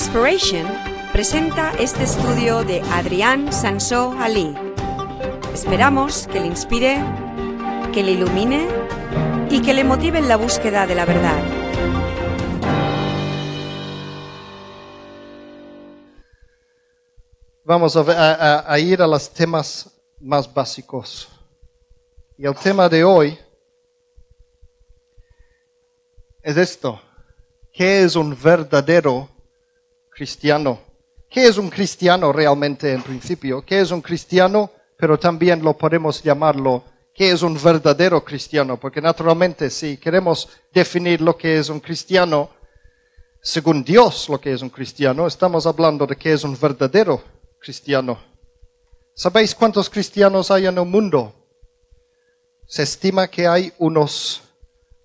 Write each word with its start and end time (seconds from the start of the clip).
Inspiration 0.00 0.64
presenta 1.12 1.72
este 1.76 2.04
estudio 2.04 2.62
de 2.62 2.80
Adrián 2.82 3.52
Sansó 3.52 4.12
Ali. 4.20 4.54
Esperamos 5.52 6.28
que 6.28 6.38
le 6.38 6.46
inspire, 6.46 7.02
que 7.92 8.04
le 8.04 8.12
ilumine 8.12 8.68
y 9.50 9.60
que 9.60 9.74
le 9.74 9.82
motive 9.82 10.18
en 10.20 10.28
la 10.28 10.36
búsqueda 10.36 10.86
de 10.86 10.94
la 10.94 11.04
verdad. 11.04 11.42
Vamos 17.64 17.96
a, 17.96 18.00
a- 18.00 18.72
a 18.72 18.78
ir 18.78 19.02
a 19.02 19.06
los 19.06 19.28
temas 19.30 19.90
más 20.20 20.52
básicos. 20.52 21.28
Y 22.36 22.46
el 22.46 22.54
tema 22.54 22.88
de 22.88 23.04
hoy 23.04 23.38
es 26.42 26.56
esto. 26.56 27.00
¿Qué 27.72 28.02
es 28.04 28.16
un 28.16 28.36
verdadero 28.40 29.28
cristiano? 30.18 30.80
¿Qué 31.30 31.46
es 31.46 31.58
un 31.58 31.70
cristiano 31.70 32.32
realmente 32.32 32.92
en 32.92 33.02
principio? 33.02 33.64
¿Qué 33.64 33.80
es 33.80 33.92
un 33.92 34.00
cristiano? 34.00 34.72
Pero 34.98 35.16
también 35.16 35.62
lo 35.62 35.78
podemos 35.78 36.20
llamarlo, 36.20 36.82
¿qué 37.14 37.30
es 37.30 37.42
un 37.42 37.56
verdadero 37.62 38.24
cristiano? 38.24 38.80
Porque 38.80 39.00
naturalmente 39.00 39.70
si 39.70 39.96
queremos 39.96 40.48
definir 40.72 41.20
lo 41.20 41.36
que 41.36 41.58
es 41.58 41.68
un 41.68 41.78
cristiano, 41.78 42.50
según 43.40 43.84
Dios 43.84 44.28
lo 44.28 44.40
que 44.40 44.52
es 44.52 44.60
un 44.60 44.70
cristiano, 44.70 45.24
estamos 45.24 45.66
hablando 45.66 46.04
de 46.04 46.16
qué 46.16 46.32
es 46.32 46.42
un 46.42 46.58
verdadero 46.58 47.22
cristiano. 47.60 48.18
¿Sabéis 49.14 49.54
cuántos 49.54 49.88
cristianos 49.88 50.50
hay 50.50 50.66
en 50.66 50.78
el 50.78 50.84
mundo? 50.84 51.32
Se 52.66 52.82
estima 52.82 53.28
que 53.28 53.46
hay 53.46 53.72
unos 53.78 54.42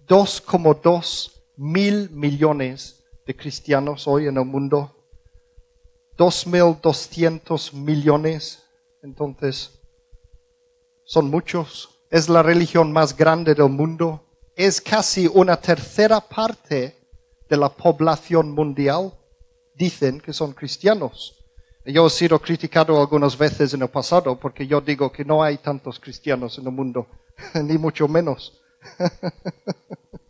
2,2 0.07 1.31
mil 1.57 2.09
millones 2.09 3.03
de 3.25 3.35
cristianos 3.35 4.07
hoy 4.07 4.27
en 4.27 4.37
el 4.37 4.45
mundo. 4.45 5.02
2.200 6.17 7.73
millones. 7.73 8.63
Entonces, 9.01 9.79
son 11.05 11.29
muchos. 11.29 11.89
Es 12.09 12.29
la 12.29 12.43
religión 12.43 12.91
más 12.91 13.15
grande 13.15 13.55
del 13.55 13.69
mundo. 13.69 14.23
Es 14.55 14.79
casi 14.79 15.27
una 15.27 15.57
tercera 15.57 16.21
parte 16.21 16.95
de 17.49 17.57
la 17.57 17.69
población 17.69 18.51
mundial. 18.51 19.13
Dicen 19.75 20.21
que 20.21 20.33
son 20.33 20.53
cristianos. 20.53 21.43
Yo 21.85 22.07
he 22.07 22.09
sido 22.09 22.39
criticado 22.39 22.99
algunas 22.99 23.37
veces 23.37 23.73
en 23.73 23.81
el 23.81 23.89
pasado 23.89 24.39
porque 24.39 24.65
yo 24.65 24.79
digo 24.79 25.11
que 25.11 25.25
no 25.25 25.43
hay 25.43 25.57
tantos 25.57 25.99
cristianos 25.99 26.57
en 26.57 26.65
el 26.65 26.71
mundo, 26.71 27.07
ni 27.61 27.77
mucho 27.77 28.07
menos. 28.07 28.61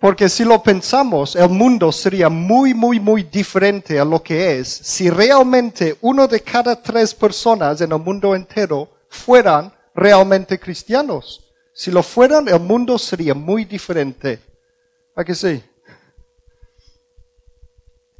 Porque 0.00 0.28
si 0.28 0.44
lo 0.44 0.62
pensamos, 0.62 1.34
el 1.34 1.48
mundo 1.48 1.90
sería 1.90 2.28
muy, 2.28 2.72
muy, 2.72 3.00
muy 3.00 3.24
diferente 3.24 3.98
a 3.98 4.04
lo 4.04 4.22
que 4.22 4.58
es 4.58 4.68
si 4.68 5.10
realmente 5.10 5.96
uno 6.02 6.28
de 6.28 6.40
cada 6.40 6.80
tres 6.80 7.12
personas 7.12 7.80
en 7.80 7.90
el 7.90 7.98
mundo 7.98 8.34
entero 8.34 8.88
fueran 9.08 9.72
realmente 9.94 10.58
cristianos. 10.58 11.44
Si 11.72 11.90
lo 11.90 12.02
fueran, 12.02 12.48
el 12.48 12.60
mundo 12.60 12.96
sería 12.96 13.34
muy 13.34 13.64
diferente. 13.64 14.40
¿A 15.16 15.24
que 15.24 15.34
sí? 15.34 15.62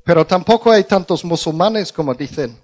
Pero 0.05 0.27
tampoco 0.27 0.73
hay 0.73 0.85
tantos 0.85 1.25
musulmanes 1.25 1.93
como 1.93 2.15
dicen. 2.15 2.59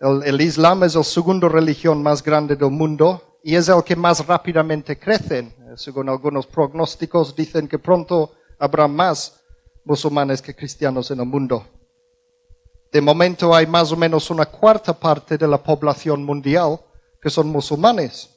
El, 0.00 0.40
Islam 0.40 0.84
es 0.84 0.94
la 0.94 1.02
segunda 1.02 1.48
religión 1.48 2.02
más 2.02 2.22
grande 2.22 2.54
del 2.54 2.70
mundo 2.70 3.38
y 3.42 3.54
es 3.54 3.68
el 3.68 3.82
que 3.82 3.96
más 3.96 4.24
rápidamente 4.26 4.98
crece. 4.98 5.52
Eh, 5.70 5.74
Según 5.76 6.08
algunos 6.08 6.46
pronósticos 6.46 7.34
dicen 7.36 7.68
que 7.68 7.78
pronto 7.78 8.32
habrá 8.58 8.88
más 8.88 9.40
musulmanes 9.84 10.42
que 10.42 10.54
cristianos 10.54 11.10
en 11.10 11.20
el 11.20 11.26
mundo. 11.26 11.64
De 12.92 13.00
momento 13.00 13.54
hay 13.54 13.66
más 13.66 13.92
o 13.92 13.96
menos 13.96 14.30
una 14.30 14.46
cuarta 14.46 14.92
parte 14.92 15.38
de 15.38 15.46
la 15.46 15.62
población 15.62 16.24
mundial 16.24 16.80
que 17.22 17.30
son 17.30 17.48
musulmanes. 17.48 18.30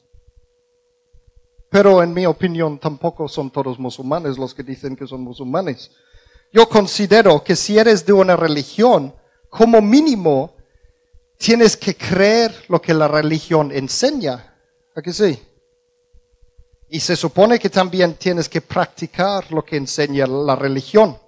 Pero 1.70 2.02
en 2.04 2.14
mi 2.14 2.24
opinión 2.24 2.78
tampoco 2.78 3.26
son 3.26 3.50
todos 3.50 3.80
musulmanes 3.80 4.38
los 4.38 4.54
que 4.54 4.62
dicen 4.62 4.94
que 4.94 5.06
son 5.06 5.22
musulmanes. 5.22 5.90
Yo 6.52 6.68
considero 6.68 7.42
que 7.42 7.56
si 7.56 7.76
eres 7.78 8.06
de 8.06 8.12
una 8.12 8.36
religión, 8.36 9.12
como 9.48 9.82
mínimo, 9.82 10.54
tienes 11.36 11.76
que 11.76 11.96
creer 11.96 12.54
lo 12.68 12.80
que 12.80 12.94
la 12.94 13.08
religión 13.08 13.72
enseña. 13.72 14.54
¿A 14.94 15.02
que 15.02 15.12
sí? 15.12 15.42
Y 16.88 17.00
se 17.00 17.16
supone 17.16 17.58
que 17.58 17.70
también 17.70 18.14
tienes 18.14 18.48
que 18.48 18.60
practicar 18.60 19.50
lo 19.50 19.64
que 19.64 19.76
enseña 19.76 20.26
la 20.26 20.54
religión. 20.54 21.18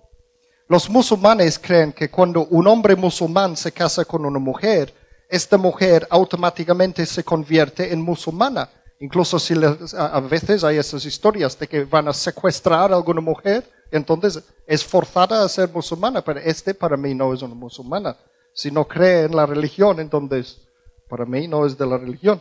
Los 0.68 0.90
musulmanes 0.90 1.58
creen 1.58 1.92
que 1.92 2.10
cuando 2.10 2.46
un 2.46 2.66
hombre 2.66 2.96
musulmán 2.96 3.56
se 3.56 3.72
casa 3.72 4.04
con 4.04 4.26
una 4.26 4.38
mujer, 4.38 4.92
esta 5.28 5.56
mujer 5.56 6.06
automáticamente 6.10 7.06
se 7.06 7.24
convierte 7.24 7.92
en 7.92 8.02
musulmana. 8.02 8.68
Incluso 9.00 9.38
si 9.38 9.54
a 9.96 10.20
veces 10.20 10.64
hay 10.64 10.78
esas 10.78 11.04
historias 11.04 11.58
de 11.58 11.68
que 11.68 11.84
van 11.84 12.08
a 12.08 12.12
secuestrar 12.12 12.92
a 12.92 12.96
alguna 12.96 13.20
mujer, 13.20 13.68
entonces 13.90 14.42
es 14.66 14.84
forzada 14.84 15.44
a 15.44 15.48
ser 15.48 15.68
musulmana, 15.70 16.22
pero 16.22 16.40
este 16.40 16.74
para 16.74 16.96
mí 16.96 17.14
no 17.14 17.32
es 17.34 17.42
una 17.42 17.54
musulmana. 17.54 18.16
Si 18.52 18.70
no 18.70 18.86
cree 18.88 19.24
en 19.24 19.36
la 19.36 19.46
religión, 19.46 20.00
entonces 20.00 20.62
para 21.08 21.26
mí 21.26 21.46
no 21.46 21.66
es 21.66 21.76
de 21.76 21.86
la 21.86 21.98
religión. 21.98 22.40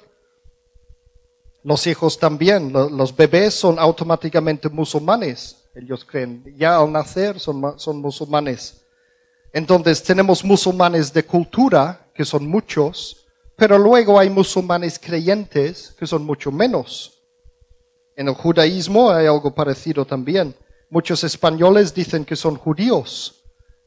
Los 1.66 1.88
hijos 1.88 2.20
también, 2.20 2.72
lo- 2.72 2.92
los 2.92 3.16
bebés 3.16 3.56
son 3.56 3.80
automáticamente 3.80 4.70
musulmanes. 4.70 5.64
Ellos 5.74 6.06
creen, 6.06 6.44
ya 6.56 6.78
al 6.78 6.92
nacer 6.92 7.40
son, 7.40 7.80
son 7.80 7.98
musulmanes. 8.02 8.86
Entonces 9.52 10.04
tenemos 10.04 10.46
musulmanes 10.46 11.12
de 11.12 11.24
cultura, 11.26 12.08
que 12.14 12.24
son 12.24 12.48
muchos, 12.48 13.26
pero 13.56 13.80
luego 13.80 14.20
hay 14.20 14.30
musulmanes 14.30 15.00
creyentes, 15.00 15.96
que 15.98 16.06
son 16.06 16.24
mucho 16.24 16.52
menos. 16.52 17.24
En 18.16 18.28
el 18.28 18.36
judaísmo 18.36 19.10
hay 19.10 19.26
algo 19.26 19.56
parecido 19.56 20.06
también. 20.06 20.56
Muchos 20.92 21.24
españoles 21.24 21.96
dicen 21.96 22.26
que 22.26 22.36
son 22.36 22.58
judíos, 22.58 23.42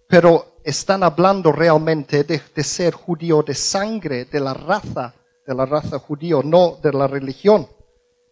pero 0.09 0.57
están 0.65 1.05
hablando 1.05 1.53
realmente 1.53 2.25
de, 2.25 2.43
de 2.53 2.65
ser 2.65 2.93
judío 2.93 3.41
de 3.45 3.55
sangre, 3.55 4.25
de 4.25 4.41
la 4.41 4.53
raza, 4.53 5.15
de 5.49 5.55
la 5.55 5.65
raza 5.65 5.99
judío, 5.99 6.43
no 6.43 6.79
de 6.83 6.93
la 6.93 7.07
religión. 7.07 7.67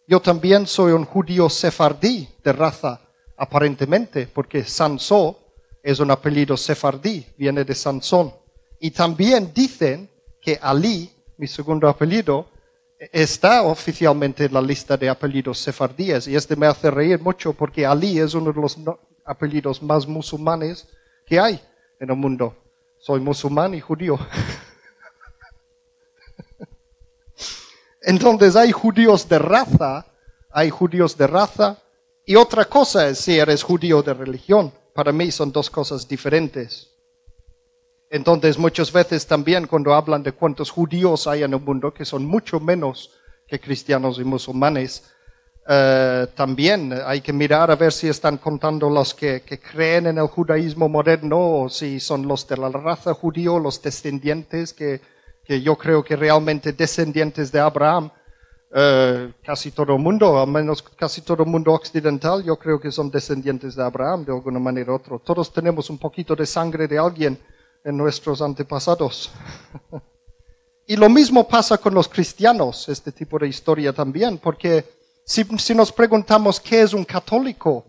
Yo 0.07 0.19
también 0.19 0.67
soy 0.67 0.91
un 0.91 1.03
judío 1.03 1.49
sefardí 1.49 2.29
de 2.43 2.53
raza, 2.53 3.01
aparentemente, 3.35 4.27
porque 4.31 4.63
Sansó 4.63 5.39
es 5.81 5.99
un 5.99 6.11
apellido 6.11 6.55
sefardí, 6.55 7.25
viene 7.35 7.63
de 7.63 7.73
Sansón. 7.73 8.31
Y 8.79 8.91
también 8.91 9.51
dicen 9.51 10.07
que 10.39 10.59
Ali, 10.61 11.09
mi 11.37 11.47
segundo 11.47 11.89
apellido, 11.89 12.45
está 13.11 13.63
oficialmente 13.63 14.45
en 14.45 14.53
la 14.53 14.61
lista 14.61 14.95
de 14.95 15.09
apellidos 15.09 15.57
sefardíes. 15.57 16.27
Y 16.27 16.35
este 16.35 16.55
me 16.55 16.67
hace 16.67 16.91
reír 16.91 17.19
mucho 17.19 17.51
porque 17.53 17.83
Ali 17.83 18.19
es 18.19 18.35
uno 18.35 18.53
de 18.53 18.61
los 18.61 18.77
apellidos 19.25 19.81
más 19.81 20.07
musulmanes 20.07 20.87
que 21.25 21.39
hay 21.39 21.59
en 21.99 22.11
el 22.11 22.15
mundo. 22.15 22.55
Soy 22.99 23.19
musulmán 23.21 23.73
y 23.73 23.81
judío. 23.81 24.19
Entonces 28.07 28.55
hay 28.55 28.71
judíos 28.71 29.27
de 29.27 29.37
raza, 29.37 30.05
hay 30.49 30.69
judíos 30.69 31.17
de 31.17 31.27
raza, 31.27 31.75
y 32.25 32.37
otra 32.37 32.63
cosa 32.63 33.09
es 33.09 33.17
si 33.19 33.37
eres 33.37 33.61
judío 33.61 34.01
de 34.01 34.13
religión. 34.13 34.71
Para 34.93 35.11
mí 35.11 35.29
son 35.29 35.51
dos 35.51 35.69
cosas 35.69 36.07
diferentes. 36.07 36.89
Entonces 38.09 38.57
muchas 38.57 38.93
veces 38.93 39.27
también 39.27 39.67
cuando 39.67 39.93
hablan 39.93 40.23
de 40.23 40.31
cuántos 40.31 40.71
judíos 40.71 41.27
hay 41.27 41.43
en 41.43 41.53
el 41.53 41.59
mundo, 41.59 41.93
que 41.93 42.05
son 42.05 42.25
mucho 42.25 42.61
menos 42.61 43.11
que 43.45 43.59
cristianos 43.59 44.19
y 44.19 44.23
musulmanes, 44.23 45.03
eh, 45.67 46.27
también 46.33 46.97
hay 47.05 47.19
que 47.19 47.33
mirar 47.33 47.69
a 47.71 47.75
ver 47.75 47.91
si 47.91 48.07
están 48.07 48.37
contando 48.37 48.89
los 48.89 49.13
que, 49.13 49.41
que 49.41 49.59
creen 49.59 50.07
en 50.07 50.17
el 50.17 50.27
judaísmo 50.27 50.87
moderno 50.87 51.63
o 51.63 51.69
si 51.69 51.99
son 51.99 52.25
los 52.25 52.47
de 52.47 52.55
la 52.55 52.69
raza 52.69 53.13
judío, 53.13 53.59
los 53.59 53.81
descendientes, 53.81 54.71
que, 54.73 55.01
que 55.47 55.61
yo 55.61 55.77
creo 55.77 56.03
que 56.03 56.17
realmente 56.17 56.73
descendientes 56.73 57.53
de 57.53 57.59
Abraham, 57.61 58.11
eh, 58.75 59.31
casi 59.41 59.71
todo 59.71 59.93
el 59.93 59.99
mundo, 59.99 60.37
al 60.37 60.49
menos 60.49 60.83
casi 60.83 61.21
todo 61.21 61.43
el 61.43 61.49
mundo 61.49 61.71
occidental, 61.71 62.43
yo 62.43 62.57
creo 62.57 62.77
que 62.81 62.91
son 62.91 63.09
descendientes 63.09 63.73
de 63.73 63.81
Abraham 63.81 64.25
de 64.25 64.33
alguna 64.33 64.59
manera 64.59 64.91
u 64.91 64.95
otra. 64.95 65.17
Todos 65.19 65.53
tenemos 65.53 65.89
un 65.89 65.97
poquito 65.97 66.35
de 66.35 66.45
sangre 66.45 66.85
de 66.85 66.99
alguien 66.99 67.39
en 67.81 67.95
nuestros 67.95 68.41
antepasados. 68.41 69.31
y 70.85 70.97
lo 70.97 71.07
mismo 71.07 71.47
pasa 71.47 71.77
con 71.77 71.93
los 71.93 72.09
cristianos, 72.09 72.89
este 72.89 73.13
tipo 73.13 73.39
de 73.39 73.47
historia 73.47 73.93
también, 73.93 74.39
porque 74.39 74.83
si, 75.23 75.45
si 75.59 75.73
nos 75.73 75.93
preguntamos 75.93 76.59
qué 76.59 76.81
es 76.81 76.93
un 76.93 77.05
católico, 77.05 77.85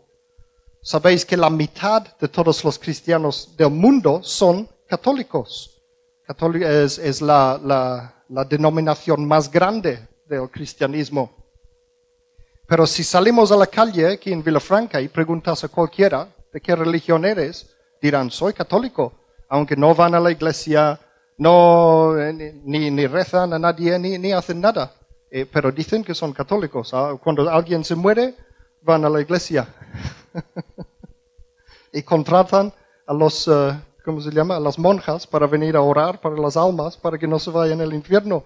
sabéis 0.80 1.26
que 1.26 1.36
la 1.36 1.50
mitad 1.50 2.06
de 2.18 2.28
todos 2.28 2.62
los 2.62 2.78
cristianos 2.78 3.56
del 3.56 3.70
mundo 3.70 4.20
son 4.22 4.68
católicos. 4.86 5.77
Católico 6.28 6.66
es, 6.66 6.98
es 6.98 7.22
la, 7.22 7.58
la, 7.64 8.22
la 8.28 8.44
denominación 8.44 9.26
más 9.26 9.50
grande 9.50 10.06
del 10.26 10.50
cristianismo. 10.50 11.34
Pero 12.66 12.86
si 12.86 13.02
salimos 13.02 13.50
a 13.50 13.56
la 13.56 13.66
calle 13.66 14.12
aquí 14.12 14.30
en 14.30 14.44
Villafranca 14.44 15.00
y 15.00 15.08
preguntas 15.08 15.64
a 15.64 15.68
cualquiera 15.68 16.28
de 16.52 16.60
qué 16.60 16.76
religión 16.76 17.24
eres, 17.24 17.74
dirán, 18.02 18.30
soy 18.30 18.52
católico, 18.52 19.14
aunque 19.48 19.74
no 19.74 19.94
van 19.94 20.14
a 20.14 20.20
la 20.20 20.30
iglesia, 20.30 21.00
no, 21.38 22.14
eh, 22.18 22.60
ni, 22.62 22.90
ni 22.90 23.06
rezan 23.06 23.54
a 23.54 23.58
nadie, 23.58 23.98
ni, 23.98 24.18
ni 24.18 24.30
hacen 24.30 24.60
nada. 24.60 24.92
Eh, 25.30 25.46
pero 25.50 25.72
dicen 25.72 26.04
que 26.04 26.14
son 26.14 26.34
católicos. 26.34 26.92
Ah, 26.92 27.16
Cuando 27.24 27.48
alguien 27.48 27.82
se 27.82 27.94
muere, 27.94 28.34
van 28.82 29.02
a 29.02 29.08
la 29.08 29.22
iglesia 29.22 29.66
y 31.90 32.02
contratan 32.02 32.70
a 33.06 33.14
los, 33.14 33.48
eh, 33.48 33.80
¿cómo 34.08 34.22
se 34.22 34.30
llama? 34.30 34.58
Las 34.58 34.78
monjas 34.78 35.26
para 35.26 35.46
venir 35.46 35.76
a 35.76 35.82
orar 35.82 36.18
para 36.18 36.34
las 36.34 36.56
almas, 36.56 36.96
para 36.96 37.18
que 37.18 37.28
no 37.28 37.38
se 37.38 37.50
vayan 37.50 37.82
al 37.82 37.92
infierno. 37.92 38.42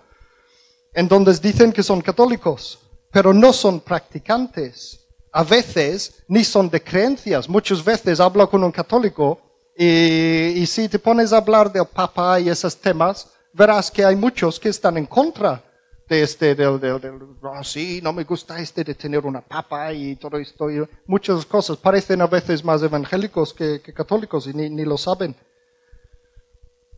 Entonces 0.93 1.41
dicen 1.41 1.73
que 1.73 1.85
son 1.85 2.01
católicos, 2.01 2.81
pero 3.13 3.33
no 3.33 3.53
son 3.53 3.79
practicantes. 3.79 5.07
A 5.31 5.45
veces 5.45 6.25
ni 6.27 6.43
son 6.43 6.69
de 6.69 6.83
creencias. 6.83 7.49
Muchas 7.49 7.85
veces 7.85 8.19
hablo 8.19 8.51
con 8.51 8.65
un 8.65 8.73
católico 8.73 9.39
y, 9.77 10.67
si 10.67 10.89
te 10.89 10.99
pones 10.99 11.33
a 11.33 11.37
hablar 11.37 11.73
del 11.73 11.87
Papa 11.87 12.41
y 12.41 12.49
esos 12.49 12.77
temas, 12.77 13.29
verás 13.53 13.89
que 13.89 14.05
hay 14.05 14.17
muchos 14.17 14.59
que 14.59 14.69
están 14.69 14.97
en 14.97 15.07
contra 15.07 15.63
de 16.09 16.25
este, 16.25 16.57
del, 16.57 16.81
del, 16.81 17.21
"Ah, 17.45 17.63
sí, 17.63 18.01
no 18.03 18.13
me 18.13 18.25
gusta 18.25 18.59
este 18.59 18.83
de 18.83 18.97
tener 18.97 19.25
una 19.25 19.41
papa 19.41 19.93
y 19.93 20.17
todo 20.17 20.39
esto. 20.39 20.69
Y 20.69 20.85
muchas 21.07 21.47
cosas 21.47 21.77
parecen 21.77 22.21
a 22.21 22.27
veces 22.27 22.65
más 22.65 22.83
evangélicos 22.83 23.55
que, 23.55 23.81
católicos 23.81 24.49
y 24.49 24.53
ni 24.53 24.85
lo 24.85 24.99
saben. 24.99 25.37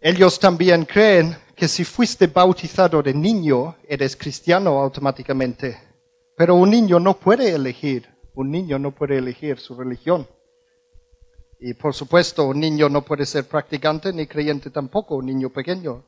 Ellos 0.07 0.39
también 0.39 0.85
creen 0.85 1.35
que 1.57 1.67
si 1.67 1.83
fuiste 1.83 2.27
bautizado 2.27 3.03
de 3.03 3.15
niño, 3.15 3.77
eres 3.89 4.15
cristiano 4.15 4.79
automáticamente. 4.79 5.81
Pero 6.37 6.57
un 6.57 6.69
niño 6.69 7.01
no 7.01 7.15
puede 7.15 7.55
elegir, 7.55 8.07
un 8.35 8.51
niño 8.51 8.79
no 8.79 8.91
puede 8.91 9.17
elegir 9.17 9.59
su 9.59 9.75
religión. 9.75 10.29
Y 11.59 11.73
por 11.73 11.95
supuesto, 11.95 12.45
un 12.45 12.61
niño 12.61 12.91
no 12.91 13.01
puede 13.01 13.25
ser 13.25 13.49
practicante 13.49 14.13
ni 14.13 14.27
creyente 14.27 14.69
tampoco, 14.69 15.17
un 15.17 15.25
niño 15.25 15.49
pequeño. 15.49 16.05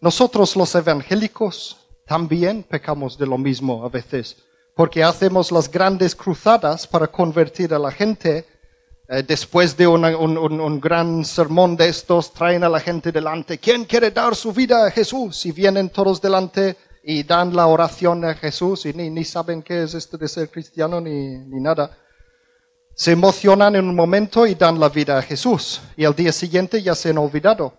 Nosotros 0.00 0.56
los 0.56 0.74
evangélicos 0.74 1.86
también 2.06 2.62
pecamos 2.62 3.18
de 3.18 3.26
lo 3.26 3.36
mismo 3.36 3.84
a 3.84 3.90
veces, 3.90 4.38
porque 4.74 5.04
hacemos 5.04 5.52
las 5.52 5.70
grandes 5.70 6.14
cruzadas 6.14 6.86
para 6.86 7.08
convertir 7.08 7.74
a 7.74 7.78
la 7.78 7.90
gente. 7.90 8.46
Eh, 9.12 9.24
después 9.26 9.76
de 9.76 9.88
un, 9.88 10.80
gran 10.80 11.24
sermón 11.24 11.76
de 11.76 11.88
estos, 11.88 12.32
traen 12.32 12.62
a 12.62 12.68
la 12.68 12.78
gente 12.78 13.10
delante. 13.10 13.58
¿Quién 13.58 13.84
quiere 13.84 14.12
dar 14.12 14.36
su 14.36 14.52
vida 14.52 14.86
a 14.86 14.90
Jesús? 14.92 15.44
Y 15.46 15.50
vienen 15.50 15.90
todos 15.90 16.20
delante 16.20 16.76
y 17.02 17.24
dan 17.24 17.56
la 17.56 17.66
oración 17.66 18.24
a 18.24 18.34
Jesús 18.34 18.86
y 18.86 18.92
ni, 18.92 19.10
ni 19.10 19.24
saben 19.24 19.62
qué 19.62 19.82
es 19.82 19.94
esto 19.94 20.16
de 20.16 20.28
ser 20.28 20.48
cristiano 20.48 21.00
ni, 21.00 21.38
nada. 21.60 21.98
Se 22.94 23.10
emocionan 23.10 23.74
en 23.74 23.88
un 23.88 23.96
momento 23.96 24.46
y 24.46 24.54
dan 24.54 24.78
la 24.78 24.88
vida 24.88 25.18
a 25.18 25.22
Jesús. 25.22 25.80
Y 25.96 26.04
al 26.04 26.14
día 26.14 26.30
siguiente 26.30 26.80
ya 26.80 26.94
se 26.94 27.10
han 27.10 27.18
olvidado. 27.18 27.74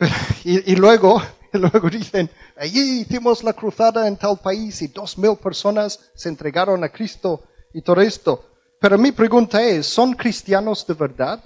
Y, 0.44 0.74
luego, 0.74 1.22
luego 1.52 1.88
dicen, 1.88 2.28
allí 2.56 3.02
hicimos 3.02 3.44
la 3.44 3.52
cruzada 3.52 4.08
en 4.08 4.16
tal 4.16 4.38
país 4.38 4.82
y 4.82 4.88
dos 4.88 5.16
mil 5.16 5.36
personas 5.36 6.10
se 6.14 6.28
entregaron 6.28 6.82
a 6.82 6.88
Cristo 6.88 7.44
y 7.72 7.82
todo 7.82 8.00
esto. 8.00 8.53
Pero 8.84 8.98
mi 8.98 9.12
pregunta 9.12 9.62
es, 9.62 9.86
¿son 9.86 10.12
cristianos 10.12 10.86
de 10.86 10.92
verdad? 10.92 11.42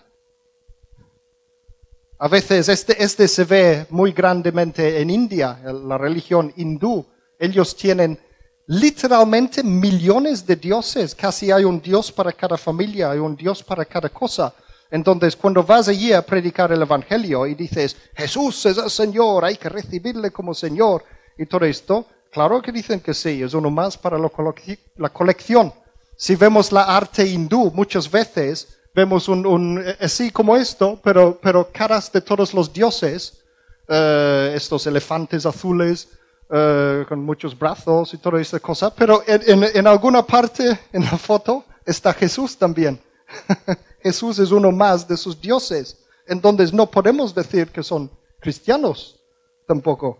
A 2.19 2.26
veces 2.26 2.69
este, 2.69 3.00
este 3.00 3.29
se 3.29 3.44
ve 3.44 3.87
muy 3.90 4.11
grandemente 4.11 5.00
en 5.00 5.08
India, 5.08 5.56
la 5.62 5.96
religión 5.96 6.52
hindú. 6.56 7.06
Ellos 7.38 7.76
tienen 7.76 8.19
literalmente 8.67 9.62
millones 9.62 10.44
de 10.44 10.56
dioses. 10.56 11.14
Casi 11.14 11.52
hay 11.52 11.62
un 11.62 11.81
dios 11.81 12.11
para 12.11 12.32
cada 12.32 12.56
familia, 12.56 13.12
hay 13.12 13.20
un 13.20 13.37
dios 13.37 13.62
para 13.62 13.85
cada 13.85 14.08
cosa. 14.08 14.52
Entonces, 14.90 15.37
cuando 15.37 15.62
vas 15.62 15.87
allí 15.87 16.12
a 16.12 16.23
predicar 16.23 16.73
el 16.73 16.82
Evangelio 16.82 17.46
y 17.46 17.55
dices, 17.55 17.96
Jesús 18.17 18.67
es 18.67 18.79
el 18.79 18.90
Señor, 18.90 19.44
hay 19.44 19.58
que 19.58 19.69
recibirle 19.69 20.32
como 20.32 20.55
Señor 20.55 21.05
y 21.38 21.46
todo 21.46 21.64
esto, 21.67 22.05
claro 22.32 22.61
que 22.61 22.73
dicen 22.73 22.99
que 22.99 23.14
sí, 23.14 23.44
es 23.44 23.55
uno 23.55 23.70
más 23.70 23.96
para 23.96 24.19
la 24.19 25.08
colección. 25.11 25.73
Si 26.20 26.35
vemos 26.35 26.73
la 26.73 26.82
arte 26.82 27.25
hindú, 27.25 27.70
muchas 27.73 28.11
veces 28.11 28.67
vemos 28.93 29.29
un, 29.29 29.47
un 29.47 29.81
eh, 29.87 29.97
así 30.00 30.32
como 30.32 30.56
esto, 30.56 30.99
pero, 31.00 31.38
pero 31.41 31.70
caras 31.73 32.11
de 32.11 32.20
todos 32.20 32.53
los 32.53 32.73
dioses, 32.73 33.44
eh, 33.87 34.53
estos 34.56 34.85
elefantes 34.88 35.47
azules 35.47 36.09
eh, 36.50 37.05
con 37.09 37.20
muchos 37.20 37.56
brazos 37.56 38.12
y 38.15 38.19
toda 38.19 38.41
esta 38.41 38.59
cosa, 38.59 38.93
pero 38.93 39.23
en, 39.29 39.62
en- 39.62 39.76
en 39.76 39.87
alguna 39.87 40.26
parte 40.26 40.76
en 40.93 41.05
la 41.05 41.17
foto 41.17 41.65
está 41.87 42.12
Jesús 42.12 42.59
también. 42.59 43.00
Jesús 44.03 44.41
es 44.41 44.50
uno 44.50 44.73
más 44.73 45.06
de 45.06 45.17
sus 45.17 45.41
dioses. 45.41 45.99
Entonces 46.26 46.73
no 46.73 46.91
podemos 46.91 47.32
decir 47.32 47.69
que 47.69 47.85
son 47.85 48.11
cristianos 48.41 49.21
tampoco. 49.69 50.19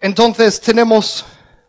Entonces 0.00 0.60
tenemos 0.60 1.24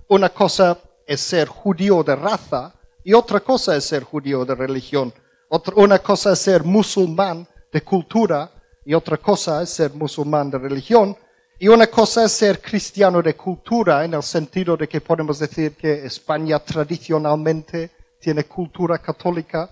una 0.08 0.30
cosa 0.30 0.78
es 1.06 1.22
ser 1.22 1.48
judío 1.48 2.04
de 2.04 2.16
raza 2.16 2.74
y 3.04 3.14
otra 3.14 3.40
cosa 3.40 3.76
es 3.76 3.86
ser 3.86 4.04
judío 4.04 4.46
de 4.46 4.56
religión. 4.56 5.14
Otra, 5.50 5.74
una 5.78 6.00
cosa 6.00 6.34
es 6.34 6.40
ser 6.40 6.64
musulmán 6.64 7.48
de 7.72 7.82
cultura 7.82 8.52
y 8.84 8.94
otra 8.94 9.18
cosa 9.18 9.62
es 9.62 9.70
ser 9.70 9.94
musulmán 9.94 10.50
de 10.50 10.58
religión. 10.58 11.16
Y 11.58 11.68
una 11.68 11.88
cosa 11.88 12.26
es 12.26 12.34
ser 12.34 12.62
cristiano 12.62 13.22
de 13.22 13.36
cultura 13.36 14.04
en 14.04 14.14
el 14.14 14.24
sentido 14.24 14.76
de 14.76 14.88
que 14.88 15.02
podemos 15.02 15.40
decir 15.40 15.76
que 15.76 16.06
España 16.06 16.60
tradicionalmente 16.60 17.92
tiene 18.20 18.44
cultura 18.44 18.98
católica, 18.98 19.70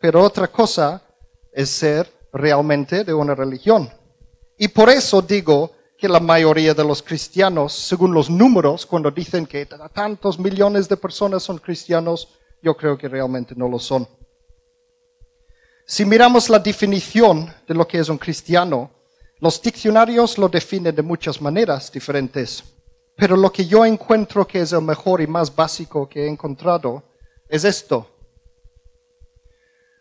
pero 0.00 0.22
otra 0.22 0.48
cosa 0.48 1.02
es 1.52 1.68
ser 1.68 2.10
realmente 2.32 3.04
de 3.04 3.12
una 3.12 3.34
religión. 3.34 3.90
Y 4.56 4.68
por 4.68 4.88
eso 4.88 5.20
digo 5.20 5.72
que 6.00 6.08
la 6.08 6.18
mayoría 6.18 6.72
de 6.72 6.82
los 6.82 7.02
cristianos, 7.02 7.74
según 7.74 8.14
los 8.14 8.30
números, 8.30 8.86
cuando 8.86 9.10
dicen 9.10 9.46
que 9.46 9.66
tantos 9.92 10.38
millones 10.38 10.88
de 10.88 10.96
personas 10.96 11.42
son 11.42 11.58
cristianos, 11.58 12.28
yo 12.62 12.74
creo 12.74 12.96
que 12.96 13.06
realmente 13.06 13.54
no 13.54 13.68
lo 13.68 13.78
son. 13.78 14.08
Si 15.86 16.06
miramos 16.06 16.48
la 16.48 16.58
definición 16.58 17.52
de 17.68 17.74
lo 17.74 17.86
que 17.86 17.98
es 17.98 18.08
un 18.08 18.16
cristiano, 18.16 18.90
los 19.40 19.60
diccionarios 19.60 20.38
lo 20.38 20.48
definen 20.48 20.94
de 20.94 21.02
muchas 21.02 21.40
maneras 21.40 21.92
diferentes, 21.92 22.64
pero 23.14 23.36
lo 23.36 23.52
que 23.52 23.66
yo 23.66 23.84
encuentro 23.84 24.46
que 24.46 24.60
es 24.60 24.72
el 24.72 24.82
mejor 24.82 25.20
y 25.20 25.26
más 25.26 25.54
básico 25.54 26.08
que 26.08 26.24
he 26.24 26.28
encontrado 26.28 27.02
es 27.46 27.64
esto. 27.64 28.08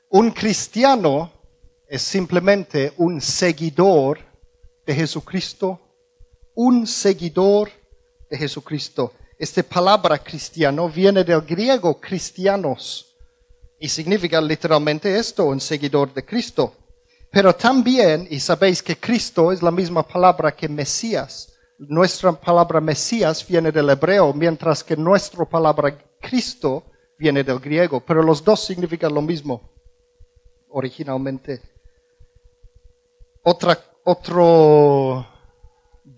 Un 0.10 0.32
cristiano 0.32 1.32
es 1.88 2.02
simplemente 2.04 2.94
un 2.98 3.20
seguidor 3.20 4.20
de 4.86 4.96
Jesucristo, 4.96 5.89
un 6.62 6.86
seguidor 6.86 7.70
de 8.30 8.38
Jesucristo. 8.38 9.14
Esta 9.38 9.64
palabra 9.64 10.18
cristiano 10.20 10.90
viene 10.90 11.24
del 11.24 11.40
griego 11.40 12.02
cristianos 12.02 13.16
y 13.80 13.88
significa 13.88 14.42
literalmente 14.42 15.18
esto, 15.18 15.46
un 15.46 15.62
seguidor 15.62 16.14
de 16.14 16.26
Cristo. 16.26 16.74
Pero 17.32 17.56
también, 17.56 18.28
y 18.30 18.42
sabéis 18.42 18.84
que 18.84 18.98
Cristo 18.98 19.54
es 19.54 19.62
la 19.62 19.72
misma 19.72 20.04
palabra 20.04 20.54
que 20.54 20.68
Mesías. 20.68 21.54
Nuestra 21.78 22.34
palabra 22.34 22.82
Mesías 22.82 23.48
viene 23.48 23.72
del 23.72 23.90
hebreo, 23.92 24.34
mientras 24.34 24.84
que 24.84 24.98
nuestra 24.98 25.46
palabra 25.46 25.98
Cristo 26.20 26.84
viene 27.18 27.42
del 27.42 27.60
griego, 27.60 28.02
pero 28.02 28.22
los 28.22 28.44
dos 28.44 28.66
significan 28.66 29.14
lo 29.14 29.22
mismo 29.22 29.72
originalmente. 30.68 31.62
Otra, 33.44 33.80
otra 34.04 35.39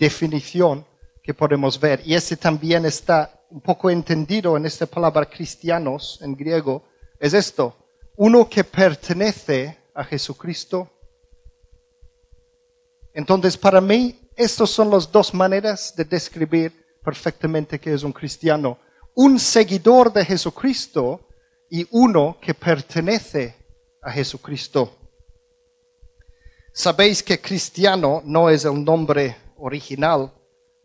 definición 0.02 0.84
que 1.22 1.34
podemos 1.34 1.80
ver, 1.80 2.02
y 2.04 2.16
ese 2.16 2.36
también 2.36 2.86
está 2.86 3.46
un 3.52 3.62
poco 3.62 3.92
entendido 3.92 4.58
en 4.58 4.66
esta 4.66 4.88
palabra 4.88 5.30
cristianos 5.30 6.18
en 6.24 6.36
griego, 6.36 6.84
es 7.20 7.36
esto, 7.36 7.76
uno 8.18 8.50
que 8.50 8.64
pertenece 8.64 9.78
a 9.94 10.04
Jesucristo. 10.04 10.90
Entonces, 13.14 13.56
para 13.56 13.80
mí, 13.80 14.20
estas 14.36 14.72
son 14.72 14.90
las 14.90 15.12
dos 15.12 15.34
maneras 15.34 15.94
de 15.96 16.06
describir 16.06 16.72
perfectamente 17.04 17.80
qué 17.80 17.94
es 17.94 18.02
un 18.04 18.14
cristiano. 18.14 18.80
Un 19.14 19.38
seguidor 19.38 20.12
de 20.12 20.26
Jesucristo 20.26 21.28
y 21.70 21.86
uno 21.92 22.38
que 22.42 22.54
pertenece 22.54 23.56
a 24.02 24.12
Jesucristo. 24.12 24.98
Sabéis 26.74 27.22
que 27.22 27.40
cristiano 27.40 28.22
no 28.26 28.50
es 28.50 28.66
el 28.66 28.84
nombre 28.84 29.36
original 29.62 30.32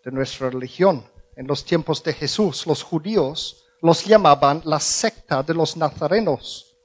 de 0.04 0.12
nuestra 0.12 0.50
religión. 0.50 1.04
En 1.34 1.46
los 1.46 1.64
tiempos 1.64 2.02
de 2.02 2.12
Jesús, 2.12 2.66
los 2.66 2.82
judíos 2.82 3.66
los 3.82 4.04
llamaban 4.04 4.62
la 4.64 4.80
secta 4.80 5.42
de 5.42 5.54
los 5.54 5.76
nazarenos 5.76 6.76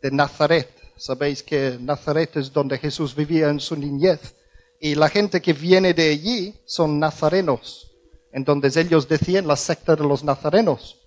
de 0.00 0.10
Nazaret. 0.10 0.70
Sabéis 0.96 1.42
que 1.42 1.78
Nazaret 1.80 2.36
es 2.36 2.52
donde 2.52 2.78
Jesús 2.78 3.14
vivía 3.14 3.48
en 3.48 3.60
su 3.60 3.76
niñez. 3.76 4.34
Y 4.80 4.94
la 4.94 5.08
gente 5.08 5.40
que 5.40 5.52
viene 5.52 5.94
de 5.94 6.10
allí 6.10 6.60
son 6.64 6.98
nazarenos. 6.98 7.92
Entonces 8.32 8.76
ellos 8.76 9.08
decían 9.08 9.46
la 9.46 9.56
secta 9.56 9.94
de 9.94 10.04
los 10.04 10.24
nazarenos. 10.24 10.98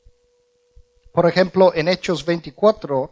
Por 1.11 1.27
ejemplo, 1.27 1.73
en 1.73 1.87
Hechos 1.87 2.25
24, 2.25 3.11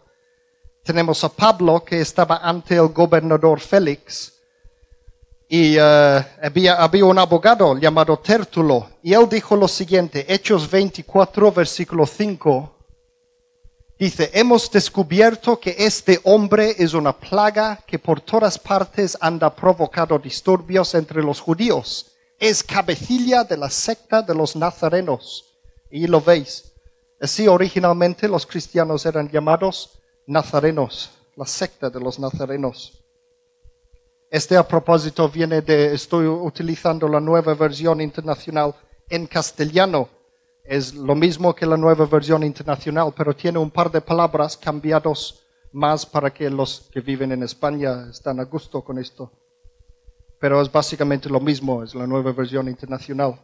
tenemos 0.83 1.23
a 1.23 1.29
Pablo 1.29 1.83
que 1.83 1.99
estaba 1.99 2.37
ante 2.37 2.75
el 2.75 2.89
gobernador 2.89 3.59
Félix 3.59 4.33
y 5.55 5.75
eh, 5.77 6.25
había, 6.41 7.05
un 7.05 7.19
abogado 7.19 7.77
llamado 7.77 8.17
Tértulo 8.17 8.89
y 9.03 9.13
él 9.13 9.29
dijo 9.29 9.55
lo 9.55 9.67
siguiente, 9.67 10.25
Hechos 10.27 10.67
24, 10.67 11.51
versículo 11.51 12.07
5, 12.07 12.75
dice, 13.99 14.31
hemos 14.33 14.71
descubierto 14.71 15.59
que 15.59 15.75
este 15.77 16.19
hombre 16.23 16.73
es 16.79 16.95
una 16.95 17.15
plaga 17.15 17.79
que 17.85 17.99
por 17.99 18.19
todas 18.19 18.57
partes 18.57 19.15
anda 19.21 19.55
provocado 19.55 20.17
disturbios 20.17 20.95
entre 20.95 21.21
los 21.21 21.39
judíos. 21.39 22.07
Es 22.39 22.63
cabecilla 22.63 23.43
de 23.43 23.55
la 23.55 23.69
secta 23.69 24.23
de 24.23 24.33
los 24.33 24.55
nazarenos. 24.55 25.45
Y 25.91 26.07
lo 26.07 26.19
veis. 26.19 26.73
Así 27.21 27.47
originalmente 27.47 28.27
los 28.27 28.47
cristianos 28.47 29.05
eran 29.05 29.29
llamados 29.29 29.99
nazarenos, 30.25 31.11
la 31.35 31.45
secta 31.45 31.91
de 31.91 31.99
los 31.99 32.17
nazarenos. 32.17 33.02
Este 34.33 34.57
a 34.57 34.67
propósito 34.67 35.29
viene 35.29 35.61
de, 35.61 35.93
estoy 35.93 36.25
utilizando 36.25 37.07
la 37.07 37.19
nueva 37.19 37.53
versión 37.53 38.01
internacional 38.01 38.73
en 39.07 39.27
castellano. 39.27 40.09
Es 40.63 40.95
lo 40.95 41.13
mismo 41.13 41.53
que 41.53 41.67
la 41.67 41.77
nueva 41.77 42.07
versión 42.07 42.41
internacional, 42.41 43.13
pero 43.15 43.35
tiene 43.35 43.59
un 43.59 43.69
par 43.69 43.91
de 43.91 44.01
palabras 44.01 44.57
cambiados 44.57 45.43
más 45.71 46.03
para 46.03 46.33
que 46.33 46.49
los 46.49 46.89
que 46.91 47.01
viven 47.01 47.31
en 47.31 47.43
España 47.43 48.07
estén 48.09 48.39
a 48.39 48.45
gusto 48.45 48.83
con 48.83 48.97
esto. 48.97 49.31
Pero 50.39 50.59
es 50.63 50.71
básicamente 50.71 51.29
lo 51.29 51.39
mismo, 51.39 51.83
es 51.83 51.93
la 51.93 52.07
nueva 52.07 52.31
versión 52.31 52.67
internacional. 52.67 53.39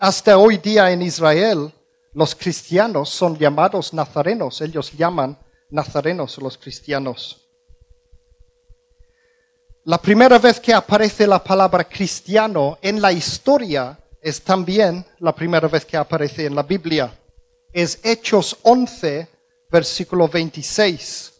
Hasta 0.00 0.36
hoy 0.36 0.58
día 0.58 0.90
en 0.90 1.00
Israel, 1.00 1.72
los 2.12 2.34
cristianos 2.34 3.10
son 3.10 3.38
llamados 3.38 3.94
nazarenos, 3.94 4.60
ellos 4.62 4.90
llaman 4.94 5.38
nazarenos 5.70 6.38
los 6.38 6.58
cristianos. 6.58 7.47
La 9.88 9.96
primera 9.96 10.38
vez 10.38 10.60
que 10.60 10.74
aparece 10.74 11.26
la 11.26 11.42
palabra 11.42 11.82
cristiano 11.82 12.76
en 12.82 13.00
la 13.00 13.10
historia 13.10 13.98
es 14.20 14.42
también 14.42 15.02
la 15.20 15.34
primera 15.34 15.66
vez 15.66 15.86
que 15.86 15.96
aparece 15.96 16.44
en 16.44 16.54
la 16.54 16.62
Biblia. 16.62 17.10
Es 17.72 17.98
Hechos 18.02 18.58
11, 18.64 19.26
versículo 19.70 20.28
26, 20.28 21.32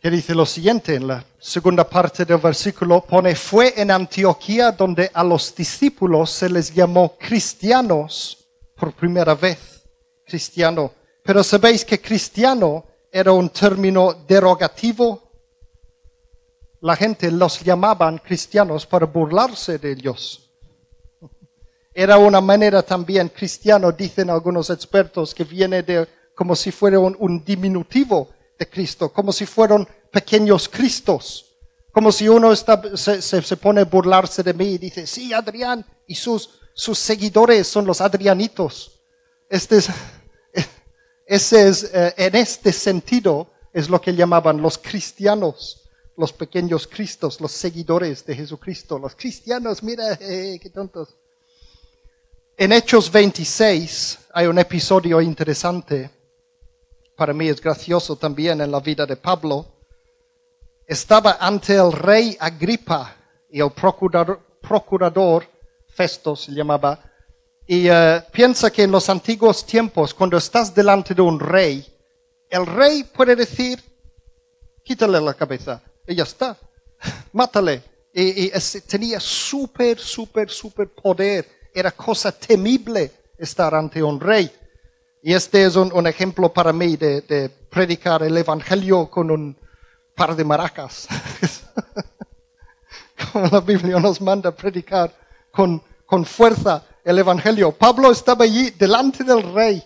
que 0.00 0.10
dice 0.10 0.34
lo 0.34 0.46
siguiente, 0.46 0.94
en 0.94 1.06
la 1.06 1.22
segunda 1.38 1.86
parte 1.86 2.24
del 2.24 2.38
versículo 2.38 3.02
pone, 3.02 3.36
fue 3.36 3.74
en 3.76 3.90
Antioquía 3.90 4.72
donde 4.72 5.10
a 5.12 5.22
los 5.22 5.54
discípulos 5.54 6.30
se 6.30 6.48
les 6.48 6.72
llamó 6.72 7.14
cristianos 7.18 8.38
por 8.74 8.94
primera 8.94 9.34
vez, 9.34 9.82
cristiano. 10.24 10.94
Pero 11.22 11.44
sabéis 11.44 11.84
que 11.84 12.00
cristiano 12.00 12.86
era 13.12 13.32
un 13.32 13.50
término 13.50 14.14
derogativo 14.26 15.29
la 16.80 16.96
gente 16.96 17.30
los 17.30 17.60
llamaban 17.60 18.18
cristianos 18.18 18.86
para 18.86 19.06
burlarse 19.06 19.78
de 19.78 19.92
ellos. 19.92 20.50
Era 21.92 22.16
una 22.16 22.40
manera 22.40 22.82
también 22.82 23.28
cristiano, 23.28 23.92
dicen 23.92 24.30
algunos 24.30 24.70
expertos, 24.70 25.34
que 25.34 25.44
viene 25.44 25.82
de 25.82 26.08
como 26.34 26.56
si 26.56 26.70
fuera 26.70 26.98
un, 26.98 27.44
diminutivo 27.44 28.30
de 28.58 28.68
Cristo, 28.68 29.12
como 29.12 29.32
si 29.32 29.44
fueran 29.44 29.86
pequeños 30.10 30.68
Cristos, 30.68 31.46
como 31.92 32.10
si 32.10 32.28
uno 32.28 32.54
se, 32.56 33.56
pone 33.56 33.82
a 33.82 33.84
burlarse 33.84 34.42
de 34.42 34.54
mí 34.54 34.68
y 34.68 34.78
dice, 34.78 35.06
sí, 35.06 35.34
Adrián, 35.34 35.84
y 36.06 36.14
sus, 36.14 36.48
seguidores 36.74 37.66
son 37.66 37.84
los 37.84 38.00
adrianitos. 38.00 39.02
Este 39.50 39.76
es, 41.26 41.52
eh, 41.52 42.14
en 42.16 42.36
este 42.36 42.72
sentido 42.72 43.50
es 43.72 43.90
lo 43.90 44.00
que 44.00 44.14
llamaban 44.14 44.62
los 44.62 44.78
cristianos 44.78 45.89
los 46.20 46.34
pequeños 46.34 46.86
cristos, 46.86 47.40
los 47.40 47.50
seguidores 47.50 48.26
de 48.26 48.36
Jesucristo, 48.36 48.98
los 48.98 49.16
cristianos, 49.16 49.82
mira, 49.82 50.12
eh, 50.20 50.60
qué 50.62 50.68
tontos. 50.68 51.16
En 52.58 52.72
Hechos 52.72 53.10
26 53.10 54.18
hay 54.34 54.46
un 54.46 54.58
episodio 54.58 55.20
interesante, 55.22 56.10
para 57.16 57.32
mí 57.32 57.48
es 57.48 57.58
gracioso 57.60 58.16
también 58.16 58.60
en 58.60 58.70
la 58.70 58.80
vida 58.80 59.06
de 59.06 59.16
Pablo. 59.16 59.66
Estaba 60.86 61.38
ante 61.40 61.74
el 61.74 61.90
rey 61.90 62.36
Agripa 62.38 63.16
y 63.50 63.60
el 63.60 63.70
procurador, 63.70 64.40
procurador 64.60 65.46
Festo 65.88 66.36
se 66.36 66.52
llamaba, 66.52 67.02
y 67.66 67.88
eh, 67.88 68.22
piensa 68.30 68.70
que 68.70 68.82
en 68.82 68.90
los 68.90 69.08
antiguos 69.08 69.64
tiempos, 69.64 70.12
cuando 70.12 70.36
estás 70.36 70.74
delante 70.74 71.14
de 71.14 71.22
un 71.22 71.40
rey, 71.40 71.86
el 72.50 72.66
rey 72.66 73.04
puede 73.04 73.36
decir, 73.36 73.82
quítale 74.84 75.20
la 75.20 75.34
cabeza 75.34 75.82
y 76.10 76.16
ya 76.16 76.24
está. 76.24 76.56
Mátale. 77.32 77.82
Y, 78.12 78.50
tenía 78.88 79.20
súper, 79.20 79.98
súper, 79.98 80.50
súper 80.50 80.88
poder. 80.88 81.46
Era 81.72 81.92
cosa 81.92 82.32
temible 82.32 83.12
estar 83.38 83.74
ante 83.74 84.02
un 84.02 84.20
rey. 84.20 84.50
Y 85.22 85.32
este 85.32 85.64
es 85.64 85.76
un, 85.76 86.06
ejemplo 86.06 86.52
para 86.52 86.72
mí 86.72 86.96
de, 86.96 87.50
predicar 87.70 88.24
el 88.24 88.36
Evangelio 88.36 89.08
con 89.08 89.30
un 89.30 89.56
par 90.16 90.34
de 90.34 90.44
maracas. 90.44 91.06
Como 93.32 93.46
la 93.46 93.60
Biblia 93.60 94.00
nos 94.00 94.20
manda 94.20 94.50
predicar 94.50 95.14
con, 95.52 95.80
con 96.04 96.24
fuerza 96.24 96.84
el 97.04 97.18
Evangelio. 97.18 97.70
Pablo 97.70 98.10
estaba 98.10 98.44
allí 98.44 98.70
delante 98.70 99.22
del 99.22 99.54
rey 99.54 99.84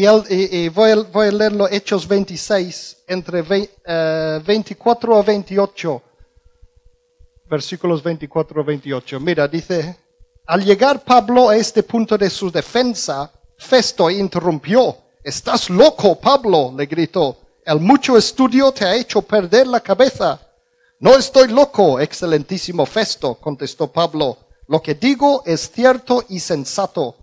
y, 0.00 0.68
voy, 0.68 0.90
a, 0.92 1.32
leerlo 1.32 1.68
Hechos 1.68 2.06
26, 2.06 3.04
entre 3.08 3.42
24 3.42 5.16
a 5.16 5.22
28, 5.22 6.02
versículos 7.50 8.02
24 8.02 8.60
a 8.60 8.64
28. 8.64 9.18
Mira, 9.18 9.48
dice, 9.48 9.96
al 10.46 10.64
llegar 10.64 11.02
Pablo 11.02 11.48
a 11.48 11.56
este 11.56 11.82
punto 11.82 12.16
de 12.16 12.30
su 12.30 12.48
defensa, 12.48 13.32
Festo 13.56 14.08
interrumpió. 14.08 14.96
Estás 15.24 15.68
loco, 15.68 16.14
Pablo, 16.20 16.72
le 16.76 16.86
gritó. 16.86 17.36
El 17.64 17.80
mucho 17.80 18.16
estudio 18.16 18.70
te 18.70 18.84
ha 18.84 18.94
hecho 18.94 19.22
perder 19.22 19.66
la 19.66 19.80
cabeza. 19.80 20.40
No 21.00 21.16
estoy 21.16 21.48
loco, 21.48 21.98
excelentísimo 21.98 22.86
Festo, 22.86 23.34
contestó 23.34 23.90
Pablo. 23.90 24.38
Lo 24.68 24.80
que 24.80 24.94
digo 24.94 25.42
es 25.44 25.70
cierto 25.72 26.24
y 26.28 26.38
sensato. 26.38 27.16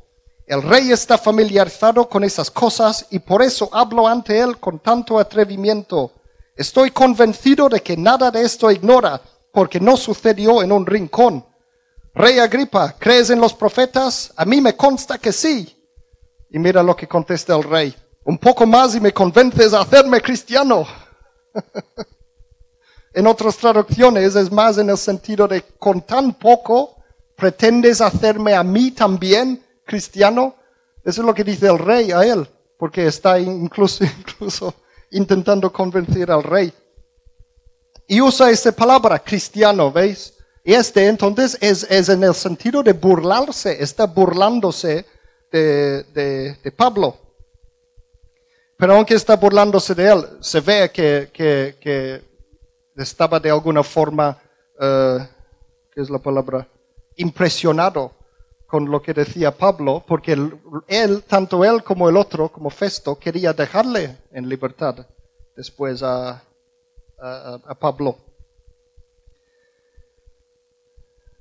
El 0.47 0.61
rey 0.61 0.91
está 0.91 1.17
familiarizado 1.17 2.07
con 2.07 2.23
esas 2.23 2.51
cosas 2.51 3.07
y 3.09 3.17
por 3.17 3.41
eso 3.41 3.67
hablo 3.71 4.07
ante 4.07 4.39
él 4.39 4.59
con 4.59 4.77
tanto 4.77 5.17
atrevimiento. 5.17 6.11
Estoy 6.55 6.91
convencido 6.91 7.67
de 7.67 7.81
que 7.81 7.97
nada 7.97 8.29
de 8.29 8.43
esto 8.43 8.69
ignora, 8.69 9.19
porque 9.51 9.79
no 9.79 9.97
sucedió 9.97 10.61
en 10.61 10.71
un 10.71 10.85
rincón. 10.85 11.43
Rey 12.13 12.37
Agripa, 12.37 12.95
¿crees 12.99 13.31
en 13.31 13.41
los 13.41 13.55
profetas? 13.55 14.31
A 14.35 14.45
mí 14.45 14.61
me 14.61 14.75
consta 14.75 15.17
que 15.17 15.31
sí. 15.31 15.75
Y 16.51 16.59
mira 16.59 16.83
lo 16.83 16.95
que 16.95 17.07
contesta 17.07 17.55
el 17.55 17.63
rey. 17.63 17.95
Un 18.23 18.37
poco 18.37 18.67
más 18.67 18.95
y 18.95 18.99
me 18.99 19.11
convences 19.11 19.73
a 19.73 19.81
hacerme 19.81 20.21
cristiano. 20.21 20.85
en 23.13 23.25
otras 23.25 23.57
traducciones 23.57 24.35
es 24.35 24.51
más 24.51 24.77
en 24.77 24.91
el 24.91 24.97
sentido 24.97 25.47
de 25.47 25.63
con 25.79 26.01
tan 26.01 26.33
poco 26.35 26.97
pretendes 27.35 27.99
hacerme 27.99 28.53
a 28.53 28.63
mí 28.63 28.91
también 28.91 29.64
cristiano, 29.85 30.55
eso 31.03 31.21
es 31.21 31.25
lo 31.25 31.33
que 31.33 31.43
dice 31.43 31.67
el 31.67 31.77
rey 31.77 32.11
a 32.11 32.25
él, 32.25 32.47
porque 32.77 33.05
está 33.05 33.39
incluso, 33.39 34.03
incluso 34.19 34.73
intentando 35.11 35.71
convencer 35.71 36.31
al 36.31 36.43
rey. 36.43 36.73
Y 38.07 38.21
usa 38.21 38.49
esa 38.49 38.71
palabra, 38.71 39.19
cristiano, 39.19 39.91
¿veis? 39.91 40.33
Y 40.63 40.73
este 40.73 41.07
entonces 41.07 41.57
es, 41.61 41.83
es 41.89 42.09
en 42.09 42.23
el 42.23 42.33
sentido 42.33 42.81
de 42.81 42.93
burlarse, 42.93 43.81
está 43.81 44.07
burlándose 44.07 45.05
de, 45.51 46.03
de, 46.63 46.71
Pablo. 46.71 47.15
Pero 48.77 48.95
aunque 48.95 49.13
está 49.13 49.35
burlándose 49.35 49.93
de 49.93 50.11
él, 50.11 50.25
se 50.41 50.59
ve 50.59 50.91
que, 50.91 51.29
que, 51.31 52.23
estaba 52.97 53.39
de 53.39 53.51
alguna 53.51 53.83
forma, 53.83 54.41
uh, 54.79 55.19
¿qué 55.93 56.01
es 56.01 56.09
la 56.09 56.17
palabra? 56.17 56.67
Impresionado 57.15 58.11
con 58.67 58.89
lo 58.89 59.01
que 59.01 59.13
decía 59.13 59.51
Pablo, 59.51 60.03
porque 60.07 60.33
él, 60.87 61.23
tanto 61.27 61.63
él 61.63 61.83
como 61.83 62.09
el 62.09 62.17
otro, 62.17 62.49
como 62.49 62.69
Festo, 62.69 63.17
quería 63.17 63.53
dejarle 63.53 64.17
en 64.31 64.49
libertad 64.49 65.05
después 65.55 66.01
a, 66.03 66.43
a, 67.19 67.75
Pablo. 67.79 68.17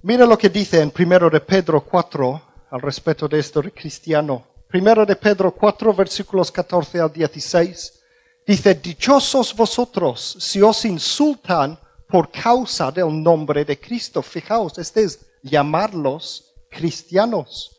Mira 0.02 0.26
lo 0.26 0.36
que 0.36 0.50
dice 0.50 0.80
en 0.80 0.92
1 0.96 1.30
de 1.30 1.40
Pedro 1.40 1.80
4 1.82 2.42
al 2.70 2.80
respecto 2.80 3.26
de 3.26 3.38
esto 3.38 3.62
de 3.62 3.72
cristiano. 3.72 4.46
Primero 4.68 5.06
de 5.06 5.16
Pedro 5.16 5.52
4 5.52 5.94
versículos 5.94 6.52
14 6.52 7.00
al 7.00 7.12
16 7.12 8.00
dice, 8.46 8.74
dichosos 8.74 9.54
vosotros 9.56 10.36
si 10.38 10.60
os 10.60 10.84
insultan 10.84 11.78
por 12.08 12.30
causa 12.30 12.92
del 12.92 13.22
nombre 13.22 13.64
de 13.64 13.80
Cristo. 13.80 14.22
Fijaos, 14.22 14.78
este 14.78 15.04
es 15.04 15.26
llamarlos 15.42 16.43
cristianos. 16.74 17.70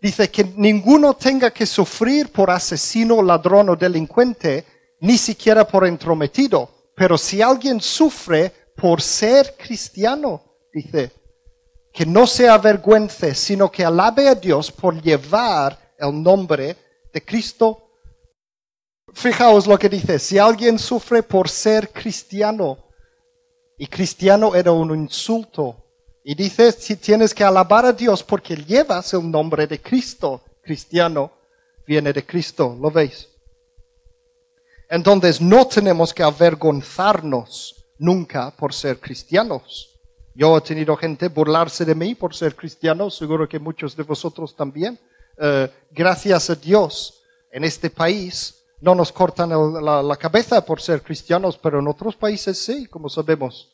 Dice 0.00 0.30
que 0.30 0.44
ninguno 0.56 1.14
tenga 1.14 1.50
que 1.50 1.66
sufrir 1.66 2.30
por 2.30 2.50
asesino, 2.50 3.22
ladrón 3.22 3.70
o 3.70 3.76
delincuente, 3.76 4.64
ni 5.00 5.18
siquiera 5.18 5.66
por 5.66 5.86
entrometido, 5.86 6.68
pero 6.96 7.18
si 7.18 7.42
alguien 7.42 7.80
sufre 7.80 8.52
por 8.76 9.02
ser 9.02 9.54
cristiano, 9.56 10.42
dice, 10.72 11.10
que 11.92 12.06
no 12.06 12.26
se 12.26 12.48
avergüence, 12.48 13.34
sino 13.34 13.70
que 13.70 13.84
alabe 13.84 14.28
a 14.28 14.34
Dios 14.34 14.70
por 14.70 15.00
llevar 15.00 15.78
el 15.98 16.22
nombre 16.22 16.76
de 17.12 17.22
Cristo. 17.22 17.90
Fijaos 19.12 19.66
lo 19.66 19.78
que 19.78 19.88
dice, 19.88 20.18
si 20.18 20.38
alguien 20.38 20.78
sufre 20.78 21.22
por 21.22 21.48
ser 21.48 21.90
cristiano, 21.90 22.78
y 23.78 23.86
cristiano 23.86 24.54
era 24.54 24.72
un 24.72 24.94
insulto, 24.94 25.81
y 26.24 26.34
dice, 26.34 26.70
si 26.72 26.96
tienes 26.96 27.34
que 27.34 27.42
alabar 27.42 27.84
a 27.84 27.92
Dios 27.92 28.22
porque 28.22 28.56
llevas 28.56 29.12
el 29.14 29.28
nombre 29.28 29.66
de 29.66 29.80
Cristo, 29.80 30.42
cristiano, 30.62 31.32
viene 31.86 32.12
de 32.12 32.24
Cristo, 32.24 32.76
¿lo 32.80 32.90
veis? 32.90 33.28
Entonces 34.88 35.40
no 35.40 35.66
tenemos 35.66 36.14
que 36.14 36.22
avergonzarnos 36.22 37.86
nunca 37.98 38.50
por 38.50 38.72
ser 38.72 39.00
cristianos. 39.00 39.90
Yo 40.34 40.56
he 40.56 40.60
tenido 40.60 40.96
gente 40.96 41.28
burlarse 41.28 41.84
de 41.84 41.94
mí 41.94 42.14
por 42.14 42.34
ser 42.34 42.54
cristiano, 42.54 43.10
seguro 43.10 43.48
que 43.48 43.58
muchos 43.58 43.96
de 43.96 44.02
vosotros 44.02 44.54
también. 44.54 44.98
Eh, 45.38 45.68
gracias 45.90 46.50
a 46.50 46.54
Dios, 46.54 47.22
en 47.50 47.64
este 47.64 47.90
país 47.90 48.64
no 48.80 48.94
nos 48.94 49.12
cortan 49.12 49.50
la, 49.50 50.02
la, 50.02 50.16
cabeza 50.16 50.64
por 50.64 50.80
ser 50.80 51.02
cristianos, 51.02 51.58
pero 51.58 51.78
en 51.78 51.88
otros 51.88 52.16
países 52.16 52.58
sí, 52.58 52.86
como 52.86 53.08
sabemos. 53.08 53.71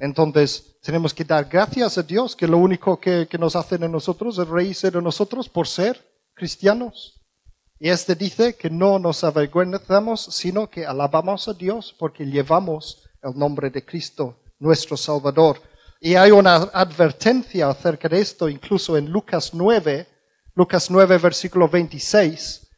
Entonces 0.00 0.76
tenemos 0.82 1.12
que 1.12 1.24
dar 1.24 1.44
gracias 1.44 1.98
a 1.98 2.02
Dios, 2.02 2.34
que 2.34 2.48
lo 2.48 2.58
único 2.58 2.98
que, 2.98 3.28
que 3.30 3.38
nos 3.38 3.54
hacen 3.54 3.84
a 3.84 3.88
nosotros 3.88 4.38
es 4.38 4.48
reírse 4.48 4.90
de 4.90 5.00
nosotros 5.00 5.48
por 5.48 5.68
ser 5.68 6.04
cristianos. 6.34 7.20
Y 7.78 7.90
este 7.90 8.14
dice 8.14 8.56
que 8.56 8.70
no 8.70 8.98
nos 8.98 9.22
avergüenzamos, 9.24 10.22
sino 10.22 10.68
que 10.68 10.84
alabamos 10.86 11.48
a 11.48 11.54
Dios 11.54 11.94
porque 11.98 12.24
llevamos 12.24 13.02
el 13.22 13.38
nombre 13.38 13.70
de 13.70 13.84
Cristo, 13.84 14.40
nuestro 14.58 14.96
Salvador. 14.96 15.60
Y 16.00 16.14
hay 16.14 16.30
una 16.30 16.56
advertencia 16.56 17.68
acerca 17.68 18.08
de 18.08 18.20
esto, 18.20 18.48
incluso 18.48 18.96
en 18.96 19.10
Lucas 19.10 19.52
9, 19.52 20.06
Lucas 20.54 20.90
9, 20.90 21.18
versículo 21.18 21.68
26. 21.68 22.69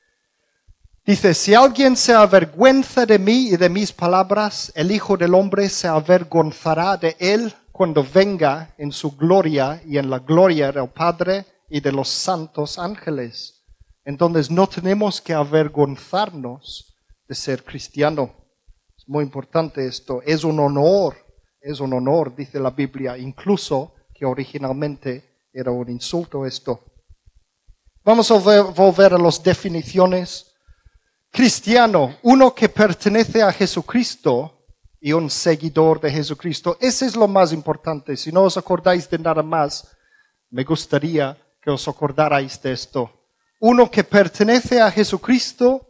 Dice, 1.05 1.35
si 1.35 1.53
alguien 1.53 1.97
se 1.97 2.15
avergüenza 2.15 3.05
de 3.07 3.19
mí 3.19 3.49
y 3.49 3.57
de 3.57 3.69
mis 3.69 3.93
palabras, 3.93 4.71
el 4.77 4.93
Hijo 4.93 5.17
del 5.17 5.35
Hombre 5.35 5.69
se 5.69 5.89
avergonzará 5.89 6.97
de 6.97 7.17
él 7.19 7.53
cuando 7.73 8.05
venga 8.05 8.73
en 8.79 8.93
su 8.93 9.17
gloria 9.17 9.83
y 9.85 9.99
en 9.99 10.09
la 10.09 10.21
gloria 10.21 10.71
del 10.71 10.89
Padre 10.91 11.45
y 11.69 11.81
de 11.81 11.91
los 11.91 12.09
santos 12.09 12.79
ángeles. 12.79 13.65
Entonces 14.05 14.49
no 14.49 14.69
tenemos 14.69 15.21
que 15.21 15.33
avergonzarnos 15.33 16.95
de 17.27 17.35
ser 17.35 17.65
cristiano. 17.65 18.33
Es 18.97 19.09
muy 19.09 19.25
importante 19.25 19.85
esto. 19.85 20.23
Es 20.25 20.45
un 20.45 20.61
honor, 20.61 21.17
es 21.61 21.81
un 21.81 21.95
honor, 21.95 22.37
dice 22.37 22.61
la 22.61 22.71
Biblia, 22.71 23.19
incluso 23.19 23.95
que 24.15 24.25
originalmente 24.25 25.49
era 25.53 25.73
un 25.73 25.91
insulto 25.91 26.47
esto. 26.47 26.85
Vamos 28.05 28.31
a 28.31 28.63
volver 28.71 29.15
a 29.15 29.19
las 29.19 29.43
definiciones. 29.43 30.52
Cristiano, 31.33 32.19
uno 32.23 32.55
que 32.55 32.69
pertenece 32.69 33.43
a 33.43 33.53
Jesucristo 33.53 34.67
y 35.01 35.13
un 35.13 35.29
seguidor 35.29 36.01
de 36.01 36.13
Jesucristo. 36.13 36.77
Ese 36.81 37.07
es 37.07 37.17
lo 37.17 37.27
más 37.27 37.53
importante. 37.53 38.17
Si 38.17 38.31
no 38.31 38.43
os 38.43 38.57
acordáis 38.57 39.11
de 39.11 39.19
nada 39.19 39.43
más, 39.43 39.89
me 40.51 40.63
gustaría 40.63 41.37
que 41.61 41.71
os 41.71 41.89
acordarais 41.89 42.63
de 42.63 42.73
esto 42.73 43.11
uno 43.63 43.89
que 43.89 44.03
pertenece 44.03 44.81
a 44.81 44.91
Jesucristo 44.91 45.87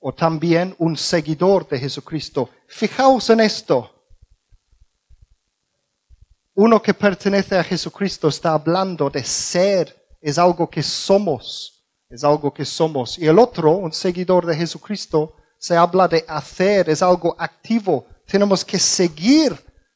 o 0.00 0.14
también 0.14 0.74
un 0.78 0.96
seguidor 0.96 1.68
de 1.68 1.78
Jesucristo. 1.78 2.48
Fijaos 2.66 3.28
en 3.28 3.40
esto. 3.40 3.90
Uno 6.54 6.80
que 6.80 6.94
pertenece 6.94 7.58
a 7.58 7.64
Jesucristo 7.64 8.28
está 8.28 8.54
hablando 8.54 9.10
de 9.10 9.22
ser, 9.22 10.16
es 10.18 10.38
algo 10.38 10.70
que 10.70 10.82
somos, 10.82 11.73
es 12.14 12.22
algo 12.22 12.54
que 12.54 12.64
somos. 12.64 13.18
Y 13.18 13.26
el 13.26 13.38
otro, 13.38 13.72
un 13.72 13.92
seguidor 13.92 14.46
de 14.46 14.54
Jesucristo, 14.56 15.34
se 15.58 15.76
habla 15.76 16.06
de 16.06 16.24
hacer, 16.28 16.88
es 16.88 17.02
algo 17.02 17.34
activo. 17.38 18.06
Tenemos 18.26 18.64
que 18.64 18.78
seguir 18.78 19.52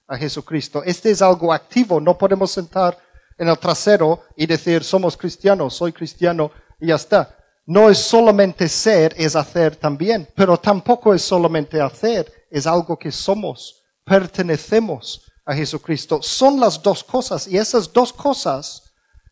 a 0.08 0.16
Jesucristo. 0.16 0.82
Este 0.84 1.10
es 1.10 1.22
algo 1.22 1.52
activo. 1.52 2.00
No 2.00 2.18
podemos 2.18 2.50
sentar 2.50 2.98
en 3.38 3.48
el 3.48 3.58
trasero 3.58 4.22
y 4.36 4.46
decir, 4.46 4.82
somos 4.82 5.16
cristianos, 5.16 5.74
soy 5.74 5.92
cristiano, 5.92 6.50
y 6.80 6.88
ya 6.88 6.96
está. 6.96 7.36
No 7.66 7.88
es 7.88 7.98
solamente 7.98 8.68
ser, 8.68 9.14
es 9.16 9.36
hacer 9.36 9.76
también, 9.76 10.28
pero 10.34 10.58
tampoco 10.58 11.14
es 11.14 11.22
solamente 11.22 11.80
hacer, 11.80 12.32
es 12.50 12.66
algo 12.66 12.98
que 12.98 13.12
somos, 13.12 13.84
pertenecemos 14.04 15.22
a 15.44 15.54
Jesucristo. 15.54 16.20
Son 16.22 16.58
las 16.58 16.82
dos 16.82 17.04
cosas 17.04 17.46
y 17.46 17.58
esas 17.58 17.92
dos 17.92 18.12
cosas 18.12 18.82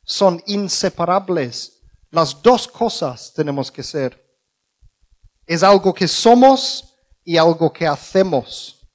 son 0.05 0.41
inseparables. 0.47 1.76
Las 2.17 2.41
dos 2.41 2.67
cosas 2.67 3.31
tenemos 3.35 3.71
que 3.71 3.83
ser. 3.83 4.19
Es 5.47 5.63
algo 5.63 5.93
que 5.93 6.09
somos 6.09 6.97
y 7.23 7.37
algo 7.37 7.71
que 7.71 7.87
hacemos. 7.87 8.89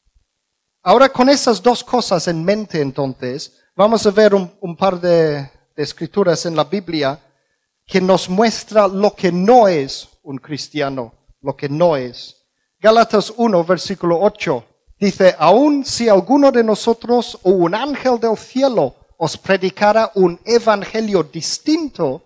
Ahora 0.81 1.07
con 1.07 1.29
esas 1.29 1.61
dos 1.61 1.83
cosas 1.83 2.27
en 2.27 2.43
mente 2.43 2.81
entonces, 2.81 3.61
vamos 3.75 4.07
a 4.07 4.09
ver 4.09 4.33
un, 4.33 4.75
par 4.75 4.99
de 4.99 5.47
escrituras 5.75 6.47
en 6.47 6.55
la 6.55 6.63
Biblia 6.63 7.19
que 7.85 8.01
nos 8.01 8.27
muestra 8.27 8.87
lo 8.87 9.13
que 9.13 9.31
no 9.31 9.67
es 9.67 10.09
un 10.23 10.39
cristiano, 10.39 11.13
lo 11.41 11.55
que 11.55 11.69
no 11.69 11.95
es. 11.95 12.35
Gálatas 12.79 13.31
1, 13.37 13.63
versículo 13.63 14.19
8, 14.19 14.65
dice, 14.99 15.35
aun 15.37 15.85
si 15.85 16.09
alguno 16.09 16.51
de 16.51 16.63
nosotros 16.63 17.37
o 17.43 17.51
un 17.51 17.75
ángel 17.75 18.19
del 18.19 18.35
cielo 18.35 18.95
os 19.15 19.37
predicara 19.37 20.11
un 20.15 20.39
evangelio 20.43 21.21
distinto 21.21 22.23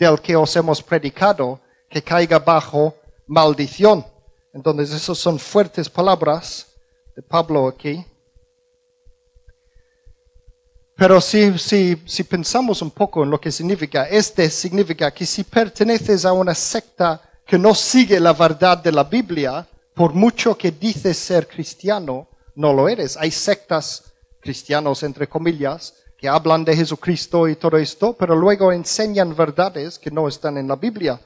del 0.00 0.18
que 0.20 0.34
os 0.34 0.56
hemos 0.56 0.82
predicado, 0.82 1.60
que 1.88 2.02
caiga 2.02 2.38
bajo 2.38 2.94
maldición. 3.26 4.04
Entonces, 4.54 4.90
esas 4.92 5.18
son 5.18 5.38
fuertes 5.38 5.90
palabras 5.90 6.66
de 7.14 7.22
Pablo 7.22 7.68
aquí. 7.68 8.04
Pero 10.96 11.20
si, 11.20 11.58
si, 11.58 12.02
si 12.06 12.24
pensamos 12.24 12.80
un 12.80 12.90
poco 12.90 13.22
en 13.22 13.30
lo 13.30 13.40
que 13.40 13.52
significa, 13.52 14.08
este 14.08 14.48
significa 14.50 15.10
que 15.10 15.26
si 15.26 15.44
perteneces 15.44 16.24
a 16.24 16.32
una 16.32 16.54
secta 16.54 17.20
que 17.46 17.58
no 17.58 17.74
sigue 17.74 18.18
la 18.18 18.32
verdad 18.32 18.78
de 18.78 18.92
la 18.92 19.04
Biblia, 19.04 19.66
por 19.94 20.14
mucho 20.14 20.56
que 20.56 20.70
dices 20.70 21.18
ser 21.18 21.46
cristiano, 21.46 22.28
no 22.54 22.72
lo 22.72 22.88
eres. 22.88 23.16
Hay 23.18 23.30
sectas 23.30 24.12
cristianos, 24.40 25.02
entre 25.02 25.28
comillas, 25.28 25.94
que 26.20 26.28
hablan 26.28 26.66
de 26.66 26.76
Jesucristo 26.76 27.48
y 27.48 27.56
todo 27.56 27.78
esto, 27.78 28.12
pero 28.12 28.36
luego 28.36 28.72
enseñan 28.72 29.34
verdades 29.34 29.98
que 29.98 30.10
no 30.10 30.28
están 30.28 30.58
en 30.58 30.68
la 30.68 30.76
Biblia. 30.76 31.18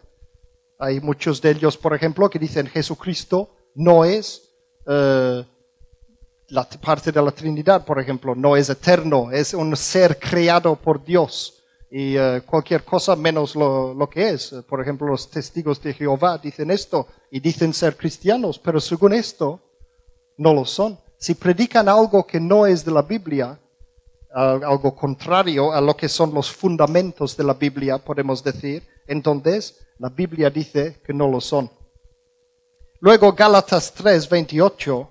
Hay 0.78 1.00
muchos 1.00 1.42
de 1.42 1.50
ellos, 1.50 1.76
por 1.76 1.94
ejemplo, 1.94 2.30
que 2.30 2.38
dicen 2.38 2.68
Jesucristo 2.68 3.50
no 3.74 4.04
es 4.04 4.50
eh, 4.86 5.44
la 6.48 6.68
parte 6.80 7.10
de 7.10 7.20
la 7.20 7.32
Trinidad, 7.32 7.84
por 7.84 7.98
ejemplo, 7.98 8.36
no 8.36 8.56
es 8.56 8.70
eterno, 8.70 9.32
es 9.32 9.52
un 9.52 9.76
ser 9.76 10.16
creado 10.16 10.76
por 10.76 11.04
Dios 11.04 11.60
y 11.90 12.16
eh, 12.16 12.42
cualquier 12.46 12.84
cosa 12.84 13.16
menos 13.16 13.56
lo, 13.56 13.94
lo, 13.94 14.08
que 14.08 14.28
es. 14.30 14.54
Por 14.68 14.80
ejemplo, 14.80 15.08
los 15.08 15.28
testigos 15.28 15.82
de 15.82 15.92
Jehová 15.92 16.38
dicen 16.38 16.70
esto 16.70 17.08
y 17.32 17.40
dicen 17.40 17.74
ser 17.74 17.96
cristianos, 17.96 18.60
pero 18.60 18.80
según 18.80 19.12
esto 19.12 19.60
no 20.36 20.54
lo 20.54 20.64
son. 20.64 21.00
Si 21.18 21.34
predican 21.34 21.88
algo 21.88 22.24
que 22.24 22.38
no 22.38 22.64
es 22.64 22.84
de 22.84 22.92
la 22.92 23.02
Biblia, 23.02 23.58
algo 24.34 24.94
contrario 24.94 25.72
a 25.72 25.80
lo 25.80 25.96
que 25.96 26.08
son 26.08 26.34
los 26.34 26.50
fundamentos 26.50 27.36
de 27.36 27.44
la 27.44 27.54
Biblia, 27.54 27.98
podemos 27.98 28.42
decir, 28.42 28.82
entonces 29.06 29.86
la 29.98 30.08
Biblia 30.08 30.50
dice 30.50 31.00
que 31.04 31.14
no 31.14 31.28
lo 31.28 31.40
son. 31.40 31.70
Luego 33.00 33.32
Gálatas 33.32 33.92
3, 33.94 34.28
28 34.28 35.10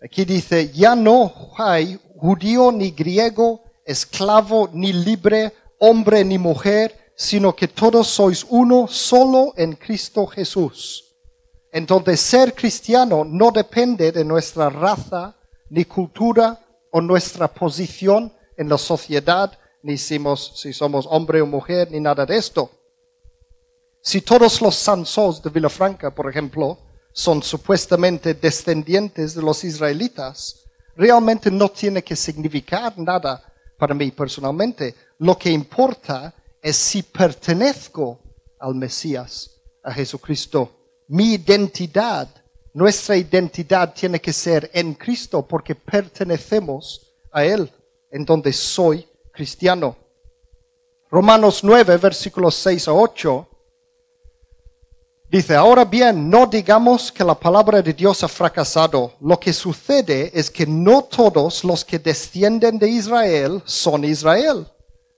Aquí 0.00 0.24
dice, 0.24 0.70
ya 0.72 0.94
no 0.94 1.32
hay 1.56 1.98
judío 2.16 2.70
ni 2.70 2.92
griego, 2.92 3.62
esclavo 3.84 4.70
ni 4.72 4.92
libre, 4.92 5.52
hombre 5.80 6.24
ni 6.24 6.38
mujer, 6.38 7.12
sino 7.16 7.54
que 7.54 7.66
todos 7.66 8.06
sois 8.06 8.46
uno 8.48 8.86
solo 8.86 9.52
en 9.56 9.72
Cristo 9.72 10.24
Jesús. 10.26 11.16
Entonces 11.72 12.20
ser 12.20 12.54
cristiano 12.54 13.24
no 13.24 13.50
depende 13.50 14.12
de 14.12 14.24
nuestra 14.24 14.70
raza, 14.70 15.34
ni 15.68 15.84
cultura 15.84 16.58
o 16.98 17.00
nuestra 17.00 17.48
posición 17.48 18.32
en 18.56 18.68
la 18.68 18.78
sociedad, 18.78 19.56
ni 19.82 19.96
si 19.96 20.18
somos, 20.72 21.06
hombre 21.08 21.40
o 21.40 21.46
mujer, 21.46 21.90
ni 21.90 22.00
nada 22.00 22.26
de 22.26 22.36
esto. 22.36 22.70
Si 24.02 24.20
todos 24.20 24.60
los 24.60 24.74
sansos 24.74 25.42
de 25.42 25.50
Villafranca, 25.50 26.14
por 26.14 26.28
ejemplo, 26.28 26.78
son 27.12 27.42
supuestamente 27.42 28.34
descendientes 28.34 29.34
de 29.34 29.42
los 29.42 29.64
israelitas, 29.64 30.64
realmente 30.96 31.50
no 31.50 31.68
tiene 31.68 32.02
que 32.02 32.16
significar 32.16 32.98
nada 32.98 33.42
para 33.78 33.94
mí 33.94 34.10
personalmente. 34.10 34.94
Lo 35.18 35.38
que 35.38 35.50
importa 35.50 36.34
es 36.60 36.76
si 36.76 37.02
pertenezco 37.02 38.18
al 38.58 38.74
Mesías, 38.74 39.50
a 39.84 39.92
Jesucristo 39.92 40.74
mi 41.08 41.34
identidad, 41.34 42.28
nuestra 42.74 43.16
identidad 43.16 43.94
tiene 43.94 44.20
que 44.20 44.32
ser 44.32 44.70
en 44.72 44.94
Cristo 44.94 45.46
porque 45.46 45.74
pertenecemos 45.74 47.12
a 47.32 47.44
Él, 47.44 47.70
en 48.10 48.24
donde 48.24 48.52
soy 48.52 49.06
cristiano. 49.32 49.96
Romanos 51.10 51.64
9, 51.64 51.96
versículos 51.96 52.54
6 52.56 52.88
a 52.88 52.92
8. 52.92 53.48
Dice, 55.30 55.54
ahora 55.54 55.84
bien, 55.84 56.30
no 56.30 56.46
digamos 56.46 57.12
que 57.12 57.22
la 57.22 57.34
palabra 57.34 57.82
de 57.82 57.92
Dios 57.92 58.22
ha 58.24 58.28
fracasado. 58.28 59.12
Lo 59.20 59.38
que 59.38 59.52
sucede 59.52 60.30
es 60.32 60.50
que 60.50 60.66
no 60.66 61.04
todos 61.04 61.64
los 61.64 61.84
que 61.84 61.98
descienden 61.98 62.78
de 62.78 62.88
Israel 62.88 63.62
son 63.66 64.04
Israel. 64.04 64.66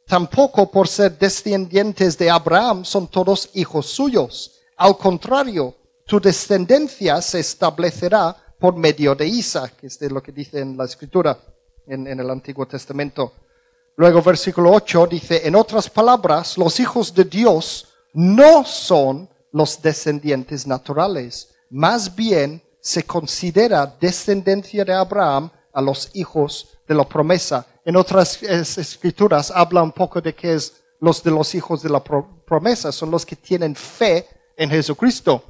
Tampoco 0.07 0.69
por 0.69 0.89
ser 0.89 1.17
descendientes 1.17 2.19
de 2.19 2.29
Abraham 2.29 2.85
son 2.85 3.07
todos 3.07 3.51
hijos 3.55 3.87
suyos. 3.87 4.59
Al 4.77 4.97
contrario, 4.97 5.77
tu 6.11 6.21
descendencia 6.21 7.23
se 7.23 7.39
establecerá 7.39 8.37
por 8.59 8.75
medio 8.75 9.15
de 9.15 9.29
Isaac, 9.29 9.75
que 9.77 9.87
es 9.87 10.01
lo 10.11 10.21
que 10.21 10.33
dice 10.33 10.59
en 10.59 10.77
la 10.77 10.85
escritura, 10.85 11.39
en, 11.87 12.05
en 12.09 12.19
el 12.19 12.29
Antiguo 12.29 12.67
Testamento. 12.67 13.33
Luego 13.95 14.21
versículo 14.21 14.73
8 14.73 15.07
dice, 15.07 15.47
en 15.47 15.55
otras 15.55 15.89
palabras, 15.89 16.59
los 16.59 16.81
hijos 16.81 17.15
de 17.15 17.23
Dios 17.23 17.87
no 18.13 18.65
son 18.65 19.29
los 19.53 19.81
descendientes 19.81 20.67
naturales. 20.67 21.51
Más 21.71 22.13
bien 22.13 22.61
se 22.81 23.05
considera 23.05 23.87
descendencia 23.87 24.85
de 24.85 24.95
Abraham 24.95 25.49
a 25.73 25.81
los 25.81 26.11
hijos 26.15 26.77
de 26.89 26.95
la 26.97 27.09
promesa. 27.09 27.65
En 27.85 27.95
otras 27.95 28.43
escrituras 28.43 29.53
habla 29.53 29.81
un 29.81 29.93
poco 29.93 30.21
de 30.21 30.35
que 30.35 30.55
es 30.55 30.73
los 30.99 31.23
de 31.23 31.31
los 31.31 31.55
hijos 31.55 31.85
de 31.85 31.89
la 31.89 32.03
promesa, 32.03 32.91
son 32.91 33.13
los 33.13 33.25
que 33.25 33.37
tienen 33.37 33.77
fe 33.77 34.27
en 34.57 34.71
Jesucristo. 34.71 35.45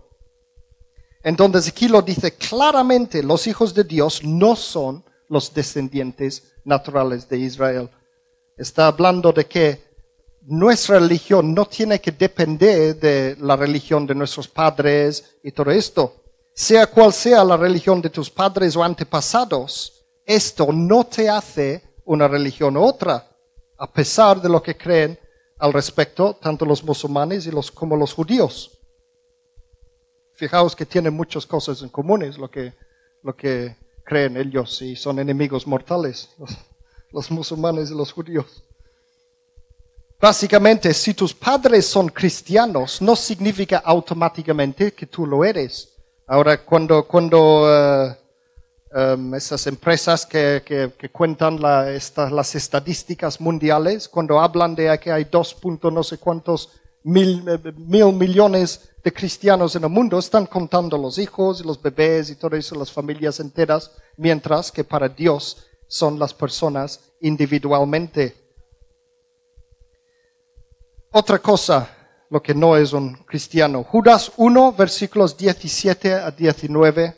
Entonces 1.23 1.69
aquí 1.69 1.89
lo 1.89 2.01
dice 2.03 2.33
claramente, 2.33 3.23
los 3.23 3.47
hijos 3.47 3.75
de 3.75 3.85
Dios 3.85 4.25
no 4.25 4.57
son 4.57 5.05
los 5.29 5.53
descendientes 5.53 6.53
naturales 6.65 7.29
de 7.29 7.39
Israel. 7.39 7.91
Está 8.57 8.87
hablando 8.87 9.33
de 9.33 9.47
que 9.47 9.91
nuestra 10.43 10.99
religión 10.99 11.55
no 11.55 11.67
tiene 11.67 12.01
que 12.01 12.11
depender 12.11 12.99
de 12.99 13.37
la 13.39 13.57
religión 13.57 14.07
de 14.07 14.15
nuestros 14.15 14.49
padres 14.49 15.37
y 15.43 15.53
todo 15.53 15.71
esto. 15.71 16.17
Sea 16.55 16.87
cual 16.87 17.13
sea 17.13 17.45
la 17.45 17.57
religión 17.57 18.03
de 18.03 18.11
tus 18.11 18.31
padres 18.31 18.75
o 18.77 18.83
antepasados, 18.83 20.05
esto 20.25 20.73
no 20.73 21.05
te 21.05 21.29
hace 21.29 21.83
una 22.05 22.27
religión 22.27 22.77
u 22.77 22.83
otra, 22.83 23.29
a 23.79 23.91
pesar 23.91 24.41
de 24.41 24.49
lo 24.49 24.63
que 24.63 24.77
creen 24.77 25.19
al 25.59 25.73
respecto 25.73 26.35
tanto 26.35 26.65
los 26.65 26.83
musulmanes 26.83 27.47
y 27.47 27.51
los, 27.51 27.71
como 27.71 27.97
los 27.97 28.13
judíos. 28.13 28.80
Fijaos 30.41 30.75
que 30.75 30.87
tienen 30.87 31.13
muchas 31.13 31.45
cosas 31.45 31.83
en 31.83 31.91
comunes 31.91 32.39
lo 32.39 32.51
que, 32.51 32.73
lo 33.23 33.37
que 33.37 33.77
creen 34.03 34.39
ellos 34.39 34.81
y 34.81 34.97
son 34.97 35.19
enemigos 35.19 35.67
mortales, 35.67 36.31
los 37.13 37.31
musulmanes 37.31 37.91
y 37.91 37.95
los 37.95 38.11
judíos. 38.11 38.65
Básicamente, 40.19 40.95
si 40.95 41.13
tus 41.13 41.35
padres 41.35 41.85
son 41.85 42.09
cristianos, 42.09 43.03
no 43.03 43.17
significa 43.17 43.83
automáticamente 43.85 44.95
que 44.95 45.05
tú 45.05 45.27
lo 45.27 45.45
eres. 45.45 45.91
Ahora, 46.27 46.65
cuando, 46.65 47.07
cuando 47.07 47.65
uh, 47.65 48.15
um, 48.99 49.35
esas 49.35 49.67
empresas 49.67 50.25
que, 50.25 50.63
que, 50.65 51.09
cuentan 51.11 51.61
la, 51.61 51.85
las 52.31 52.55
estadísticas 52.55 53.39
mundiales, 53.43 54.09
cuando 54.09 54.41
hablan 54.41 54.75
de 54.75 54.99
que 54.99 55.13
hay 55.13 55.25
dos 55.25 55.53
puntos 55.53 55.93
no 55.93 56.03
sé 56.03 56.17
cuántos 56.17 56.71
mil, 57.03 57.45
eh, 57.47 57.73
mil 57.77 58.15
millones 58.15 58.90
de 59.03 59.13
cristianos 59.13 59.75
en 59.77 59.85
el 59.85 59.91
mundo, 59.91 60.19
están 60.19 60.47
contando 60.47 60.99
los 60.99 61.19
hijos 61.19 61.61
y 61.61 61.65
los 61.65 61.81
bebés 61.81 62.31
y 62.31 62.37
todo 62.37 62.57
eso, 62.57 62.75
las 62.75 62.93
familias 62.93 63.41
enteras, 63.41 63.91
mientras 64.17 64.71
que 64.71 64.85
para 64.85 65.09
Dios 65.09 65.65
son 65.87 66.19
las 66.19 66.35
personas 66.35 67.01
individualmente. 67.21 68.35
Otra 71.13 71.39
cosa, 71.39 71.91
lo 72.29 72.43
que 72.43 72.55
no 72.55 72.77
es 72.77 72.93
un 72.93 73.15
cristiano. 73.25 73.83
Judas 73.83 74.31
1, 74.37 74.73
versículos 74.73 75.37
17 75.37 76.15
a 76.15 76.31
19, 76.31 77.17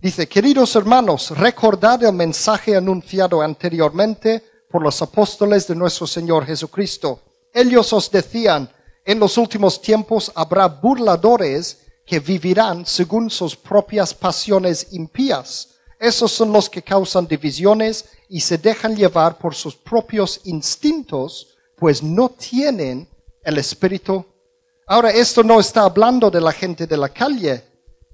dice, 0.00 0.28
queridos 0.28 0.76
hermanos, 0.76 1.30
recordad 1.30 2.02
el 2.04 2.12
mensaje 2.12 2.76
anunciado 2.76 3.40
anteriormente 3.40 4.42
por 4.70 4.82
los 4.82 5.00
apóstoles 5.00 5.66
de 5.66 5.74
nuestro 5.74 6.06
Señor 6.06 6.44
Jesucristo. 6.44 7.20
Ellos 7.52 7.92
os 7.92 8.10
decían, 8.10 8.70
en 9.10 9.18
los 9.18 9.36
últimos 9.36 9.82
tiempos 9.82 10.30
habrá 10.36 10.68
burladores 10.68 11.78
que 12.06 12.20
vivirán 12.20 12.86
según 12.86 13.28
sus 13.28 13.56
propias 13.56 14.14
pasiones 14.14 14.92
impías. 14.92 15.70
Esos 15.98 16.30
son 16.30 16.52
los 16.52 16.70
que 16.70 16.80
causan 16.80 17.26
divisiones 17.26 18.04
y 18.28 18.40
se 18.40 18.56
dejan 18.56 18.94
llevar 18.94 19.36
por 19.36 19.56
sus 19.56 19.74
propios 19.74 20.40
instintos, 20.44 21.58
pues 21.76 22.04
no 22.04 22.28
tienen 22.28 23.08
el 23.42 23.58
Espíritu. 23.58 24.24
Ahora, 24.86 25.10
esto 25.10 25.42
no 25.42 25.58
está 25.58 25.82
hablando 25.82 26.30
de 26.30 26.40
la 26.40 26.52
gente 26.52 26.86
de 26.86 26.96
la 26.96 27.08
calle, 27.08 27.64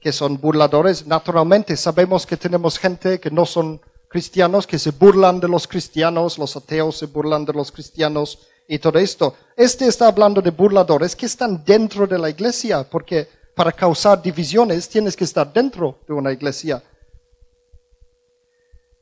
que 0.00 0.12
son 0.12 0.40
burladores. 0.40 1.06
Naturalmente, 1.06 1.76
sabemos 1.76 2.24
que 2.24 2.38
tenemos 2.38 2.78
gente 2.78 3.20
que 3.20 3.30
no 3.30 3.44
son 3.44 3.82
cristianos, 4.08 4.66
que 4.66 4.78
se 4.78 4.92
burlan 4.92 5.40
de 5.40 5.48
los 5.48 5.68
cristianos, 5.68 6.38
los 6.38 6.56
ateos 6.56 6.96
se 6.96 7.06
burlan 7.06 7.44
de 7.44 7.52
los 7.52 7.70
cristianos 7.70 8.38
y 8.68 8.78
todo 8.78 8.98
esto. 8.98 9.34
Este 9.56 9.86
está 9.86 10.08
hablando 10.08 10.40
de 10.40 10.50
burladores 10.50 11.14
que 11.14 11.26
están 11.26 11.64
dentro 11.64 12.06
de 12.06 12.18
la 12.18 12.30
iglesia, 12.30 12.84
porque 12.84 13.28
para 13.54 13.72
causar 13.72 14.20
divisiones 14.22 14.88
tienes 14.88 15.16
que 15.16 15.24
estar 15.24 15.52
dentro 15.52 16.00
de 16.06 16.14
una 16.14 16.32
iglesia. 16.32 16.82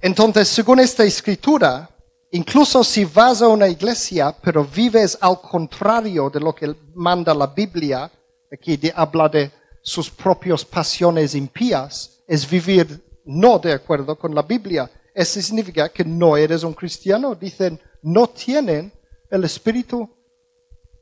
Entonces, 0.01 0.49
según 0.49 0.81
esta 0.81 1.05
escritura, 1.05 1.89
Incluso 2.35 2.83
si 2.83 3.05
vas 3.05 3.43
a 3.43 3.47
una 3.47 3.69
iglesia, 3.69 4.35
pero 4.43 4.65
vives 4.65 5.17
al 5.21 5.41
contrario 5.41 6.29
de 6.29 6.41
lo 6.41 6.53
que 6.53 6.75
manda 6.93 7.33
la 7.33 7.47
Biblia, 7.47 8.11
aquí 8.53 8.77
habla 8.93 9.29
de 9.29 9.53
sus 9.81 10.11
propias 10.11 10.65
pasiones 10.65 11.37
impías, 11.37 12.25
es 12.27 12.51
vivir 12.51 13.05
no 13.25 13.61
de 13.61 13.75
acuerdo 13.75 14.19
con 14.19 14.35
la 14.35 14.43
Biblia. 14.43 14.91
Eso 15.15 15.41
significa 15.41 15.89
que 15.91 16.05
no 16.05 16.37
eres 16.37 16.65
un 16.65 16.75
cristiano. 16.75 17.37
Dicen, 17.37 17.79
no 18.03 18.27
tienen 18.27 18.93
el 19.35 19.45
Espíritu. 19.45 20.09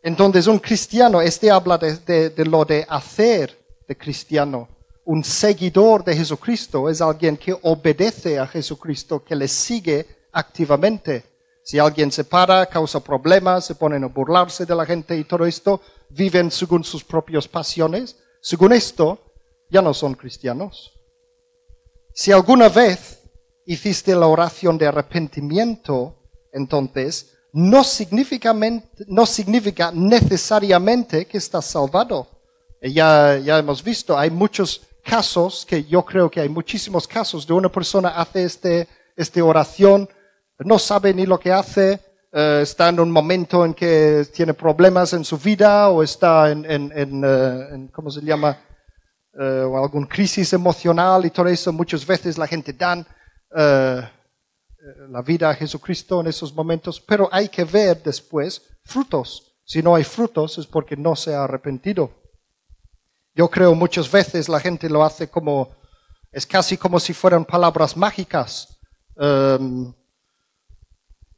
Entonces 0.02 0.46
un 0.46 0.58
cristiano, 0.58 1.20
este 1.20 1.50
habla 1.50 1.78
de, 1.78 2.32
lo 2.44 2.64
de 2.64 2.84
hacer 2.88 3.56
de 3.86 3.96
cristiano. 3.96 4.68
Un 5.04 5.22
seguidor 5.22 6.04
de 6.04 6.16
Jesucristo 6.16 6.88
es 6.88 7.00
alguien 7.00 7.36
que 7.36 7.56
obedece 7.62 8.38
a 8.38 8.46
Jesucristo, 8.46 9.22
que 9.24 9.36
le 9.36 9.48
sigue 9.48 10.06
activamente. 10.32 11.24
Si 11.64 11.78
alguien 11.78 12.10
se 12.10 12.24
para, 12.24 12.66
causa 12.66 12.98
problemas, 13.00 13.64
se 13.64 13.76
ponen 13.76 14.02
a 14.04 14.08
burlarse 14.08 14.66
de 14.66 14.74
la 14.74 14.84
gente 14.84 15.16
y 15.16 15.24
todo 15.24 15.46
esto, 15.46 15.80
viven 16.10 16.50
según 16.50 16.82
sus 16.82 17.04
propias 17.04 17.46
pasiones, 17.46 18.16
según 18.40 18.72
esto, 18.72 19.18
ya 19.70 19.80
no 19.80 19.94
son 19.94 20.14
cristianos. 20.14 20.92
Si 22.12 22.32
alguna 22.32 22.68
vez 22.68 23.20
hiciste 23.64 24.14
la 24.14 24.26
oración 24.26 24.76
de 24.76 24.88
arrepentimiento, 24.88 26.16
entonces 26.52 27.32
no 27.52 27.84
significa, 27.84 28.54
no 29.06 29.26
significa 29.26 29.90
necesariamente 29.92 31.26
que 31.26 31.38
estás 31.38 31.66
salvado. 31.66 32.28
Ya, 32.82 33.38
ya 33.38 33.58
hemos 33.58 33.82
visto, 33.82 34.18
hay 34.18 34.30
muchos 34.30 34.82
casos, 35.04 35.64
que 35.66 35.84
yo 35.84 36.04
creo 36.04 36.30
que 36.30 36.40
hay 36.40 36.48
muchísimos 36.48 37.06
casos 37.06 37.46
de 37.46 37.52
una 37.52 37.70
persona 37.70 38.10
hace 38.10 38.44
este, 38.44 38.88
esta 39.16 39.44
oración 39.44 40.08
no 40.64 40.78
sabe 40.78 41.12
ni 41.12 41.26
lo 41.26 41.38
que 41.38 41.52
hace, 41.52 42.00
eh, 42.32 42.60
está 42.62 42.88
en 42.88 43.00
un 43.00 43.10
momento 43.10 43.64
en 43.64 43.74
que 43.74 44.26
tiene 44.32 44.54
problemas 44.54 45.12
en 45.12 45.24
su 45.24 45.38
vida 45.38 45.88
o 45.88 46.02
está 46.02 46.50
en, 46.50 46.64
en, 46.64 47.22
eh, 47.24 47.88
¿cómo 47.92 48.10
se 48.10 48.20
llama? 48.22 48.58
Eh, 49.38 49.62
o 49.62 49.78
algún 49.82 50.06
crisis 50.06 50.52
emocional 50.52 51.24
y 51.24 51.30
todo 51.30 51.48
eso. 51.48 51.72
Muchas 51.72 52.06
veces 52.06 52.38
la 52.38 52.46
gente 52.46 52.72
dan 52.72 53.06
la 55.08 55.22
vida 55.22 55.50
a 55.50 55.54
Jesucristo 55.54 56.20
en 56.20 56.26
esos 56.26 56.54
momentos, 56.54 57.00
pero 57.00 57.28
hay 57.30 57.48
que 57.48 57.64
ver 57.64 58.02
después 58.02 58.62
frutos. 58.84 59.54
Si 59.64 59.82
no 59.82 59.94
hay 59.94 60.04
frutos 60.04 60.58
es 60.58 60.66
porque 60.66 60.96
no 60.96 61.14
se 61.14 61.34
ha 61.34 61.44
arrepentido. 61.44 62.10
Yo 63.34 63.48
creo 63.48 63.74
muchas 63.74 64.10
veces 64.10 64.48
la 64.48 64.60
gente 64.60 64.90
lo 64.90 65.04
hace 65.04 65.28
como, 65.28 65.70
es 66.32 66.46
casi 66.46 66.76
como 66.76 66.98
si 66.98 67.14
fueran 67.14 67.44
palabras 67.44 67.96
mágicas. 67.96 68.76
Em, 69.16 69.94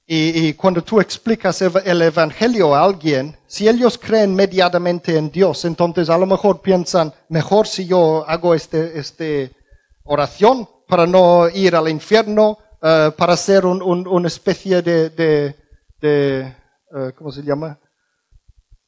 y, 0.07 0.53
cuando 0.55 0.83
tú 0.83 1.01
explicas 1.01 1.63
el 1.63 2.03
Evangelio 2.03 2.75
a 2.75 2.85
alguien, 2.85 3.37
si 3.47 3.69
ellos 3.69 3.97
creen 3.97 4.35
mediadamente 4.35 5.17
en 5.17 5.31
Dios, 5.31 5.65
entonces 5.65 6.11
a 6.11 6.19
lo 6.19 6.27
mejor 6.27 6.61
piensan, 6.61 7.13
mejor 7.29 7.67
si 7.67 7.87
yo 7.87 8.25
hago 8.29 8.55
este, 8.55 8.99
este 8.99 9.53
oración 10.03 10.69
para 10.87 11.07
no 11.07 11.49
ir 11.49 11.75
al 11.75 11.89
infierno, 11.89 12.59
uh, 12.85 13.11
para 13.17 13.37
ser 13.37 13.67
un, 13.67 13.83
un, 13.83 14.07
una 14.07 14.29
especie 14.29 14.83
de, 14.83 15.11
de, 15.11 15.57
de 16.01 16.57
uh, 16.93 17.11
¿cómo 17.17 17.33
se 17.33 17.43
llama? 17.43 17.81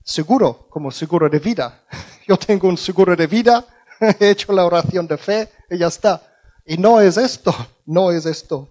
Seguro, 0.04 0.68
como 0.70 0.92
seguro 0.92 1.28
de 1.28 1.40
vida. 1.40 1.82
Yo 2.28 2.36
tengo 2.36 2.68
un 2.68 2.76
seguro 2.76 3.16
de 3.16 3.26
vida, 3.26 3.66
He 4.20 4.30
hecho 4.30 4.52
la 4.52 4.64
oración 4.64 5.06
de 5.06 5.16
fe 5.16 5.48
y 5.70 5.78
ya 5.78 5.86
está. 5.88 6.22
Y 6.64 6.76
no 6.76 7.00
es 7.00 7.16
esto, 7.16 7.54
no 7.86 8.10
es 8.10 8.26
esto. 8.26 8.68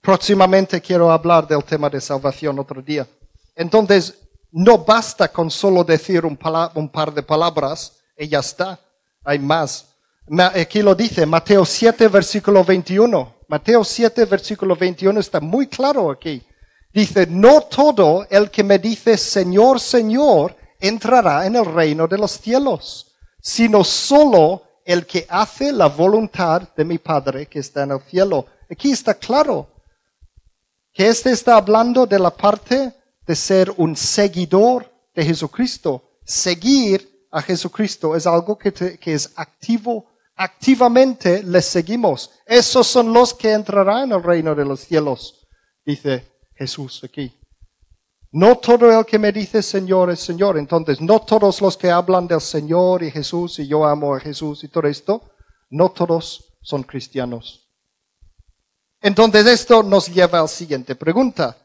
Próximamente 0.00 0.80
quiero 0.80 1.10
hablar 1.10 1.46
del 1.46 1.64
tema 1.64 1.88
de 1.88 2.00
salvación 2.00 2.58
otro 2.58 2.82
día. 2.82 3.06
Entonces, 3.56 4.14
no 4.52 4.78
basta 4.78 5.28
con 5.28 5.50
solo 5.50 5.82
decir 5.82 6.24
un, 6.26 6.36
par 6.36 7.14
de 7.14 7.22
palabras 7.22 8.00
y 8.16 8.28
ya 8.28 8.40
está. 8.40 8.78
Hay 9.24 9.38
más. 9.38 9.86
Aquí 10.54 10.82
lo 10.82 10.94
dice 10.94 11.24
Mateo 11.24 11.64
7, 11.64 12.08
versículo 12.08 12.62
21. 12.62 13.33
Mateo 13.48 13.84
7, 13.84 14.24
versículo 14.24 14.76
21 14.76 15.20
está 15.20 15.40
muy 15.40 15.66
claro 15.66 16.10
aquí. 16.10 16.42
Dice, 16.92 17.26
no 17.26 17.62
todo 17.62 18.26
el 18.30 18.50
que 18.50 18.62
me 18.62 18.78
dice 18.78 19.16
Señor, 19.16 19.80
Señor, 19.80 20.56
entrará 20.80 21.46
en 21.46 21.56
el 21.56 21.64
reino 21.64 22.06
de 22.06 22.18
los 22.18 22.32
cielos, 22.32 23.14
sino 23.40 23.82
solo 23.82 24.62
el 24.84 25.06
que 25.06 25.26
hace 25.28 25.72
la 25.72 25.88
voluntad 25.88 26.68
de 26.76 26.84
mi 26.84 26.98
Padre 26.98 27.46
que 27.46 27.58
está 27.58 27.82
en 27.82 27.92
el 27.92 28.00
cielo. 28.00 28.46
Aquí 28.70 28.92
está 28.92 29.14
claro 29.14 29.68
que 30.92 31.08
este 31.08 31.32
está 31.32 31.56
hablando 31.56 32.06
de 32.06 32.18
la 32.18 32.30
parte 32.30 32.94
de 33.26 33.34
ser 33.34 33.72
un 33.76 33.96
seguidor 33.96 34.90
de 35.14 35.24
Jesucristo. 35.24 36.18
Seguir 36.24 37.26
a 37.30 37.42
Jesucristo 37.42 38.14
es 38.14 38.26
algo 38.26 38.56
que, 38.56 38.72
que 38.72 39.14
es 39.14 39.32
activo. 39.36 40.06
Activamente 40.36 41.42
le 41.42 41.62
seguimos. 41.62 42.30
Esos 42.44 42.86
son 42.86 43.12
los 43.12 43.34
que 43.34 43.52
entrarán 43.52 44.04
en 44.04 44.12
el 44.12 44.22
reino 44.22 44.54
de 44.54 44.64
los 44.64 44.80
cielos, 44.80 45.46
dice 45.84 46.26
Jesús 46.54 47.02
aquí. 47.04 47.32
No 48.32 48.58
todo 48.58 48.90
el 48.90 49.06
que 49.06 49.16
me 49.16 49.30
dice 49.30 49.62
Señor 49.62 50.10
es 50.10 50.18
Señor. 50.18 50.58
Entonces, 50.58 51.00
no 51.00 51.20
todos 51.20 51.60
los 51.60 51.76
que 51.76 51.88
hablan 51.88 52.26
del 52.26 52.40
Señor 52.40 53.04
y 53.04 53.12
Jesús 53.12 53.60
y 53.60 53.68
yo 53.68 53.84
amo 53.84 54.12
a 54.12 54.18
Jesús 54.18 54.64
y 54.64 54.68
todo 54.68 54.88
esto, 54.88 55.22
no 55.70 55.92
todos 55.92 56.52
son 56.60 56.82
cristianos. 56.82 57.68
Entonces, 59.00 59.46
esto 59.46 59.84
nos 59.84 60.12
lleva 60.12 60.40
a 60.40 60.42
la 60.42 60.48
siguiente 60.48 60.96
pregunta. 60.96 61.56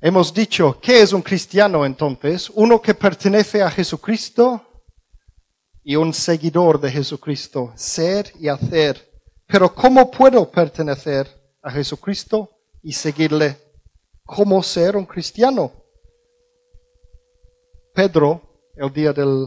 Hemos 0.00 0.32
dicho, 0.32 0.78
¿qué 0.80 1.02
es 1.02 1.12
un 1.12 1.22
cristiano 1.22 1.84
entonces? 1.84 2.48
Uno 2.54 2.80
que 2.80 2.94
pertenece 2.94 3.62
a 3.62 3.70
Jesucristo 3.72 4.75
y 5.88 5.94
un 5.94 6.12
seguidor 6.12 6.80
de 6.80 6.90
Jesucristo, 6.90 7.72
ser 7.76 8.32
y 8.40 8.48
hacer. 8.48 9.08
Pero 9.46 9.72
¿cómo 9.72 10.10
puedo 10.10 10.50
pertenecer 10.50 11.28
a 11.62 11.70
Jesucristo 11.70 12.50
y 12.82 12.92
seguirle? 12.92 13.56
¿Cómo 14.24 14.60
ser 14.64 14.96
un 14.96 15.06
cristiano? 15.06 15.70
Pedro, 17.94 18.42
el 18.74 18.92
día 18.92 19.12
del 19.12 19.46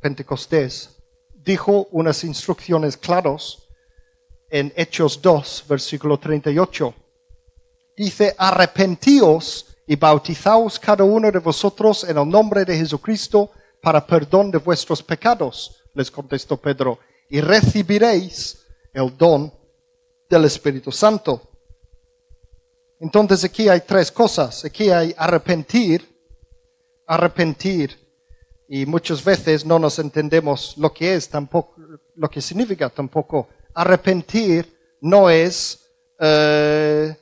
Pentecostés, 0.00 1.02
dijo 1.34 1.88
unas 1.90 2.22
instrucciones 2.22 2.96
claras 2.96 3.58
en 4.48 4.72
Hechos 4.76 5.20
2, 5.20 5.64
versículo 5.68 6.20
38 6.20 6.94
dice, 7.96 8.32
arrepentíos 8.38 9.66
y 9.88 9.96
bautizaos 9.96 10.78
cada 10.78 11.02
uno 11.02 11.32
de 11.32 11.40
vosotros 11.40 12.04
en 12.04 12.16
el 12.16 12.28
nombre 12.28 12.64
de 12.64 12.76
Jesucristo 12.76 13.50
para 13.82 14.06
perdón 14.06 14.50
de 14.50 14.58
vuestros 14.58 15.02
pecados, 15.02 15.82
les 15.94 16.10
contestó 16.10 16.56
Pedro, 16.56 16.98
y 17.28 17.40
recibiréis 17.40 18.64
el 18.94 19.16
don 19.16 19.52
del 20.30 20.44
Espíritu 20.46 20.90
Santo. 20.90 21.42
Entonces 23.00 23.44
aquí 23.44 23.68
hay 23.68 23.80
tres 23.80 24.12
cosas. 24.12 24.64
Aquí 24.64 24.90
hay 24.90 25.14
arrepentir, 25.16 26.08
arrepentir, 27.06 27.98
y 28.68 28.86
muchas 28.86 29.22
veces 29.22 29.66
no 29.66 29.78
nos 29.78 29.98
entendemos 29.98 30.74
lo 30.78 30.92
que 30.92 31.14
es 31.14 31.28
tampoco, 31.28 31.74
lo 32.14 32.30
que 32.30 32.40
significa 32.40 32.88
tampoco. 32.88 33.48
Arrepentir 33.74 34.96
no 35.00 35.28
es 35.28 35.82
eh, 36.18 37.16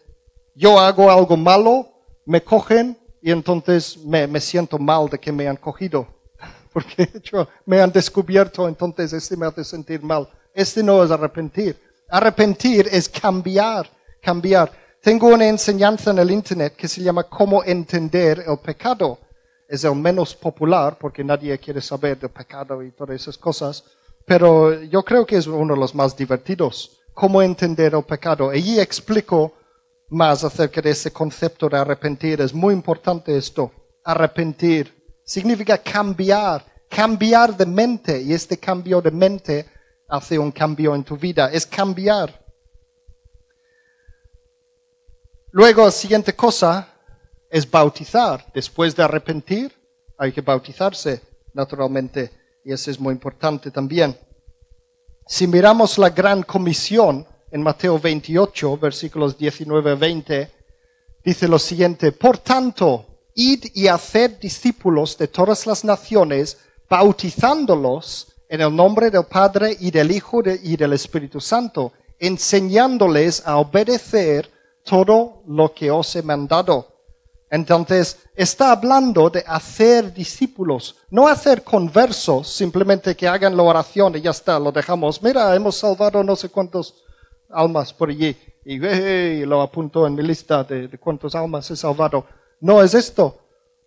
yo 0.55 0.79
hago 0.79 1.11
algo 1.11 1.37
malo, 1.39 1.89
me 2.27 2.43
cogen 2.43 2.99
y 3.23 3.31
entonces 3.31 3.97
me, 3.97 4.41
siento 4.41 4.79
mal 4.79 5.09
de 5.09 5.19
que 5.19 5.33
me 5.33 5.49
han 5.49 5.57
cogido. 5.57 6.07
Porque 6.73 7.09
me 7.67 7.81
han 7.81 7.91
descubierto, 7.91 8.69
entonces 8.69 9.13
este 9.13 9.37
me 9.37 9.47
hace 9.47 9.65
sentir 9.65 10.03
mal. 10.03 10.29
Este 10.55 10.83
no 10.83 11.03
es 11.03 11.11
arrepentir. 11.11 11.77
Arrepentir 12.09 12.89
es 12.91 13.09
cambiar, 13.09 13.89
cambiar. 14.21 14.71
Tengo 15.01 15.29
una 15.29 15.47
enseñanza 15.47 16.11
en 16.11 16.19
el 16.19 16.31
Internet 16.31 16.75
que 16.77 16.89
se 16.89 17.03
llama 17.03 17.25
Cómo 17.25 17.65
entender 17.65 18.45
el 18.47 18.59
pecado. 18.59 19.19
Es 19.69 19.85
el 19.85 19.95
menos 19.95 20.35
popular 20.35 20.99
porque 20.99 21.25
nadie 21.25 21.57
quiere 21.59 21.81
saber 21.81 22.19
del 22.19 22.31
pecado 22.31 22.83
y 22.83 22.91
todas 22.91 23.21
esas 23.21 23.39
cosas. 23.39 23.85
Pero 24.27 24.83
yo 24.83 25.03
creo 25.03 25.25
que 25.25 25.37
es 25.37 25.47
uno 25.47 25.75
de 25.75 25.81
los 25.81 25.95
más 25.95 26.17
divertidos. 26.17 27.01
Cómo 27.15 27.41
entender 27.41 27.95
el 27.95 28.03
pecado. 28.03 28.51
Allí 28.51 28.79
explico 28.79 29.55
más 30.11 30.45
acerca 30.45 30.83
de 30.83 30.91
ese 30.91 31.13
concepto 31.13 31.69
de 31.69 31.79
arrepentir. 31.79 32.41
Es 32.41 32.53
muy 32.53 32.75
importante 32.75 33.37
esto. 33.37 33.73
Arrepentir 34.05 35.00
significa 35.31 35.79
cambiar, 35.79 36.65
cambiar 36.89 37.57
de 37.57 37.65
mente. 37.65 38.21
Y 38.21 38.33
este 38.33 38.59
cambio 38.59 39.01
de 39.01 39.13
mente 39.13 39.67
hace 40.09 40.37
un 40.37 40.51
cambio 40.51 40.93
en 40.93 41.05
tu 41.05 41.17
vida. 41.17 41.49
Es 41.53 41.65
cambiar. 41.65 42.45
Luego, 45.53 45.85
la 45.85 45.93
siguiente 45.93 46.35
cosa 46.35 46.89
es 47.49 47.71
bautizar. 47.71 48.45
Después 48.53 48.97
de 48.97 49.05
arrepentir, 49.05 49.73
hay 50.19 50.33
que 50.33 50.41
bautizarse, 50.41 51.23
naturalmente. 51.55 52.33
Y 52.65 52.73
eso 52.73 52.91
es 52.91 52.99
muy 52.99 53.13
importante 53.13 53.71
también. 53.71 54.19
Si 55.29 55.47
miramos 55.47 55.97
la 55.97 56.11
gran 56.11 56.43
comisión, 56.43 57.25
en 57.53 57.63
Mateo 57.63 58.01
28, 58.01 58.79
versículos 58.79 59.39
19 59.39 59.93
a 59.93 59.95
20, 59.95 60.51
dice 61.23 61.47
lo 61.47 61.59
siguiente, 61.61 62.11
por 62.11 62.39
tanto, 62.39 63.10
id 63.35 63.67
y 63.75 63.89
haced 63.89 64.39
discípulos 64.41 65.17
de 65.17 65.29
todas 65.29 65.67
las 65.67 65.85
naciones, 65.85 66.59
bautizándolos 66.89 68.29
en 68.49 68.61
el 68.61 68.75
nombre 68.75 69.11
del 69.11 69.25
Padre 69.25 69.77
y 69.79 69.91
del 69.91 70.11
Hijo 70.11 70.43
y 70.63 70.77
del 70.77 70.93
Espíritu 70.93 71.41
Santo, 71.41 71.93
enseñándoles 72.19 73.47
a 73.47 73.59
obedecer 73.59 74.51
todo 74.85 75.43
lo 75.47 75.73
que 75.73 75.91
os 75.91 76.17
he 76.17 76.23
mandado. 76.23 76.87
Entonces, 77.51 78.19
está 78.35 78.71
hablando 78.71 79.29
de 79.29 79.43
hacer 79.47 80.15
discípulos, 80.15 80.97
no 81.11 81.27
hacer 81.27 81.65
conversos, 81.65 82.49
simplemente 82.49 83.17
que 83.17 83.27
hagan 83.27 83.57
la 83.57 83.65
oración 83.65 84.17
y 84.17 84.21
ya 84.21 84.31
está, 84.31 84.59
lo 84.59 84.71
dejamos. 84.71 85.21
Mira, 85.23 85.55
hemos 85.55 85.77
salvado 85.77 86.23
no 86.23 86.37
sé 86.37 86.49
cuántos 86.49 87.03
almas 87.49 87.93
por 87.93 88.11
allí 88.11 88.37
y, 88.65 89.45
lo 89.45 89.63
apunto 89.63 90.07
en 90.07 90.15
mi 90.15 90.23
lista 90.23 90.63
de, 90.63 90.87
de 90.87 90.99
cuántos 90.99 91.35
almas 91.35 91.71
he 91.71 91.77
salvado. 91.77 92.25
No 92.61 92.83
es 92.83 92.95
esto, 92.95 93.39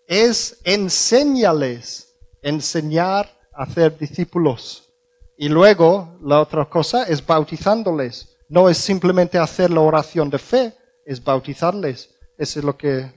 es 0.07 0.59
enseñarles, 0.63 2.15
enseñar 2.41 3.29
a 3.53 3.63
hacer 3.63 3.97
discípulos. 3.97 4.89
Y 5.38 5.49
luego 5.49 6.17
la 6.21 6.41
otra 6.41 6.65
cosa 6.65 7.03
es 7.03 7.25
bautizándoles. 7.25 8.36
No 8.49 8.69
es 8.69 8.77
simplemente 8.77 9.38
hacer 9.38 9.69
la 9.69 9.81
oración 9.81 10.29
de 10.29 10.39
fe, 10.39 10.73
es 11.05 11.23
bautizarles. 11.23 12.09
Eso 12.38 12.59
es 12.59 12.65
lo 12.65 12.75
que 12.75 13.12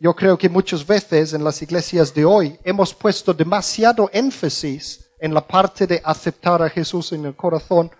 yo 0.00 0.16
creo 0.16 0.36
que 0.36 0.48
muchas 0.48 0.86
veces 0.86 1.32
en 1.32 1.44
las 1.44 1.62
iglesias 1.62 2.12
de 2.12 2.24
hoy 2.24 2.58
hemos 2.64 2.92
puesto 2.92 3.32
demasiado 3.32 4.10
énfasis 4.12 5.12
en 5.20 5.32
la 5.32 5.46
parte 5.46 5.86
de 5.86 6.00
aceptar 6.04 6.60
a 6.62 6.68
Jesús 6.68 7.12
en 7.12 7.24
el 7.26 7.36
corazón 7.36 7.90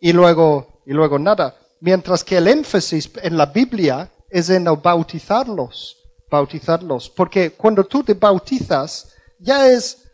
y 0.00 0.12
luego 0.12 0.80
y 0.86 0.92
luego 0.92 1.18
nada. 1.18 1.56
Mientras 1.80 2.24
que 2.24 2.38
el 2.38 2.48
énfasis 2.48 3.10
en 3.22 3.36
la 3.36 3.46
Biblia 3.46 4.10
es 4.30 4.50
en 4.50 4.64
bautizarlos, 4.64 5.96
bautizarlos. 6.36 7.08
Porque 7.08 7.50
cuando 7.50 7.84
tú 7.84 8.02
te 8.02 8.14
bautizas, 8.14 9.14
ya 9.38 9.68
es, 9.68 10.08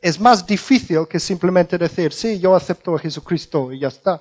es 0.00 0.20
más 0.20 0.46
difícil 0.46 1.06
que 1.08 1.18
simplemente 1.18 1.78
decir, 1.78 2.12
sí, 2.12 2.38
yo 2.38 2.54
acepto 2.54 2.94
a 2.94 2.98
Jesucristo 2.98 3.72
y 3.72 3.80
ya 3.80 3.88
está. 3.88 4.20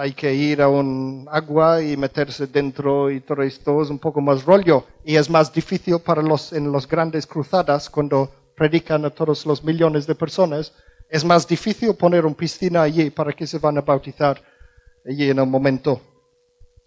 Hay 0.00 0.12
que 0.12 0.32
ir 0.32 0.62
a 0.62 0.68
un 0.68 1.26
agua 1.30 1.82
y 1.82 1.96
meterse 1.96 2.46
dentro 2.46 3.10
y 3.10 3.20
todo 3.20 3.42
esto 3.42 3.82
es 3.82 3.90
un 3.90 3.98
poco 3.98 4.20
más 4.20 4.44
rollo. 4.44 4.84
Y 5.04 5.16
es 5.16 5.28
más 5.28 5.52
difícil 5.52 5.98
para 5.98 6.22
los, 6.22 6.52
en 6.52 6.70
las 6.70 6.86
grandes 6.86 7.26
cruzadas, 7.26 7.90
cuando 7.90 8.30
predican 8.56 9.04
a 9.04 9.10
todos 9.10 9.44
los 9.44 9.64
millones 9.64 10.06
de 10.06 10.14
personas, 10.14 10.72
es 11.08 11.24
más 11.24 11.46
difícil 11.46 11.94
poner 11.94 12.24
una 12.24 12.36
piscina 12.36 12.82
allí 12.82 13.10
para 13.10 13.32
que 13.32 13.46
se 13.46 13.58
van 13.58 13.76
a 13.78 13.82
bautizar 13.82 14.40
allí 15.04 15.30
en 15.30 15.38
el 15.38 15.46
momento. 15.46 16.00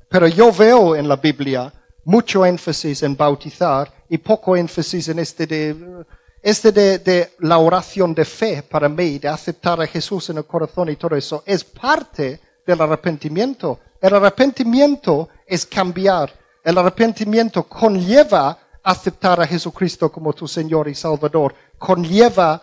Pero 0.09 0.27
yo 0.27 0.51
veo 0.51 0.95
en 0.95 1.07
la 1.07 1.17
Biblia 1.17 1.73
mucho 2.05 2.45
énfasis 2.45 3.03
en 3.03 3.17
bautizar 3.17 3.91
y 4.09 4.17
poco 4.17 4.55
énfasis 4.55 5.09
en 5.09 5.19
este 5.19 5.45
de, 5.45 6.05
este 6.41 6.71
de, 6.71 6.99
de 6.99 7.33
la 7.39 7.57
oración 7.57 8.13
de 8.13 8.23
fe 8.23 8.63
para 8.63 8.87
mí, 8.87 9.19
de 9.19 9.27
aceptar 9.27 9.81
a 9.81 9.87
Jesús 9.87 10.29
en 10.29 10.37
el 10.37 10.45
corazón 10.45 10.89
y 10.89 10.95
todo 10.95 11.15
eso. 11.15 11.43
Es 11.45 11.63
parte 11.63 12.39
del 12.65 12.79
arrepentimiento. 12.79 13.79
El 13.99 14.13
arrepentimiento 14.13 15.29
es 15.45 15.65
cambiar. 15.65 16.31
El 16.63 16.77
arrepentimiento 16.77 17.63
conlleva 17.63 18.59
aceptar 18.83 19.41
a 19.41 19.47
Jesucristo 19.47 20.11
como 20.11 20.33
tu 20.33 20.47
Señor 20.47 20.87
y 20.87 20.95
Salvador. 20.95 21.55
Conlleva 21.77 22.61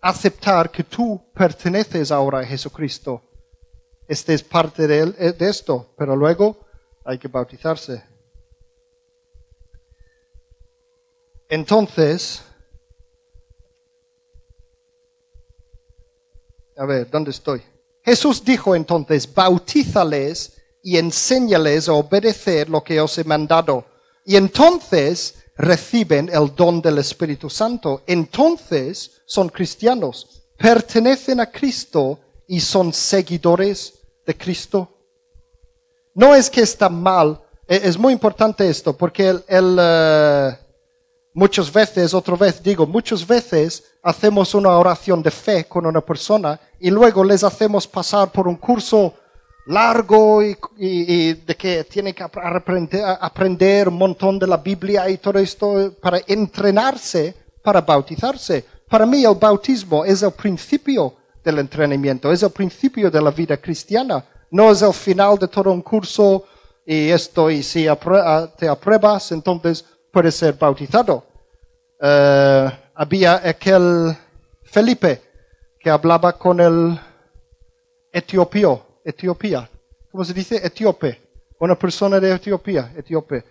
aceptar 0.00 0.70
que 0.70 0.84
tú 0.84 1.20
perteneces 1.34 2.12
ahora 2.12 2.40
a 2.40 2.44
Jesucristo. 2.44 3.22
Este 4.06 4.34
es 4.34 4.42
parte 4.44 4.86
de, 4.86 5.14
eh, 5.18 5.32
de 5.32 5.48
esto, 5.48 5.94
pero 5.98 6.14
luego 6.14 6.65
hay 7.06 7.18
que 7.18 7.28
bautizarse. 7.28 8.02
Entonces, 11.48 12.42
a 16.76 16.84
ver, 16.84 17.08
¿dónde 17.08 17.30
estoy? 17.30 17.62
Jesús 18.04 18.44
dijo 18.44 18.74
entonces, 18.74 19.32
bautízales 19.32 20.60
y 20.82 20.96
enséñales 20.96 21.88
a 21.88 21.92
obedecer 21.92 22.68
lo 22.68 22.82
que 22.82 23.00
os 23.00 23.16
he 23.18 23.24
mandado. 23.24 23.86
Y 24.24 24.34
entonces 24.34 25.44
reciben 25.56 26.28
el 26.28 26.54
don 26.56 26.82
del 26.82 26.98
Espíritu 26.98 27.48
Santo. 27.48 28.02
Entonces 28.06 29.22
son 29.26 29.48
cristianos, 29.48 30.48
pertenecen 30.58 31.38
a 31.38 31.50
Cristo 31.50 32.18
y 32.48 32.60
son 32.60 32.92
seguidores 32.92 33.94
de 34.26 34.36
Cristo. 34.36 34.95
No 36.16 36.34
es 36.34 36.48
que 36.48 36.62
está 36.62 36.88
mal, 36.88 37.38
e-, 37.68 37.82
es 37.84 37.98
muy 37.98 38.14
importante 38.14 38.66
esto, 38.66 38.96
porque 38.96 39.28
el, 39.28 39.76
eh, 39.78 40.58
muchas 41.34 41.70
veces, 41.70 42.14
otra 42.14 42.36
vez 42.36 42.62
digo, 42.62 42.86
muchas 42.86 43.26
veces 43.26 43.84
hacemos 44.02 44.54
una 44.54 44.70
oración 44.70 45.22
de 45.22 45.30
fe 45.30 45.66
con 45.66 45.84
una 45.84 46.00
persona 46.00 46.58
y 46.80 46.90
luego 46.90 47.22
les 47.22 47.44
hacemos 47.44 47.86
pasar 47.86 48.32
por 48.32 48.48
un 48.48 48.56
curso 48.56 49.12
largo 49.66 50.42
y, 50.42 51.34
de 51.34 51.54
que 51.54 51.84
tiene 51.84 52.14
que 52.14 52.22
aprender, 52.22 53.04
aprender, 53.20 53.88
un 53.88 53.98
montón 53.98 54.38
de 54.38 54.46
la 54.46 54.56
Biblia 54.56 55.10
y 55.10 55.18
todo 55.18 55.38
esto 55.38 55.92
para 56.00 56.18
entrenarse, 56.26 57.34
para 57.62 57.82
bautizarse. 57.82 58.64
Para 58.88 59.04
mí 59.04 59.22
el 59.22 59.34
bautismo 59.34 60.02
es 60.02 60.22
el 60.22 60.32
principio 60.32 61.14
del 61.44 61.58
entrenamiento, 61.58 62.32
es 62.32 62.42
el 62.42 62.50
principio 62.50 63.10
de 63.10 63.20
la 63.20 63.32
vida 63.32 63.58
cristiana, 63.58 64.24
no 64.50 64.70
es 64.70 64.82
el 64.82 64.92
final 64.92 65.38
de 65.38 65.48
todo 65.48 65.72
un 65.72 65.82
curso 65.82 66.44
y 66.84 67.10
esto, 67.10 67.50
y 67.50 67.62
si 67.62 67.86
te 68.56 68.68
apruebas, 68.68 69.32
entonces 69.32 69.84
puedes 70.12 70.34
ser 70.34 70.54
bautizado. 70.54 71.24
Eh, 72.00 72.70
había 72.94 73.48
aquel 73.48 74.16
Felipe 74.62 75.22
que 75.80 75.90
hablaba 75.90 76.32
con 76.34 76.60
el 76.60 76.98
etiopio, 78.12 78.86
Etiopía. 79.04 79.68
¿Cómo 80.10 80.24
se 80.24 80.32
dice? 80.32 80.64
Etíope. 80.64 81.20
Una 81.58 81.78
persona 81.78 82.18
de 82.18 82.34
Etiopía, 82.34 82.92
etíope. 82.96 83.44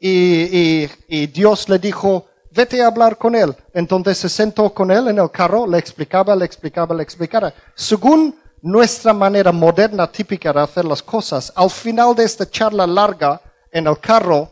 Y, 0.00 0.88
y, 1.08 1.26
Dios 1.28 1.68
le 1.68 1.78
dijo, 1.78 2.26
vete 2.50 2.82
a 2.82 2.88
hablar 2.88 3.16
con 3.16 3.34
él. 3.34 3.54
Entonces 3.72 4.18
se 4.18 4.28
sentó 4.28 4.72
con 4.72 4.90
él 4.90 5.08
en 5.08 5.18
el 5.18 5.30
carro, 5.30 5.66
le 5.66 5.78
explicaba, 5.78 6.34
le 6.34 6.44
explicaba, 6.44 6.94
le 6.94 7.02
explicaba. 7.02 7.52
Según 7.74 8.38
nuestra 8.66 9.12
manera 9.12 9.52
moderna 9.52 10.10
típica 10.10 10.52
de 10.52 10.60
hacer 10.60 10.84
las 10.84 11.00
cosas, 11.00 11.52
al 11.54 11.70
final 11.70 12.16
de 12.16 12.24
esta 12.24 12.50
charla 12.50 12.84
larga 12.84 13.40
en 13.70 13.86
el 13.86 13.98
carro, 14.00 14.50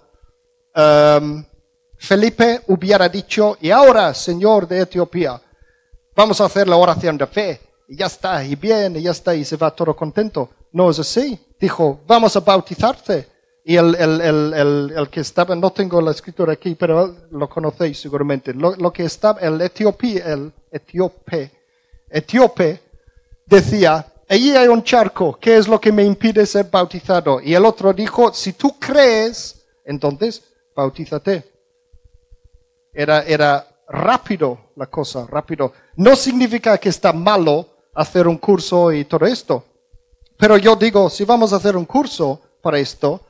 um, 0.77 1.45
Felipe 1.97 2.63
hubiera 2.69 3.09
dicho, 3.09 3.57
y 3.61 3.71
ahora, 3.71 4.15
Señor 4.15 4.69
de 4.69 4.83
Etiopía, 4.83 5.41
vamos 6.15 6.41
a 6.41 6.45
hacer 6.45 6.69
la 6.69 6.77
oración 6.77 7.19
de 7.19 7.27
fe 7.27 7.61
y 7.89 7.97
ya 7.97 8.07
está, 8.07 8.45
y 8.45 8.55
bien, 8.55 8.97
y 8.97 9.03
ya 9.03 9.11
está, 9.11 9.35
y 9.35 9.45
se 9.45 9.57
va 9.57 9.73
todo 9.73 9.97
contento. 9.97 10.49
No 10.73 10.91
es 10.91 10.99
así. 11.01 11.39
Dijo, 11.59 12.01
vamos 12.07 12.37
a 12.37 12.41
bautizarte. 12.41 13.29
Y 13.65 13.77
el, 13.77 13.95
el, 13.95 14.21
el, 14.21 14.93
el, 14.97 15.09
que 15.09 15.21
estaba, 15.21 15.57
no 15.57 15.71
tengo 15.71 16.01
la 16.01 16.11
escritura 16.11 16.53
aquí, 16.53 16.75
pero 16.75 17.15
lo 17.31 17.49
conocéis 17.49 17.99
seguramente. 17.99 18.53
Lo, 18.55 18.93
que 18.93 19.05
estaba, 19.05 19.41
el 19.41 19.61
etíope, 19.61 20.19
el 20.19 20.53
etíope, 20.71 21.51
etíope 22.11 22.84
decía, 23.47 24.07
allí 24.29 24.57
hay 24.57 24.69
un 24.69 24.83
charco, 24.83 25.39
¿qué 25.41 25.57
es 25.57 25.69
lo 25.69 25.81
que 25.81 25.93
me 25.93 26.05
impide 26.05 26.47
ser 26.47 26.67
bautizado? 26.71 27.41
Y 27.41 27.55
el 27.55 27.65
otro 27.65 27.93
dijo, 27.93 28.33
si 28.33 28.53
tú 28.53 28.79
crees, 28.79 29.65
entonces 29.85 30.43
bautízate. 30.75 31.45
Era, 32.93 33.23
era 33.23 33.67
rápido 33.89 34.71
la 34.77 34.87
cosa, 34.87 35.27
rápido. 35.29 35.73
No 35.97 36.17
significa 36.17 36.79
que 36.79 36.89
está 36.89 37.13
malo 37.13 37.69
hacer 37.95 38.27
un 38.27 38.39
curso 38.39 38.93
y 38.93 39.05
todo 39.05 39.27
esto. 39.27 39.65
Pero 40.37 40.57
yo 40.57 40.77
digo, 40.77 41.09
si 41.11 41.25
vamos 41.25 41.53
a 41.53 41.57
hacer 41.57 41.77
un 41.77 41.85
curso 41.85 42.41
para 42.61 42.79
esto, 42.79 43.21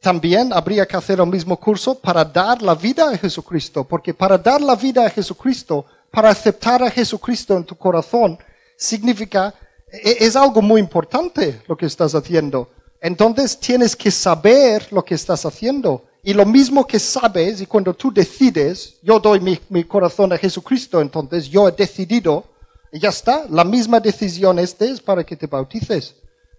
también 0.00 0.52
habría 0.52 0.86
que 0.86 0.96
hacer 0.96 1.18
el 1.18 1.26
mismo 1.26 1.58
curso 1.58 1.98
para 1.98 2.24
dar 2.24 2.60
la 2.62 2.74
vida 2.74 3.10
a 3.10 3.16
Jesucristo, 3.16 3.84
porque 3.84 4.12
para 4.12 4.36
dar 4.36 4.60
la 4.60 4.74
vida 4.74 5.06
a 5.06 5.10
Jesucristo, 5.10 5.86
para 6.10 6.30
aceptar 6.30 6.82
a 6.82 6.90
Jesucristo 6.90 7.56
en 7.56 7.64
tu 7.64 7.74
corazón, 7.76 8.38
significa, 8.76 9.54
es 10.02 10.36
algo 10.36 10.62
muy 10.62 10.80
importante 10.80 11.62
lo 11.66 11.76
que 11.76 11.86
estás 11.86 12.14
haciendo. 12.14 12.68
Entonces 13.00 13.58
tienes 13.58 13.94
que 13.94 14.10
saber 14.10 14.90
lo 14.90 15.04
que 15.04 15.14
estás 15.14 15.44
haciendo. 15.44 16.04
Y 16.22 16.32
lo 16.32 16.46
mismo 16.46 16.86
que 16.86 16.98
sabes, 16.98 17.60
y 17.60 17.66
cuando 17.66 17.92
tú 17.92 18.10
decides, 18.10 18.98
yo 19.02 19.20
doy 19.20 19.40
mi, 19.68 19.84
corazón 19.84 20.32
a 20.32 20.38
Jesucristo, 20.38 21.02
entonces 21.02 21.46
yo 21.48 21.68
he 21.68 21.72
decidido 21.72 22.44
y 22.90 22.98
ya 22.98 23.10
está, 23.10 23.44
la 23.50 23.62
misma 23.62 24.00
decisión 24.00 24.58
este 24.58 24.88
es 24.88 25.02
para 25.02 25.22
que 25.22 25.36
te 25.36 25.46
bautices 25.46 26.14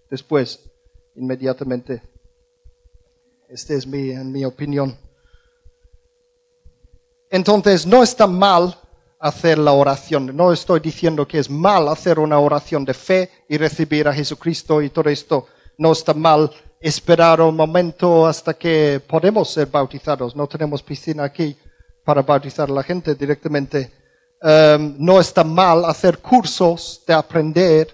después, 0.08 0.60
inmediatamente. 1.16 2.00
Este 3.48 3.74
es 3.74 3.86
mi, 3.86 4.10
en 4.10 4.30
mi 4.30 4.44
opinión. 4.44 4.96
Entonces, 7.28 7.84
no 7.84 8.04
está 8.04 8.28
mal 8.28 8.78
hacer 9.26 9.58
la 9.58 9.72
oración. 9.72 10.36
No 10.36 10.52
estoy 10.52 10.80
diciendo 10.80 11.26
que 11.26 11.38
es 11.38 11.50
mal 11.50 11.88
hacer 11.88 12.18
una 12.18 12.38
oración 12.38 12.84
de 12.84 12.94
fe 12.94 13.30
y 13.48 13.58
recibir 13.58 14.08
a 14.08 14.12
Jesucristo 14.12 14.82
y 14.82 14.90
todo 14.90 15.08
esto. 15.10 15.46
No 15.78 15.92
está 15.92 16.14
mal 16.14 16.50
esperar 16.80 17.40
un 17.40 17.56
momento 17.56 18.26
hasta 18.26 18.54
que 18.54 19.00
podemos 19.06 19.50
ser 19.50 19.66
bautizados. 19.66 20.34
No 20.36 20.46
tenemos 20.46 20.82
piscina 20.82 21.24
aquí 21.24 21.56
para 22.04 22.22
bautizar 22.22 22.70
a 22.70 22.74
la 22.74 22.82
gente 22.82 23.14
directamente. 23.14 23.90
Em, 24.40 24.94
no 24.98 25.18
está 25.18 25.42
mal 25.42 25.84
hacer 25.84 26.18
cursos 26.18 27.02
de 27.06 27.14
aprender 27.14 27.88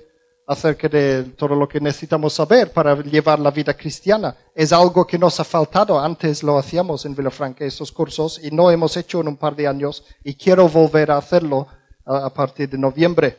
acerca 0.52 0.88
de 0.88 1.24
todo 1.36 1.54
lo 1.54 1.66
que 1.68 1.80
necesitamos 1.80 2.34
saber 2.34 2.72
para 2.72 2.94
llevar 3.02 3.40
la 3.40 3.50
vida 3.50 3.74
cristiana. 3.74 4.36
Es 4.54 4.72
algo 4.72 5.06
que 5.06 5.18
nos 5.18 5.40
ha 5.40 5.44
faltado. 5.44 5.98
Antes 5.98 6.42
lo 6.42 6.58
hacíamos 6.58 7.04
en 7.04 7.14
Villafranca, 7.14 7.64
esos 7.64 7.90
cursos, 7.90 8.40
y 8.42 8.50
no 8.50 8.70
hemos 8.70 8.96
hecho 8.96 9.20
en 9.20 9.28
un 9.28 9.36
par 9.36 9.56
de 9.56 9.66
años, 9.66 10.04
y 10.22 10.34
quiero 10.34 10.68
volver 10.68 11.10
a 11.10 11.16
hacerlo 11.16 11.66
a 12.04 12.32
partir 12.32 12.68
de 12.68 12.78
noviembre. 12.78 13.38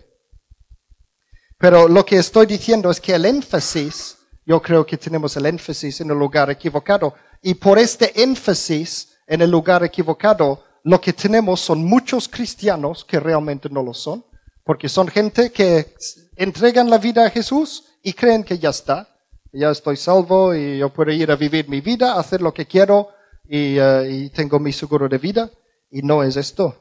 Pero 1.57 1.87
lo 1.87 2.05
que 2.05 2.17
estoy 2.17 2.45
diciendo 2.45 2.91
es 2.91 2.99
que 2.99 3.13
el 3.13 3.25
énfasis, 3.25 4.17
yo 4.45 4.61
creo 4.61 4.85
que 4.85 4.97
tenemos 4.97 5.37
el 5.37 5.45
énfasis 5.45 6.01
en 6.01 6.11
el 6.11 6.17
lugar 6.17 6.49
equivocado, 6.49 7.13
y 7.41 7.53
por 7.53 7.79
este 7.79 8.21
énfasis 8.21 9.15
en 9.27 9.41
el 9.41 9.49
lugar 9.49 9.83
equivocado, 9.83 10.63
lo 10.83 10.99
que 10.99 11.13
tenemos 11.13 11.61
son 11.61 11.83
muchos 11.85 12.27
cristianos 12.27 13.05
que 13.05 13.19
realmente 13.19 13.69
no 13.69 13.81
lo 13.81 13.93
son, 13.93 14.25
porque 14.65 14.89
son 14.89 15.07
gente 15.07 15.51
que 15.51 15.93
entregan 16.35 16.89
la 16.89 16.97
vida 16.97 17.25
a 17.25 17.29
Jesús 17.29 17.85
y 18.01 18.13
creen 18.13 18.43
que 18.43 18.57
ya 18.57 18.69
está, 18.69 19.07
ya 19.51 19.69
estoy 19.69 19.97
salvo 19.97 20.53
y 20.55 20.77
yo 20.77 20.89
puedo 20.89 21.11
ir 21.11 21.31
a 21.31 21.35
vivir 21.35 21.69
mi 21.69 21.81
vida, 21.81 22.17
hacer 22.17 22.41
lo 22.41 22.53
que 22.53 22.65
quiero 22.65 23.09
y, 23.47 23.77
eh, 23.77 24.07
y 24.09 24.29
tengo 24.29 24.59
mi 24.59 24.73
seguro 24.73 25.07
de 25.07 25.17
vida. 25.17 25.49
Y 25.89 26.01
no 26.01 26.23
es 26.23 26.35
esto. 26.37 26.75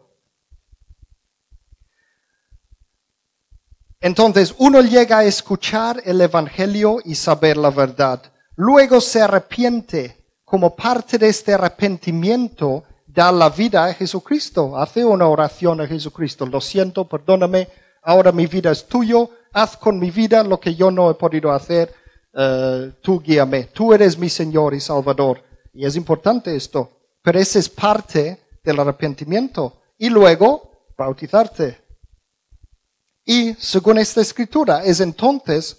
Entonces 4.00 4.55
uno 4.59 4.80
llega 4.80 5.18
a 5.18 5.24
escuchar 5.24 6.03
el 6.05 6.20
Evangelio 6.20 6.98
y 7.05 7.14
saber 7.14 7.57
la 7.57 7.70
verdad. 7.70 8.22
Luego 8.57 9.00
se 9.00 9.20
arrepiente. 9.20 10.18
Como 10.44 10.76
parte 10.76 11.16
de 11.16 11.28
este 11.28 11.55
arrepentimiento, 11.55 12.84
da 13.12 13.30
la 13.30 13.50
vida 13.50 13.84
a 13.84 13.94
Jesucristo, 13.94 14.76
hace 14.76 15.05
una 15.05 15.28
oración 15.28 15.80
a 15.80 15.86
Jesucristo, 15.86 16.46
lo 16.46 16.61
siento, 16.61 17.07
perdóname, 17.07 17.68
ahora 18.03 18.32
mi 18.32 18.46
vida 18.46 18.70
es 18.70 18.86
tuyo, 18.86 19.30
haz 19.53 19.76
con 19.76 19.98
mi 19.98 20.11
vida 20.11 20.42
lo 20.42 20.59
que 20.59 20.74
yo 20.74 20.90
no 20.90 21.11
he 21.11 21.14
podido 21.14 21.53
hacer, 21.53 21.94
uh, 22.34 22.90
tú 23.00 23.20
guíame, 23.20 23.64
tú 23.64 23.92
eres 23.92 24.18
mi 24.18 24.28
Señor 24.28 24.74
y 24.74 24.80
Salvador. 24.80 25.42
Y 25.72 25.86
es 25.86 25.96
importante 25.96 26.55
esto, 26.55 26.90
pero 27.22 27.38
esa 27.38 27.59
es 27.59 27.68
parte 27.68 28.40
del 28.62 28.80
arrepentimiento. 28.80 29.82
Y 29.98 30.09
luego, 30.11 30.86
bautizarte. 30.96 31.80
Y 33.24 33.55
según 33.55 33.98
esta 33.98 34.20
escritura, 34.20 34.84
es 34.84 35.00
entonces, 35.00 35.76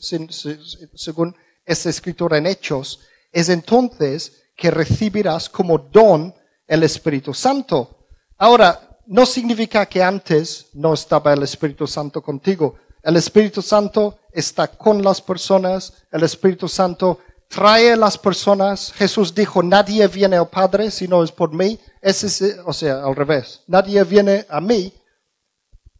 según 0.96 1.36
esta 1.66 1.90
escritura 1.90 2.38
en 2.38 2.48
Hechos, 2.48 3.02
es 3.32 3.50
entonces 3.50 4.44
que 4.56 4.72
recibirás 4.72 5.50
como 5.50 5.78
don 5.78 6.34
el 6.68 6.84
Espíritu 6.84 7.34
Santo. 7.34 8.08
Ahora, 8.38 8.94
no 9.06 9.26
significa 9.26 9.86
que 9.86 10.02
antes 10.02 10.68
no 10.74 10.94
estaba 10.94 11.34
el 11.34 11.44
Espíritu 11.44 11.88
Santo 11.88 12.22
contigo. 12.22 12.76
El 13.04 13.18
Espíritu 13.18 13.62
Santo 13.62 14.18
está 14.32 14.68
con 14.68 15.04
las 15.04 15.22
personas, 15.22 15.94
el 16.10 16.24
Espíritu 16.24 16.70
Santo 16.70 17.20
trae 17.50 17.96
las 17.98 18.18
personas. 18.18 18.94
Jesús 18.94 19.36
dijo, 19.36 19.62
nadie 19.62 20.08
viene 20.08 20.38
al 20.38 20.50
Padre 20.50 20.90
si 20.90 21.08
no 21.08 21.22
es 21.22 21.32
por 21.32 21.52
mí. 21.54 21.78
Ese 22.02 22.28
es, 22.28 22.58
o 22.66 22.72
sea, 22.72 23.04
al 23.04 23.16
revés. 23.16 23.62
Nadie 23.68 24.04
viene 24.04 24.46
a 24.50 24.60
mí 24.60 24.94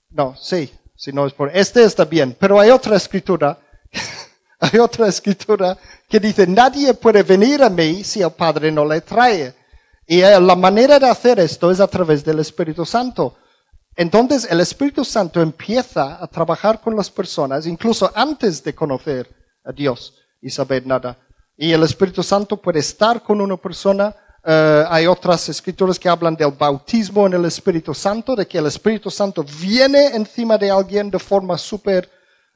No, 0.10 0.36
sí, 0.36 0.72
si 0.96 1.12
no 1.12 1.28
es 1.28 1.34
por... 1.34 1.56
Este 1.56 1.84
está 1.84 2.06
bien, 2.06 2.36
pero 2.40 2.60
hay 2.60 2.70
otra 2.70 2.96
escritura, 2.96 3.60
hay 4.60 4.80
otra 4.80 5.08
escritura 5.08 5.78
que 6.08 6.20
dice, 6.20 6.48
nadie 6.48 6.94
puede 6.94 7.24
venir 7.24 7.64
a 7.64 7.70
mí 7.70 8.04
si 8.04 8.22
el 8.22 8.32
Padre 8.32 8.72
no 8.72 8.86
le 8.86 9.02
trae. 9.02 9.54
Y 10.08 10.22
eh, 10.22 10.40
la 10.40 10.56
manera 10.56 11.00
de 11.00 11.10
hacer 11.10 11.40
esto 11.40 11.70
es 11.70 11.80
a 11.80 11.88
través 11.88 12.24
del 12.24 12.40
Espíritu 12.40 12.86
Santo. 12.86 13.36
Entonces 13.96 14.48
el 14.50 14.60
Espíritu 14.60 15.06
Santo 15.06 15.42
empieza 15.42 16.24
a 16.24 16.28
trabajar 16.28 16.82
con 16.82 16.96
las 16.96 17.12
personas, 17.12 17.68
incluso 17.68 18.12
antes 18.16 18.64
de 18.64 18.74
conocer 18.74 19.30
a 19.64 19.72
Dios 19.72 20.16
y 20.42 20.50
saber 20.50 20.86
nada. 20.86 21.18
Y 21.56 21.72
el 21.72 21.84
Espíritu 21.84 22.24
Santo 22.24 22.58
puede 22.58 22.80
estar 22.80 23.22
con 23.22 23.40
una 23.40 23.58
persona. 23.58 24.16
Eh, 24.44 24.84
hay 24.90 25.06
otras 25.06 25.48
escrituras 25.48 26.00
que 26.00 26.10
hablan 26.10 26.36
del 26.36 26.52
bautismo 26.52 27.28
en 27.28 27.34
el 27.34 27.46
Espíritu 27.46 27.94
Santo, 27.94 28.36
de 28.36 28.48
que 28.48 28.58
el 28.58 28.66
Espíritu 28.66 29.12
Santo 29.12 29.46
viene 29.62 30.08
encima 30.16 30.58
de 30.58 30.72
alguien 30.72 31.12
de 31.12 31.20
forma 31.20 31.58
súper 31.58 32.10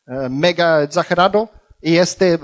eh, 0.08 0.28
mega 0.30 0.84
exagerado. 0.84 1.50
Y 1.80 1.98
este, 1.98 2.40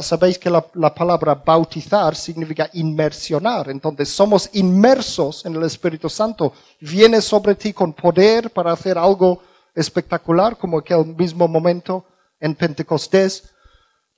sabéis 0.00 0.38
que 0.38 0.50
la, 0.50 0.64
la, 0.74 0.92
palabra 0.92 1.34
bautizar 1.34 2.16
significa 2.16 2.68
inmersionar. 2.72 3.70
Entonces 3.70 4.08
somos 4.08 4.50
inmersos 4.54 5.46
en 5.46 5.54
el 5.54 5.62
Espíritu 5.62 6.08
Santo. 6.08 6.52
Viene 6.80 7.20
sobre 7.20 7.54
ti 7.54 7.72
con 7.72 7.92
poder 7.92 8.50
para 8.50 8.72
hacer 8.72 8.98
algo 8.98 9.40
espectacular, 9.74 10.56
como 10.56 10.78
aquel 10.78 11.06
mismo 11.06 11.46
momento 11.46 12.04
en 12.40 12.54
Pentecostés. 12.54 13.50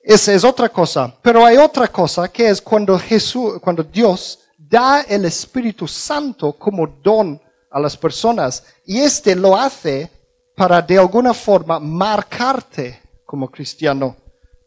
Esa 0.01 0.33
es 0.33 0.43
otra 0.43 0.69
cosa. 0.69 1.13
Pero 1.21 1.45
hay 1.45 1.57
otra 1.57 1.87
cosa 1.87 2.27
que 2.27 2.49
es 2.49 2.61
cuando 2.61 2.97
Jesús, 2.97 3.59
cuando 3.61 3.83
Dios 3.83 4.39
da 4.57 5.01
el 5.01 5.25
Espíritu 5.25 5.87
Santo 5.87 6.53
como 6.53 6.87
don 6.87 7.39
a 7.69 7.79
las 7.79 7.95
personas. 7.95 8.63
Y 8.85 8.99
este 8.99 9.35
lo 9.35 9.55
hace 9.55 10.09
para 10.55 10.81
de 10.81 10.97
alguna 10.97 11.33
forma 11.33 11.79
marcarte 11.79 12.99
como 13.25 13.49
cristiano. 13.49 14.15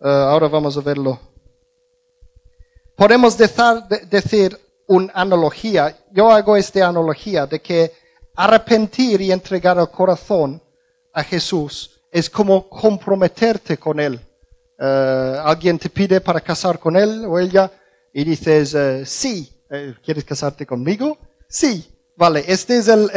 Uh, 0.05 0.09
ahora 0.09 0.49
vamos 0.49 0.77
a 0.77 0.81
verlo. 0.81 1.17
Podemos 2.97 3.39
decir 3.39 4.59
una 4.89 5.13
analogía. 5.15 5.97
Yo 6.11 6.29
hago 6.29 6.57
esta 6.57 6.89
analogía 6.89 7.47
de 7.47 7.61
que 7.61 7.93
arrepentir 8.35 9.21
y 9.21 9.31
entregar 9.31 9.79
el 9.79 9.89
corazón 9.91 10.61
a 11.13 11.23
Jesús 11.23 12.01
es 12.11 12.29
como 12.29 12.69
comprometerte 12.69 13.77
con 13.77 14.01
Él. 14.01 14.21
Uh, 14.77 15.39
alguien 15.45 15.79
te 15.79 15.89
pide 15.89 16.21
para 16.21 16.41
casar 16.41 16.81
con 16.81 16.97
él 16.97 17.25
o 17.25 17.39
ella 17.39 17.71
y 18.13 18.25
dices, 18.25 18.75
uh, 18.75 19.05
sí, 19.07 19.53
¿quieres 20.05 20.25
casarte 20.25 20.67
conmigo? 20.67 21.17
Sí, 21.49 21.89
vale, 22.17 22.43
esta 22.49 22.75
es 22.75 22.89
el, 22.89 23.09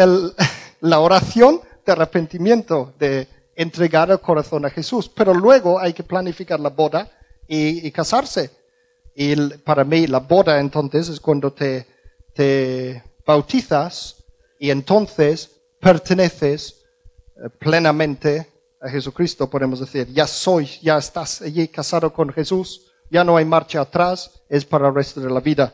la 0.82 1.00
oración 1.00 1.62
de 1.84 1.92
arrepentimiento, 1.92 2.94
de 3.00 3.28
entregar 3.56 4.12
el 4.12 4.20
corazón 4.20 4.66
a 4.66 4.70
Jesús. 4.70 5.10
Pero 5.10 5.34
luego 5.34 5.80
hay 5.80 5.94
que 5.94 6.04
planificar 6.04 6.60
la 6.60 6.70
boda 6.70 7.10
y, 7.48 7.88
y 7.88 7.92
casarse. 7.92 8.52
Y 9.16 9.36
para 9.60 9.84
mí 9.84 10.08
la 10.08 10.20
boda 10.20 10.60
entonces 10.60 11.10
es 11.10 11.20
cuando 11.20 11.54
te, 11.54 11.88
te 12.34 13.02
bautizas 13.26 14.24
y 14.60 14.70
entonces 14.70 15.50
perteneces 15.80 16.86
plenamente 17.60 18.48
a 18.82 18.90
Jesucristo, 18.90 19.50
podemos 19.50 19.80
decir, 19.80 20.08
ya 20.14 20.28
soy, 20.28 20.70
ya 20.82 20.98
estás 20.98 21.42
allí 21.42 21.68
casado 21.68 22.14
con 22.14 22.32
Jesús, 22.32 22.92
ya 23.10 23.24
no 23.24 23.38
hay 23.38 23.46
marcha 23.46 23.82
atrás, 23.82 24.44
es 24.50 24.66
para 24.66 24.90
el 24.90 24.96
resto 24.96 25.22
de 25.22 25.30
la 25.30 25.40
vida. 25.40 25.74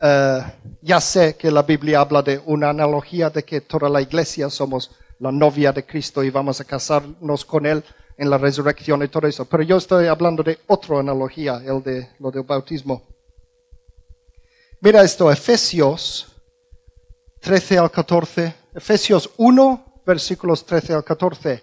Uh, 0.00 0.42
ya 0.80 1.00
sé 1.00 1.36
que 1.36 1.50
la 1.50 1.62
Biblia 1.62 2.00
habla 2.00 2.22
de 2.22 2.40
una 2.46 2.70
analogía 2.70 3.30
de 3.30 3.44
que 3.44 3.60
toda 3.60 3.88
la 3.88 4.00
iglesia 4.00 4.50
somos 4.50 4.90
la 5.22 5.30
novia 5.30 5.70
de 5.72 5.86
Cristo 5.86 6.24
y 6.24 6.30
vamos 6.30 6.60
a 6.60 6.64
casarnos 6.64 7.44
con 7.44 7.64
Él 7.64 7.84
en 8.18 8.28
la 8.28 8.38
resurrección 8.38 9.04
y 9.04 9.08
todo 9.08 9.28
eso. 9.28 9.44
Pero 9.44 9.62
yo 9.62 9.76
estoy 9.76 10.08
hablando 10.08 10.42
de 10.42 10.58
otra 10.66 10.98
analogía, 10.98 11.62
el 11.64 11.80
de 11.80 12.08
lo 12.18 12.32
del 12.32 12.42
bautismo. 12.42 13.02
Mira 14.80 15.00
esto, 15.04 15.30
Efesios 15.30 16.26
13 17.40 17.78
al 17.78 17.90
14, 17.92 18.52
Efesios 18.74 19.30
1, 19.36 20.02
versículos 20.04 20.66
13 20.66 20.94
al 20.94 21.04
14. 21.04 21.62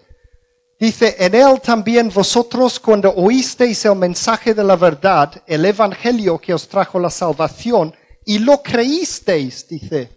Dice, 0.78 1.16
en 1.18 1.34
él 1.34 1.60
también 1.60 2.08
vosotros 2.08 2.80
cuando 2.80 3.10
oísteis 3.10 3.84
el 3.84 3.96
mensaje 3.96 4.54
de 4.54 4.64
la 4.64 4.76
verdad, 4.76 5.42
el 5.46 5.66
evangelio 5.66 6.38
que 6.38 6.54
os 6.54 6.66
trajo 6.66 6.98
la 6.98 7.10
salvación, 7.10 7.94
y 8.24 8.38
lo 8.38 8.62
creísteis, 8.62 9.68
dice, 9.68 10.10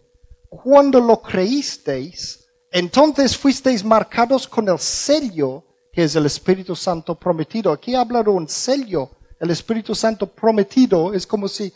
cuando 0.48 1.02
lo 1.02 1.22
creísteis, 1.22 2.43
entonces 2.74 3.38
fuisteis 3.38 3.86
marcados 3.86 4.48
con 4.48 4.68
el 4.68 4.80
sello 4.80 5.64
que 5.94 6.04
es 6.04 6.16
el 6.16 6.26
Espíritu 6.26 6.76
Santo 6.76 7.14
prometido. 7.14 7.72
Aquí 7.72 7.94
habla 7.94 8.24
de 8.24 8.32
un 8.32 8.50
sello. 8.50 9.12
El 9.40 9.52
Espíritu 9.52 9.94
Santo 9.94 10.26
prometido 10.26 11.14
es 11.14 11.28
como 11.28 11.48
si, 11.48 11.72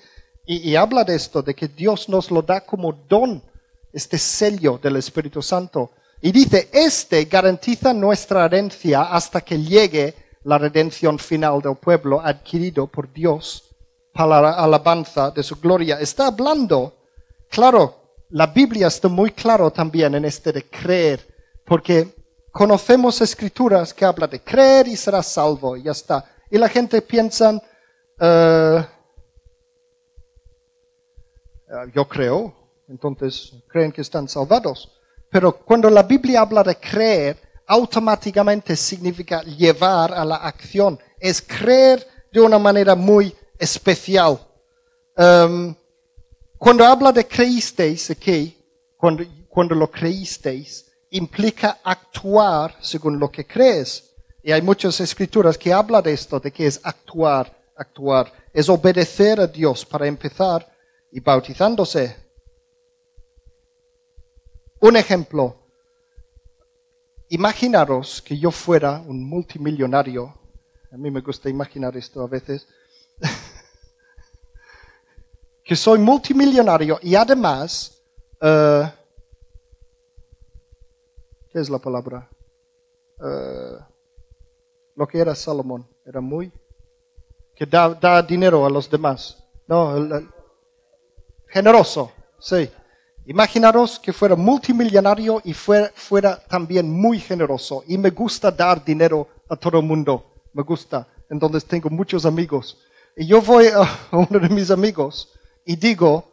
y, 0.45 0.76
habla 0.76 1.04
de 1.04 1.16
esto, 1.16 1.43
de 1.43 1.54
que 1.54 1.68
Dios 1.68 2.10
nos 2.10 2.32
lo 2.32 2.41
da 2.41 2.62
como 2.62 2.91
don, 2.91 3.43
este 3.93 4.18
sello 4.18 4.80
del 4.82 4.95
Espíritu 4.95 5.41
Santo. 5.41 5.91
Y 6.20 6.32
dice, 6.32 6.70
este 6.74 7.26
garantiza 7.26 7.93
nuestra 7.93 8.45
herencia 8.45 9.04
hasta 9.04 9.41
que 9.41 9.62
llegue 9.62 10.16
la 10.43 10.58
redención 10.58 11.20
final 11.20 11.62
del 11.62 11.76
pueblo 11.76 12.20
adquirido 12.20 12.88
por 12.88 13.14
Dios 13.14 13.76
para 14.14 14.41
la 14.41 14.52
alabanza 14.54 15.30
de 15.30 15.43
su 15.43 15.58
gloria. 15.58 16.00
Está 16.00 16.28
hablando, 16.28 16.95
claro, 17.50 18.07
la 18.30 18.47
Biblia 18.47 18.88
está 18.88 19.07
muy 19.07 19.32
claro 19.32 19.71
también 19.71 20.15
en 20.15 20.25
este 20.25 20.51
de 20.51 20.63
creer, 20.63 21.25
porque 21.65 22.15
conocemos 22.51 23.21
escrituras 23.21 23.93
que 23.93 24.05
hablan 24.05 24.30
de 24.30 24.41
creer 24.41 24.88
y 24.88 24.95
serás 24.95 25.28
salvo, 25.28 25.78
y 25.78 25.84
ya 25.84 25.91
está. 25.91 26.25
Y 26.49 26.57
la 26.57 26.69
gente 26.69 27.01
piensa, 27.01 27.51
uh, 27.51 28.82
yo 31.93 32.07
creo, 32.07 32.53
entonces 32.88 33.53
creen 33.67 33.91
que 33.91 34.01
están 34.01 34.28
salvados. 34.28 34.91
Pero 35.30 35.57
cuando 35.57 35.89
la 35.89 36.03
Biblia 36.03 36.41
habla 36.41 36.63
de 36.63 36.78
creer, 36.78 37.38
automáticamente 37.67 38.75
significa 38.75 39.41
llevar 39.43 40.13
a 40.13 40.23
la 40.23 40.38
acción. 40.38 40.97
Es 41.19 41.41
creer 41.41 42.07
de 42.32 42.39
una 42.39 42.57
manera 42.57 42.95
muy 42.95 43.36
especial. 43.59 44.39
Um, 45.17 45.75
cuando 46.58 46.86
habla 46.86 47.12
de 47.12 47.28
creísteis 47.28 48.10
aquí, 48.10 48.58
cuando, 48.95 49.24
cuando 49.47 49.76
lo 49.76 49.89
creísteis, 49.89 50.91
implica 51.12 51.80
actuar 51.84 52.76
según 52.82 53.20
lo 53.20 53.32
que 53.32 53.45
crees. 53.45 54.16
Y 54.43 54.51
hay 54.51 54.62
muchas 54.62 54.99
escrituras 54.99 55.58
que 55.58 55.74
hablan 55.74 56.03
de 56.03 56.14
esto, 56.14 56.39
de 56.39 56.51
que 56.51 56.68
es 56.68 56.80
actuar, 56.84 57.55
actuar. 57.76 58.32
Es 58.53 58.70
obedecer 58.70 59.39
a 59.39 59.47
Dios 59.47 59.86
para 59.86 60.08
empezar 60.08 60.68
y 61.12 61.20
bautizándose. 61.20 62.16
Un 64.80 64.95
ejemplo. 64.95 65.55
Imaginaros 67.30 68.22
que 68.22 68.38
yo 68.38 68.51
fuera 68.51 69.01
un 69.05 69.28
multimillonario. 69.28 70.34
A 70.91 70.97
mí 70.97 71.12
me 71.12 71.22
gusta 71.22 71.49
imaginar 71.49 71.97
esto 71.97 72.22
a 72.22 72.28
veces. 72.28 72.68
que 75.68 75.76
soy 75.76 75.99
multimillonario 75.99 76.97
y 77.03 77.13
además, 77.13 78.01
uh, 78.41 78.88
¿qué 81.51 81.59
es 81.59 81.70
la 81.70 81.78
palabra? 81.78 82.30
Uh, 83.20 83.78
lo 84.95 85.05
que 85.05 85.20
era 85.20 85.36
Salomón, 85.36 85.86
era 86.05 86.22
muy, 86.22 86.53
que 87.53 87.65
da, 87.65 87.89
da 87.89 88.22
dinero 88.22 88.65
a 88.65 88.70
los 88.70 88.89
demás. 88.89 89.43
No, 89.68 89.97
el, 89.97 90.11
el, 90.13 90.30
generoso, 91.49 92.13
sí. 92.39 92.70
Imaginaros 93.26 93.99
que 93.99 94.13
fuera 94.13 94.38
multimillonario 94.38 95.41
y 95.43 95.53
fuera, 95.53 95.91
fuera, 95.93 96.38
también 96.47 96.89
muy 96.89 97.20
generoso. 97.20 97.84
Y 97.88 97.97
me 97.97 98.11
gusta 98.11 98.51
dar 98.51 98.86
dinero 98.86 99.28
a 99.49 99.57
todo 99.57 99.80
el 99.80 99.86
mundo. 99.86 100.32
Me 100.53 100.63
gusta. 100.63 101.05
Entonces 101.30 101.65
tengo 101.65 101.89
muchos 101.89 102.26
amigos. 102.26 102.78
Y 103.18 103.28
yo 103.28 103.41
voy 103.41 103.68
a 103.68 103.82
uno 104.15 104.39
de 104.39 104.47
mis 104.47 104.72
amigos 104.72 105.36
y 105.68 105.76
digo, 105.76 106.32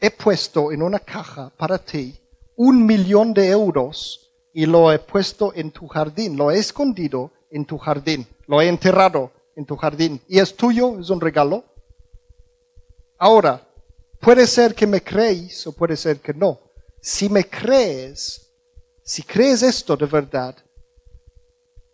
he 0.00 0.10
puesto 0.10 0.72
en 0.72 0.80
una 0.80 0.98
caja 0.98 1.52
para 1.58 1.76
ti 1.76 2.18
un 2.56 2.86
millón 2.86 3.34
de 3.34 3.50
euros 3.50 4.32
y 4.54 4.64
lo 4.64 4.90
he 4.90 4.98
puesto 4.98 5.52
en 5.54 5.70
tu 5.70 5.86
jardín. 5.86 6.38
Lo 6.38 6.50
he 6.50 6.58
escondido 6.58 7.30
en 7.50 7.66
tu 7.66 7.76
jardín. 7.76 8.26
Lo 8.46 8.62
he 8.62 8.68
enterrado 8.68 9.30
en 9.54 9.66
tu 9.66 9.76
jardín. 9.76 10.22
Y 10.26 10.38
es 10.38 10.56
tuyo, 10.56 10.98
es 10.98 11.10
un 11.10 11.20
regalo. 11.20 11.64
Ahora, 13.18 13.66
Puede 14.20 14.46
ser 14.46 14.74
que 14.74 14.86
me 14.86 15.02
creéis 15.02 15.66
o 15.66 15.72
puede 15.72 15.96
ser 15.96 16.20
que 16.20 16.34
no. 16.34 16.58
Si 17.00 17.28
me 17.28 17.48
crees, 17.48 18.50
si 19.04 19.22
crees 19.22 19.62
esto 19.62 19.96
de 19.96 20.06
verdad, 20.06 20.56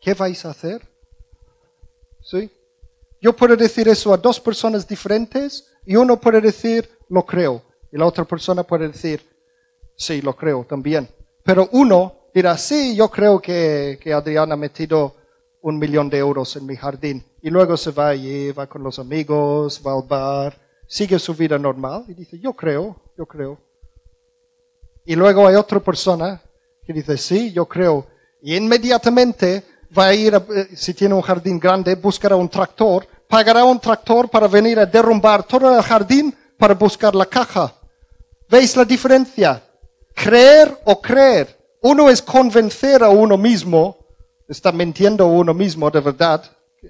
¿qué 0.00 0.14
vais 0.14 0.44
a 0.44 0.50
hacer? 0.50 0.80
¿Sí? 2.22 2.50
Yo 3.22 3.34
puedo 3.34 3.56
decir 3.56 3.88
eso 3.88 4.12
a 4.12 4.18
dos 4.18 4.38
personas 4.38 4.86
diferentes 4.86 5.72
y 5.86 5.96
uno 5.96 6.20
puede 6.20 6.42
decir, 6.42 6.90
lo 7.08 7.24
creo. 7.24 7.62
Y 7.90 7.96
la 7.96 8.04
otra 8.04 8.24
persona 8.24 8.62
puede 8.62 8.88
decir, 8.88 9.22
Sí, 9.96 10.20
lo 10.20 10.34
creo 10.34 10.64
también. 10.68 11.08
Pero 11.44 11.68
uno 11.72 12.28
dirá, 12.34 12.56
sí, 12.56 12.96
yo 12.96 13.08
creo 13.08 13.40
que, 13.40 13.98
que 14.00 14.12
Adrián 14.12 14.50
ha 14.52 14.56
metido 14.56 15.14
un 15.60 15.78
millón 15.78 16.10
de 16.10 16.18
euros 16.18 16.56
en 16.56 16.66
mi 16.66 16.76
jardín. 16.76 17.24
Y 17.40 17.50
luego 17.50 17.76
se 17.76 17.92
va 17.92 18.08
allí, 18.08 18.50
va 18.50 18.66
con 18.66 18.82
los 18.82 18.98
amigos, 18.98 19.80
va 19.86 19.92
al 19.92 20.02
bar, 20.02 20.58
sigue 20.88 21.18
su 21.18 21.34
vida 21.34 21.58
normal 21.58 22.04
y 22.08 22.14
dice, 22.14 22.38
yo 22.38 22.52
creo, 22.52 22.96
yo 23.16 23.26
creo. 23.26 23.58
Y 25.04 25.14
luego 25.14 25.46
hay 25.46 25.54
otra 25.54 25.80
persona 25.80 26.42
que 26.84 26.92
dice, 26.92 27.16
sí, 27.16 27.52
yo 27.52 27.66
creo. 27.66 28.06
Y 28.40 28.56
inmediatamente 28.56 29.62
va 29.96 30.06
a 30.06 30.14
ir, 30.14 30.34
eh, 30.34 30.68
si 30.74 30.94
tiene 30.94 31.14
un 31.14 31.22
jardín 31.22 31.60
grande, 31.60 31.94
buscará 31.94 32.34
un 32.34 32.48
tractor, 32.48 33.06
pagará 33.32 33.64
un 33.64 33.80
tractor 33.80 34.28
para 34.28 34.46
venir 34.46 34.78
a 34.78 34.84
derrumbar 34.84 35.42
todo 35.44 35.74
el 35.74 35.82
jardín 35.82 36.36
para 36.58 36.74
buscar 36.74 37.14
la 37.14 37.24
caja. 37.24 37.72
¿Veis 38.46 38.76
la 38.76 38.84
diferencia? 38.84 39.62
Creer 40.14 40.78
o 40.84 41.00
creer. 41.00 41.58
Uno 41.80 42.10
es 42.10 42.20
convencer 42.20 43.02
a 43.02 43.08
uno 43.08 43.38
mismo, 43.38 43.96
está 44.46 44.70
mintiendo 44.70 45.24
a 45.24 45.28
uno 45.28 45.54
mismo 45.54 45.90
de 45.90 46.00
verdad, 46.00 46.44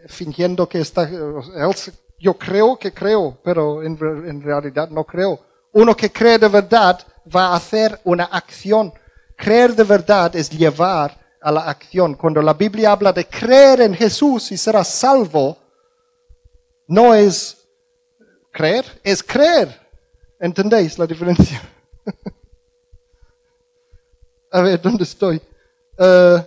fingiendo 0.08 0.68
que 0.68 0.80
está, 0.80 1.08
yo 2.18 2.34
creo 2.34 2.76
que 2.76 2.92
creo, 2.92 3.38
pero 3.44 3.84
en, 3.84 3.96
en 4.26 4.42
realidad 4.42 4.88
no 4.88 5.04
creo. 5.04 5.38
Uno 5.74 5.96
que 5.96 6.10
cree 6.10 6.40
de 6.40 6.48
verdad 6.48 6.98
va 7.32 7.50
a 7.50 7.54
hacer 7.54 8.00
una 8.02 8.24
acción. 8.24 8.92
Creer 9.36 9.76
de 9.76 9.84
verdad 9.84 10.34
es 10.34 10.50
llevar 10.50 11.16
a 11.40 11.52
la 11.52 11.60
acción. 11.70 12.14
Cuando 12.14 12.42
la 12.42 12.54
Biblia 12.54 12.90
habla 12.90 13.12
de 13.12 13.28
creer 13.28 13.82
en 13.82 13.94
Jesús 13.94 14.50
y 14.50 14.58
será 14.58 14.82
salvo, 14.82 15.61
no 16.92 17.14
es 17.14 17.56
creer, 18.50 18.84
es 19.02 19.22
creer. 19.22 19.80
¿Entendéis 20.38 20.98
la 20.98 21.06
diferencia? 21.06 21.62
a 24.50 24.60
ver, 24.60 24.82
¿dónde 24.82 25.04
estoy? 25.04 25.40
Eh, 25.96 26.46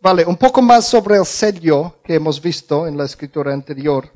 vale, 0.00 0.24
un 0.24 0.36
poco 0.36 0.60
más 0.60 0.86
sobre 0.86 1.16
el 1.16 1.24
sello 1.24 2.00
que 2.02 2.16
hemos 2.16 2.42
visto 2.42 2.88
en 2.88 2.96
la 2.96 3.04
escritura 3.04 3.52
anterior. 3.52 4.10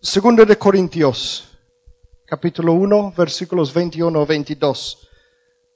Segundo 0.00 0.44
de 0.44 0.58
Corintios, 0.58 1.56
capítulo 2.24 2.72
1, 2.72 3.14
versículos 3.16 3.72
21 3.72 4.20
a 4.20 4.24
22. 4.24 5.08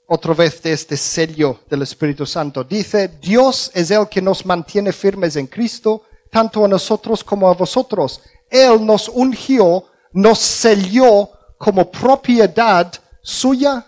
Otra 0.07 0.33
vez 0.33 0.61
de 0.61 0.73
este 0.73 0.97
sello 0.97 1.61
del 1.69 1.83
Espíritu 1.83 2.25
Santo. 2.25 2.65
Dice, 2.65 3.07
Dios 3.21 3.71
es 3.73 3.89
el 3.89 4.09
que 4.09 4.21
nos 4.21 4.45
mantiene 4.45 4.91
firmes 4.91 5.37
en 5.37 5.47
Cristo, 5.47 6.03
tanto 6.31 6.65
a 6.65 6.67
nosotros 6.67 7.23
como 7.23 7.47
a 7.47 7.53
vosotros. 7.53 8.21
Él 8.49 8.83
nos 8.83 9.07
ungió, 9.07 9.85
nos 10.11 10.39
selló 10.39 11.29
como 11.59 11.91
propiedad 11.91 12.91
suya 13.21 13.85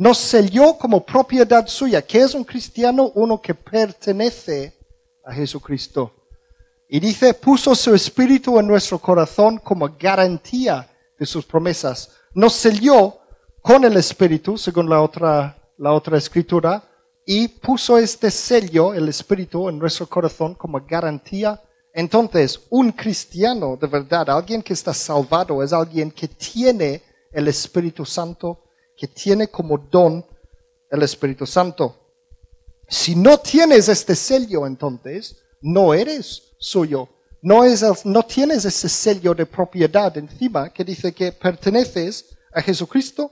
nos 0.00 0.16
selló 0.16 0.78
como 0.78 1.04
propiedad 1.04 1.66
suya. 1.66 2.00
¿Qué 2.00 2.20
es 2.22 2.32
un 2.32 2.42
cristiano? 2.42 3.12
Uno 3.16 3.38
que 3.38 3.52
pertenece 3.52 4.74
a 5.22 5.30
Jesucristo. 5.30 6.10
Y 6.88 6.98
dice, 7.00 7.34
puso 7.34 7.74
su 7.74 7.94
espíritu 7.94 8.58
en 8.58 8.66
nuestro 8.66 8.98
corazón 8.98 9.58
como 9.58 9.94
garantía 9.98 10.88
de 11.18 11.26
sus 11.26 11.44
promesas. 11.44 12.12
Nos 12.32 12.54
selló 12.54 13.18
con 13.60 13.84
el 13.84 13.94
espíritu, 13.98 14.56
según 14.56 14.88
la 14.88 15.02
otra, 15.02 15.54
la 15.76 15.92
otra 15.92 16.16
escritura, 16.16 16.82
y 17.24 17.48
puso 17.48 17.98
este 17.98 18.30
sello, 18.30 18.94
el 18.94 19.08
espíritu, 19.08 19.68
en 19.68 19.78
nuestro 19.78 20.06
corazón 20.06 20.54
como 20.54 20.80
garantía. 20.86 21.60
Entonces, 21.92 22.60
un 22.70 22.92
cristiano 22.92 23.76
de 23.76 23.86
verdad, 23.86 24.30
alguien 24.30 24.62
que 24.62 24.72
está 24.72 24.94
salvado, 24.94 25.62
es 25.62 25.72
alguien 25.72 26.10
que 26.10 26.28
tiene 26.28 27.02
el 27.32 27.48
Espíritu 27.48 28.04
Santo 28.04 28.64
que 28.96 29.08
tiene 29.08 29.48
como 29.48 29.78
don 29.78 30.24
el 30.90 31.02
Espíritu 31.02 31.46
Santo. 31.46 31.96
Si 32.88 33.14
no 33.14 33.38
tienes 33.38 33.88
este 33.88 34.14
sello, 34.14 34.66
entonces 34.66 35.36
no 35.62 35.94
eres 35.94 36.54
suyo. 36.58 37.08
No, 37.42 37.64
es 37.64 38.04
no 38.04 38.22
tienes 38.24 38.64
ese 38.66 38.88
sello 38.88 39.32
de 39.32 39.46
propiedad 39.46 40.14
encima 40.18 40.70
que 40.70 40.84
dice 40.84 41.12
que 41.12 41.32
perteneces 41.32 42.36
a 42.52 42.60
Jesucristo. 42.60 43.30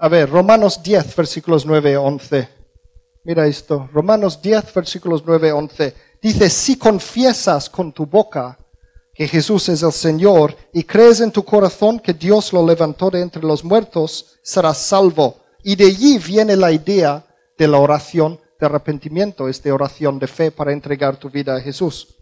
A 0.00 0.08
ver, 0.08 0.30
Romanos 0.30 0.80
10, 0.80 1.16
versículos 1.16 1.66
9 1.66 1.94
a 1.96 2.00
11. 2.00 2.48
Mira 3.24 3.46
esto, 3.48 3.88
Romanos 3.92 4.40
10, 4.40 4.72
versículos 4.72 5.24
9 5.26 5.50
a 5.50 5.56
11. 5.56 5.94
Dice, 6.22 6.48
si 6.48 6.78
confiesas 6.78 7.68
con 7.68 7.92
tu 7.92 8.06
boca 8.06 8.56
que 9.12 9.26
Jesús 9.26 9.68
es 9.68 9.82
el 9.82 9.90
Señor 9.92 10.54
y 10.72 10.84
crees 10.84 11.20
en 11.20 11.32
tu 11.32 11.44
corazón 11.44 11.98
que 11.98 12.14
Dios 12.14 12.52
lo 12.52 12.64
levantó 12.64 13.10
de 13.10 13.20
entre 13.20 13.42
los 13.42 13.64
muertos, 13.64 14.38
serás 14.40 14.78
salvo. 14.78 15.40
Y 15.64 15.74
de 15.74 15.86
allí 15.86 16.18
viene 16.18 16.54
la 16.54 16.70
idea 16.70 17.26
de 17.58 17.66
la 17.66 17.78
oración 17.78 18.38
de 18.60 18.66
arrepentimiento, 18.66 19.48
esta 19.48 19.74
oración 19.74 20.20
de 20.20 20.28
fe 20.28 20.52
para 20.52 20.72
entregar 20.72 21.16
tu 21.16 21.28
vida 21.28 21.56
a 21.56 21.60
Jesús. 21.60 22.14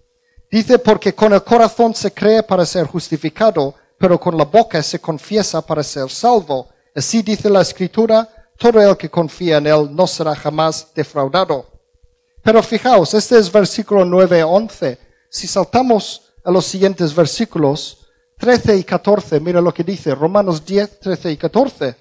Dice, 0.51 0.79
porque 0.79 1.14
con 1.14 1.35
el 1.35 1.43
corazón 1.45 1.95
se 1.95 2.11
cree 2.11 2.43
para 2.43 2.64
ser 2.64 2.87
justificado, 2.87 3.74
pero 3.99 4.18
con 4.18 4.35
la 4.35 4.45
boca 4.45 4.83
se 4.83 4.99
confiesa 4.99 5.61
para 5.61 5.83
ser 5.83 6.09
salvo. 6.09 6.68
Así 6.97 7.20
dice 7.20 7.51
la 7.51 7.61
Escritura, 7.61 8.26
todo 8.57 8.80
el 8.80 8.97
que 8.97 9.11
confía 9.11 9.59
en 9.59 9.66
Él 9.66 9.94
no 9.94 10.07
será 10.07 10.34
jamás 10.34 10.94
defraudado. 10.94 11.66
Pero 12.42 12.62
fijaos, 12.62 13.12
este 13.12 13.38
es 13.38 13.53
versículo 13.53 14.03
9 14.07 14.40
a 14.40 14.47
11. 14.47 14.99
Si 15.28 15.47
saltamos 15.47 16.32
a 16.42 16.51
los 16.51 16.64
siguientes 16.64 17.14
versículos, 17.14 18.07
13 18.38 18.78
y 18.78 18.84
14, 18.84 19.40
mira 19.40 19.61
lo 19.61 19.74
que 19.74 19.84
dice, 19.84 20.14
Romanos 20.14 20.64
10, 20.64 21.01
13 21.01 21.32
y 21.32 21.36
14. 21.36 21.97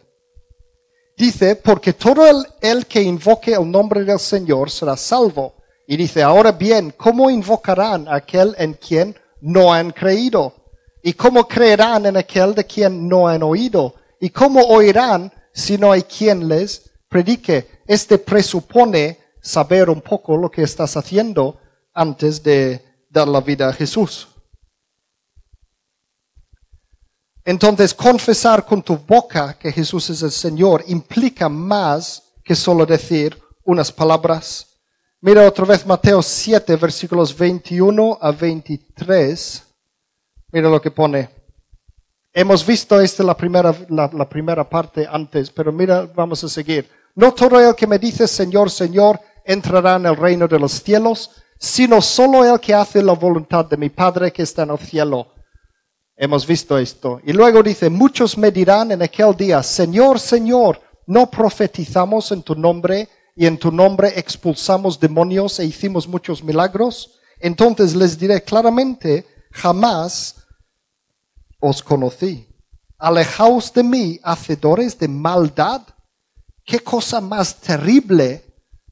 Dice, 1.17 1.57
porque 1.57 1.91
todo 1.91 2.25
el, 2.25 2.45
el 2.61 2.85
que 2.85 3.01
invoque 3.01 3.53
el 3.53 3.69
nombre 3.69 4.05
del 4.05 4.19
Señor 4.19 4.71
será 4.71 4.95
salvo. 4.95 5.55
Y 5.87 5.97
dice, 5.97 6.23
ahora 6.23 6.53
bien, 6.53 6.93
¿cómo 6.95 7.29
invocarán 7.29 8.07
a 8.07 8.15
aquel 8.15 8.55
en 8.57 8.75
quien 8.75 9.13
no 9.41 9.73
han 9.73 9.91
creído? 9.91 10.53
¿Y 11.03 11.13
cómo 11.13 11.45
creerán 11.45 12.05
en 12.05 12.15
aquel 12.15 12.55
de 12.55 12.63
quien 12.65 13.09
no 13.09 13.27
han 13.27 13.43
oído? 13.43 13.95
¿Y 14.26 14.32
cómo 14.32 14.59
oirán 14.61 15.32
si 15.53 15.78
no 15.78 15.91
hay 15.91 16.01
quien 16.01 16.47
les 16.47 16.89
predique? 17.07 17.84
Este 17.86 18.17
presupone 18.17 19.19
saber 19.39 19.88
un 19.88 20.01
poco 20.01 20.36
lo 20.36 20.49
que 20.49 20.63
estás 20.63 20.97
haciendo 20.97 21.59
antes 21.93 22.41
de 22.41 23.05
dar 23.07 23.28
la 23.28 23.39
vida 23.39 23.69
a 23.69 23.73
Jesús. 23.73 24.28
Entonces, 27.43 27.93
confesar 27.93 28.65
con 28.65 28.82
tu 28.82 28.97
boca 28.97 29.59
que 29.59 29.71
Jesús 29.71 30.09
es 30.09 30.23
el 30.23 30.32
Señor 30.32 30.84
implica 30.88 31.47
más 31.47 32.34
que 32.43 32.55
solo 32.55 32.84
decir 32.84 33.39
unas 33.63 33.91
palabras. 33.91 34.65
Mira 35.21 35.47
otra 35.47 35.65
vez 35.65 35.86
Mateo 35.86 36.23
7, 36.23 36.78
versículos 36.78 37.38
21 37.38 38.17
a 38.19 38.32
23. 38.32 39.63
Mira 40.51 40.67
lo 40.67 40.82
que 40.82 40.89
pone. 40.89 41.44
Hemos 42.38 42.65
visto 42.65 42.99
esta 42.99 43.23
la 43.23 43.38
primera, 43.38 43.73
la 43.88 44.27
primera 44.27 44.69
parte 44.69 45.07
antes, 45.09 45.49
pero 45.49 45.71
mira, 45.71 46.05
vamos 46.13 46.43
a 46.43 46.49
seguir. 46.49 46.86
No 47.15 47.33
todo 47.33 47.57
el 47.61 47.73
que 47.73 47.88
me 47.88 47.97
dice 47.97 48.27
Señor, 48.27 48.69
Señor, 48.69 49.21
entrará 49.45 49.95
en 49.95 50.05
el 50.05 50.17
reino 50.17 50.45
de 50.45 50.59
los 50.59 50.73
cielos, 50.73 51.31
sino 51.57 52.01
solo 52.01 52.43
el 52.43 52.59
que 52.59 52.73
hace 52.73 53.01
la 53.01 53.13
voluntad 53.13 53.63
de 53.63 53.77
mi 53.77 53.89
Padre 53.89 54.33
que 54.33 54.43
está 54.43 54.63
en 54.63 54.71
el 54.71 54.79
cielo. 54.79 55.27
Hemos 56.17 56.45
visto 56.45 56.77
esto. 56.77 57.21
Y 57.23 57.31
luego 57.31 57.63
dice, 57.63 57.89
muchos 57.89 58.38
me 58.38 58.51
dirán 58.51 58.91
en 58.91 59.01
aquel 59.01 59.33
día, 59.38 59.63
Señor, 59.63 60.19
Señor, 60.19 60.81
¿no 61.07 61.31
profetizamos 61.31 62.33
en 62.33 62.43
tu 62.43 62.53
nombre 62.53 63.07
y 63.33 63.45
en 63.45 63.57
tu 63.57 63.71
nombre 63.71 64.11
expulsamos 64.13 64.99
demonios 64.99 65.57
e 65.61 65.65
hicimos 65.65 66.05
muchos 66.05 66.43
milagros? 66.43 67.17
Entonces 67.39 67.95
les 67.95 68.19
diré 68.19 68.43
claramente, 68.43 69.25
jamás 69.53 70.44
os 71.68 71.82
conocí. 71.82 72.47
Alejaos 72.97 73.74
de 73.74 73.84
mí, 73.84 74.20
hacedores 74.24 74.97
de 74.97 75.07
maldad. 75.07 75.82
¿Qué 76.63 76.80
cosa 76.80 77.22
más 77.22 77.55
terrible 77.59 78.45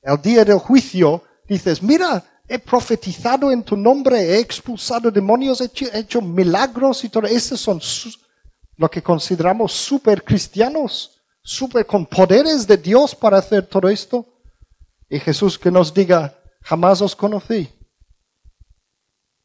el 0.04 0.22
día 0.22 0.44
del 0.44 0.60
juicio, 0.60 1.24
dices, 1.48 1.82
mira, 1.82 2.24
he 2.48 2.60
profetizado 2.60 3.52
en 3.52 3.64
tu 3.64 3.78
nombre, 3.78 4.20
he 4.20 4.40
expulsado 4.40 5.10
demonios, 5.10 5.62
he 5.62 5.72
hecho, 5.98 6.22
milagros 6.22 7.04
y 7.04 7.10
todo. 7.10 7.26
Esos 7.26 7.60
son 7.60 7.82
lo 8.76 8.90
que 8.90 9.02
consideramos 9.02 9.72
super 9.72 10.24
cristianos, 10.24 11.22
super 11.42 11.86
con 11.86 12.06
poderes 12.06 12.68
de 12.68 12.78
Dios 12.78 13.16
para 13.16 13.38
hacer 13.38 13.66
todo 13.66 13.88
esto. 13.88 14.26
Y 15.10 15.20
Jesús 15.20 15.58
que 15.58 15.72
nos 15.72 15.94
diga, 15.94 16.38
jamás 16.62 17.02
os 17.02 17.16
conocí. 17.16 17.70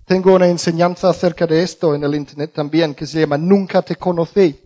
Tengo 0.09 0.35
una 0.35 0.49
enseñanza 0.49 1.11
acerca 1.11 1.47
de 1.47 1.63
esto 1.63 1.95
en 1.95 2.03
el 2.03 2.15
Internet 2.15 2.53
también 2.55 2.95
que 2.95 3.07
se 3.07 3.21
llama 3.21 3.37
Nunca 3.37 3.83
te 3.83 3.97
conocí. 3.97 4.59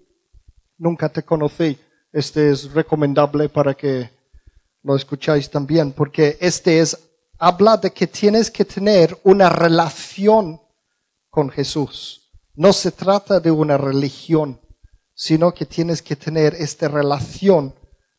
Nunca 0.78 1.09
te 1.09 1.24
conocí. 1.24 1.76
Este 2.12 2.53
es 2.53 2.72
recomendable 2.72 3.49
para 3.49 3.74
que 3.74 4.09
lo 4.84 4.95
escucháis 4.95 5.51
también, 5.51 5.90
porque 5.90 6.38
este 6.40 6.78
es, 6.78 6.97
habla 7.40 7.76
de 7.76 7.90
que 7.90 8.07
tienes 8.07 8.53
que 8.53 8.64
tener 8.64 9.18
una 9.24 9.49
relación 9.49 10.61
con 11.28 11.51
Jesús. 11.51 12.30
No 12.55 12.72
se 12.72 12.93
trata 12.93 13.40
de 13.40 13.51
una 13.51 13.76
religión, 13.76 14.61
sino 15.12 15.53
que 15.53 15.66
tienes 15.66 16.03
que 16.03 16.14
tener 16.14 16.55
esta 16.55 16.86
relación 16.86 17.74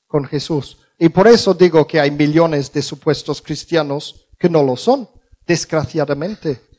con 0.07 0.25
Jesús. 0.25 0.77
Y 0.99 1.07
por 1.07 1.29
eso 1.29 1.53
digo 1.53 1.87
que 1.87 2.01
hay 2.01 2.11
millones 2.11 2.73
de 2.73 2.81
supuestos 2.81 3.41
cristianos 3.41 4.27
que 4.37 4.49
no 4.49 4.61
lo 4.61 4.75
son, 4.75 5.07
desgraciadamente. 5.47 6.72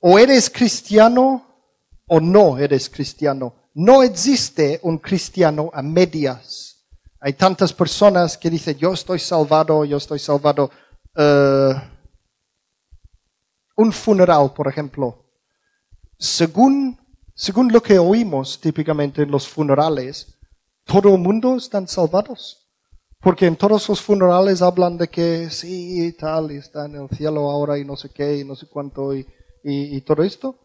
O 0.00 0.18
eres 0.18 0.48
cristiano 0.48 1.46
o 2.06 2.20
no 2.20 2.58
eres 2.58 2.88
cristiano. 2.88 3.54
No 3.74 4.02
existe 4.02 4.80
un 4.82 4.98
cristiano 4.98 5.70
a 5.72 5.82
medias. 5.82 6.84
Hay 7.20 7.34
tantas 7.34 7.72
personas 7.72 8.36
que 8.36 8.50
dicen, 8.50 8.76
yo 8.78 8.92
estoy 8.92 9.18
salvado, 9.18 9.84
yo 9.84 9.98
estoy 9.98 10.18
salvado. 10.18 10.70
Eh, 11.14 11.74
un 13.76 13.92
funeral, 13.92 14.52
por 14.54 14.68
ejemplo. 14.68 15.24
Según, 16.18 16.98
según 17.34 17.70
lo 17.70 17.82
que 17.82 17.98
oímos 17.98 18.60
típicamente 18.60 19.22
en 19.22 19.30
los 19.30 19.46
funerales, 19.46 20.34
todo 20.84 21.14
el 21.14 21.20
mundo 21.20 21.56
están 21.56 21.86
salvados. 21.86 22.66
Porque 23.20 23.46
en 23.46 23.54
todos 23.54 23.86
los 23.88 24.00
funerales 24.00 24.62
hablan 24.62 24.96
de 24.96 25.08
que 25.08 25.50
sí, 25.50 26.10
tal, 26.18 26.52
y 26.52 26.56
está 26.56 26.86
en 26.86 26.96
el 26.96 27.08
cielo 27.10 27.50
ahora 27.50 27.78
y 27.78 27.84
no 27.84 27.96
sé 27.96 28.08
qué, 28.08 28.38
y 28.38 28.44
no 28.44 28.56
sé 28.56 28.66
cuánto, 28.66 29.14
y, 29.14 29.26
y, 29.62 30.00
todo 30.02 30.22
esto. 30.22 30.56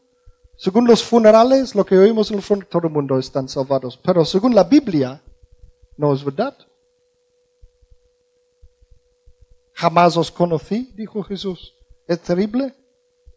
Según 0.57 0.87
los 0.87 1.03
funerales, 1.03 1.75
lo 1.75 1.85
que 1.85 1.97
oímos 1.97 2.31
en 2.31 2.37
el 2.37 2.41
funeral, 2.41 2.69
todo 2.69 2.87
el 2.87 2.93
mundo 2.93 3.19
están 3.19 3.49
salvados. 3.49 3.97
Pero 3.97 4.23
según 4.23 4.55
la 4.55 4.63
Biblia, 4.63 5.21
no 5.97 6.13
es 6.13 6.23
verdad. 6.23 6.55
Jamás 9.73 10.15
os 10.15 10.31
conocí, 10.31 10.93
dijo 10.95 11.23
Jesús. 11.23 11.75
Es 12.07 12.19
terrible. 12.21 12.73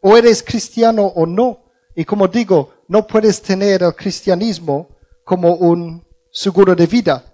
O 0.00 0.16
eres 0.16 0.42
cristiano 0.42 1.06
o 1.06 1.26
no. 1.26 1.64
Y 1.96 2.04
como 2.04 2.28
digo, 2.28 2.74
no 2.86 3.06
puedes 3.06 3.42
tener 3.42 3.82
el 3.82 3.94
cristianismo 3.94 4.88
como 5.24 5.54
un 5.56 6.06
seguro 6.30 6.74
de 6.76 6.86
vida. 6.86 7.24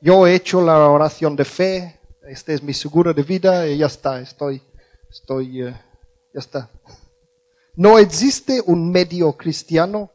Yo 0.00 0.26
he 0.26 0.34
hecho 0.34 0.60
la 0.62 0.88
oración 0.88 1.36
de 1.36 1.44
fe, 1.44 2.00
este 2.28 2.54
es 2.54 2.62
mi 2.62 2.72
seguro 2.72 3.12
de 3.12 3.22
vida 3.22 3.66
y 3.66 3.78
ya 3.78 3.86
está, 3.86 4.20
estoy, 4.20 4.62
estoy, 5.10 5.62
eh, 5.62 5.80
ya 6.32 6.40
está. 6.40 6.70
No 7.74 7.98
existe 7.98 8.62
un 8.66 8.90
medio 8.90 9.32
cristiano, 9.32 10.10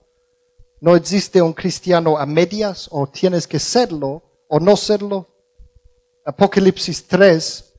no 0.80 0.96
existe 0.96 1.42
un 1.42 1.54
cristiano 1.54 2.18
a 2.18 2.26
medias, 2.28 2.88
o 2.92 3.08
tienes 3.08 3.48
que 3.48 3.58
serlo 3.58 4.22
o 4.48 4.60
no 4.60 4.78
serlo. 4.78 5.28
Apocalipsis 6.24 7.08
3, 7.08 7.74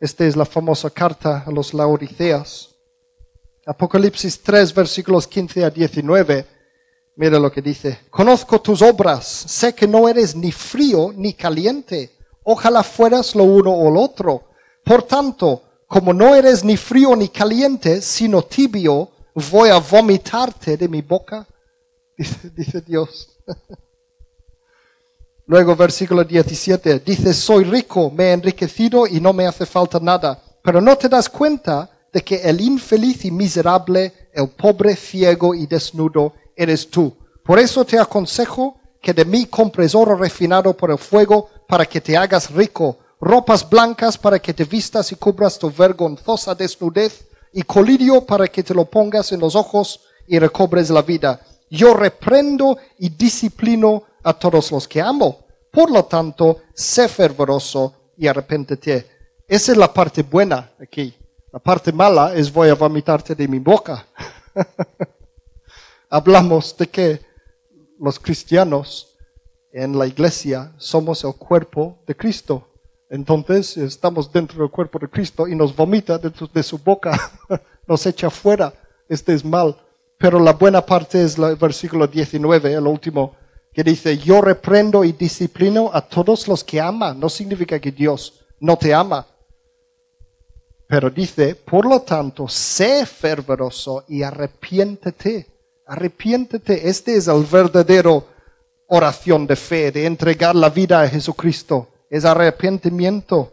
esta 0.00 0.24
es 0.24 0.36
la 0.36 0.44
famosa 0.44 0.88
carta 0.88 1.42
a 1.44 1.50
los 1.50 1.74
laodiceas. 1.74 2.76
Apocalipsis 3.66 4.40
3, 4.40 4.72
versículos 4.72 5.26
15 5.26 5.64
a 5.64 5.70
19. 5.70 6.46
Mira 7.16 7.40
lo 7.40 7.50
que 7.50 7.60
dice. 7.60 7.98
Conozco 8.10 8.60
tus 8.60 8.82
obras, 8.82 9.26
sé 9.26 9.74
que 9.74 9.88
no 9.88 10.08
eres 10.08 10.36
ni 10.36 10.52
frío 10.52 11.12
ni 11.12 11.34
caliente. 11.34 12.16
Ojalá 12.44 12.84
fueras 12.84 13.34
lo 13.34 13.42
uno 13.42 13.74
o 13.74 13.90
lo 13.90 14.00
otro. 14.00 14.50
Por 14.84 15.02
tanto, 15.02 15.64
como 15.88 16.12
no 16.12 16.34
eres 16.34 16.62
ni 16.62 16.76
frío 16.76 17.16
ni 17.16 17.28
caliente, 17.30 18.02
sino 18.02 18.42
tibio, 18.42 19.10
voy 19.50 19.70
a 19.70 19.78
vomitarte 19.78 20.76
de 20.76 20.86
mi 20.86 21.00
boca, 21.00 21.46
dice, 22.54 22.82
Dios. 22.82 23.30
Luego 25.46 25.74
versículo 25.74 26.24
17, 26.24 27.00
dice, 27.00 27.32
soy 27.32 27.64
rico, 27.64 28.10
me 28.10 28.24
he 28.24 28.32
enriquecido 28.32 29.06
y 29.06 29.18
no 29.18 29.32
me 29.32 29.46
hace 29.46 29.64
falta 29.64 29.98
nada, 29.98 30.38
pero 30.62 30.78
no 30.78 30.96
te 30.98 31.08
das 31.08 31.26
cuenta 31.26 31.90
de 32.12 32.20
que 32.20 32.36
el 32.36 32.60
infeliz 32.60 33.24
y 33.24 33.30
miserable, 33.30 34.28
el 34.34 34.50
pobre, 34.50 34.94
ciego 34.94 35.54
y 35.54 35.66
desnudo 35.66 36.34
eres 36.54 36.90
tú. 36.90 37.16
Por 37.42 37.58
eso 37.58 37.82
te 37.86 37.98
aconsejo 37.98 38.78
que 39.00 39.14
de 39.14 39.24
mí 39.24 39.46
compres 39.46 39.94
oro 39.94 40.14
refinado 40.16 40.76
por 40.76 40.90
el 40.90 40.98
fuego 40.98 41.48
para 41.66 41.86
que 41.86 42.02
te 42.02 42.14
hagas 42.14 42.50
rico, 42.50 42.98
ropas 43.20 43.68
blancas 43.68 44.16
para 44.16 44.38
que 44.38 44.54
te 44.54 44.64
vistas 44.64 45.12
y 45.12 45.16
cubras 45.16 45.58
tu 45.58 45.70
vergonzosa 45.70 46.54
desnudez, 46.54 47.28
y 47.52 47.62
colirio 47.62 48.24
para 48.24 48.46
que 48.46 48.62
te 48.62 48.74
lo 48.74 48.84
pongas 48.84 49.32
en 49.32 49.40
los 49.40 49.54
ojos 49.54 50.00
y 50.26 50.38
recobres 50.38 50.90
la 50.90 51.02
vida. 51.02 51.40
Yo 51.70 51.94
reprendo 51.94 52.78
y 52.98 53.08
disciplino 53.08 54.04
a 54.22 54.32
todos 54.34 54.70
los 54.72 54.86
que 54.86 55.00
amo. 55.00 55.46
Por 55.70 55.90
lo 55.90 56.04
tanto, 56.04 56.62
sé 56.74 57.08
fervoroso 57.08 58.12
y 58.16 58.26
arrepéntete. 58.26 59.06
Esa 59.46 59.72
es 59.72 59.78
la 59.78 59.92
parte 59.92 60.22
buena 60.22 60.72
aquí. 60.80 61.14
La 61.52 61.58
parte 61.58 61.92
mala 61.92 62.34
es 62.34 62.52
voy 62.52 62.68
a 62.68 62.74
vomitarte 62.74 63.34
de 63.34 63.48
mi 63.48 63.58
boca. 63.58 64.06
Hablamos 66.10 66.76
de 66.76 66.86
que 66.88 67.20
los 67.98 68.18
cristianos 68.18 69.16
en 69.72 69.98
la 69.98 70.06
iglesia 70.06 70.72
somos 70.78 71.24
el 71.24 71.34
cuerpo 71.34 71.98
de 72.06 72.16
Cristo. 72.16 72.68
Entonces 73.10 73.76
estamos 73.78 74.30
dentro 74.30 74.60
del 74.60 74.70
cuerpo 74.70 74.98
de 74.98 75.08
Cristo 75.08 75.48
y 75.48 75.54
nos 75.54 75.74
vomita 75.74 76.18
de, 76.18 76.62
su 76.62 76.78
boca, 76.78 77.32
nos 77.86 78.04
echa 78.06 78.28
fuera. 78.28 78.72
Este 79.08 79.32
es 79.32 79.44
mal. 79.44 79.76
Pero 80.18 80.38
la 80.38 80.52
buena 80.52 80.84
parte 80.84 81.22
es 81.22 81.38
el 81.38 81.56
versículo 81.56 82.06
19, 82.06 82.74
el 82.74 82.86
último, 82.86 83.36
que 83.72 83.82
dice, 83.82 84.18
yo 84.18 84.40
reprendo 84.40 85.04
y 85.04 85.12
disciplino 85.12 85.90
a 85.92 86.02
todos 86.02 86.48
los 86.48 86.62
que 86.62 86.80
aman. 86.80 87.18
No 87.18 87.28
significa 87.28 87.78
que 87.78 87.92
Dios 87.92 88.44
no 88.60 88.76
te 88.76 88.92
ama. 88.92 89.26
Pero 90.86 91.08
dice, 91.08 91.54
por 91.54 91.86
lo 91.86 92.00
tanto, 92.00 92.48
sé 92.48 93.06
fervoroso 93.06 94.04
y 94.08 94.22
arrepiéntete. 94.22 95.46
Arrepiéntete. 95.86 96.88
Este 96.88 97.16
es 97.16 97.28
el 97.28 97.44
verdadero 97.44 98.26
oración 98.88 99.46
de 99.46 99.56
fe, 99.56 99.92
de 99.92 100.04
entregar 100.04 100.54
la 100.54 100.68
vida 100.68 101.00
a 101.00 101.08
Jesucristo 101.08 101.88
es 102.10 102.24
arrepentimiento. 102.24 103.52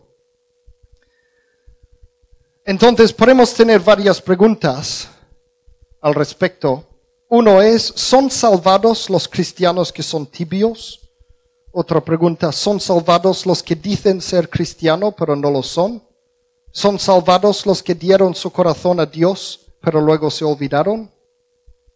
Entonces 2.66 3.14
podemos 3.14 3.54
tener 3.54 3.80
varias 3.80 4.22
preguntas 4.22 5.08
al 6.02 6.16
respecto. 6.16 6.84
Uno 7.30 7.62
es, 7.62 7.84
¿son 7.96 8.30
salvados 8.32 9.10
los 9.10 9.28
cristianos 9.28 9.92
que 9.92 10.04
son 10.04 10.26
tibios? 10.26 11.02
Otra 11.72 12.00
pregunta, 12.00 12.52
¿son 12.52 12.80
salvados 12.80 13.46
los 13.46 13.62
que 13.62 13.76
dicen 13.76 14.22
ser 14.22 14.50
cristianos 14.50 15.14
pero 15.18 15.36
no 15.36 15.52
lo 15.52 15.62
son? 15.62 16.02
¿Son 16.72 16.98
salvados 16.98 17.66
los 17.66 17.84
que 17.84 17.94
dieron 17.94 18.34
su 18.34 18.52
corazón 18.52 19.00
a 19.00 19.06
Dios 19.06 19.60
pero 19.82 20.02
luego 20.02 20.32
se 20.32 20.46
olvidaron? 20.46 21.12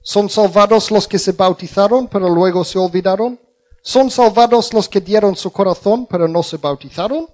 ¿Son 0.02 0.30
salvados 0.30 0.92
los 0.92 1.08
que 1.08 1.18
se 1.18 1.32
bautizaron 1.32 2.08
pero 2.08 2.30
luego 2.30 2.64
se 2.64 2.78
olvidaron? 2.78 3.40
¿Son 3.82 4.12
salvados 4.12 4.74
los 4.74 4.90
que 4.90 5.02
dieron 5.02 5.36
su 5.36 5.52
corazón 5.52 6.06
pero 6.10 6.28
no 6.28 6.44
se 6.44 6.58
bautizaron? 6.58 7.28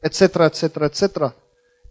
Etcétera, 0.00 0.46
etcétera, 0.46 0.86
etcétera. 0.86 1.36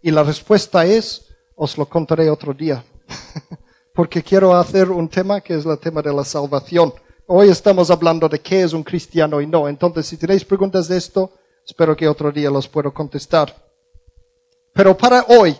Y 0.02 0.10
la 0.10 0.22
respuesta 0.22 0.84
es, 0.84 1.26
os 1.54 1.78
lo 1.78 1.86
contaré 1.86 2.28
otro 2.28 2.52
día, 2.52 2.84
porque 3.94 4.22
quiero 4.22 4.54
hacer 4.54 4.90
un 4.90 5.08
tema 5.08 5.40
que 5.40 5.54
es 5.54 5.64
el 5.64 5.78
tema 5.78 6.02
de 6.02 6.12
la 6.12 6.24
salvación. 6.24 6.92
Hoy 7.26 7.48
estamos 7.48 7.90
hablando 7.90 8.28
de 8.28 8.40
qué 8.40 8.62
es 8.62 8.72
un 8.72 8.82
cristiano 8.82 9.40
y 9.40 9.46
no. 9.46 9.68
Entonces, 9.68 10.06
si 10.06 10.16
tenéis 10.16 10.44
preguntas 10.44 10.88
de 10.88 10.96
esto, 10.96 11.30
espero 11.64 11.96
que 11.96 12.08
otro 12.08 12.32
día 12.32 12.50
los 12.50 12.66
puedo 12.68 12.92
contestar. 12.92 13.54
Pero 14.74 14.96
para 14.96 15.24
hoy, 15.28 15.56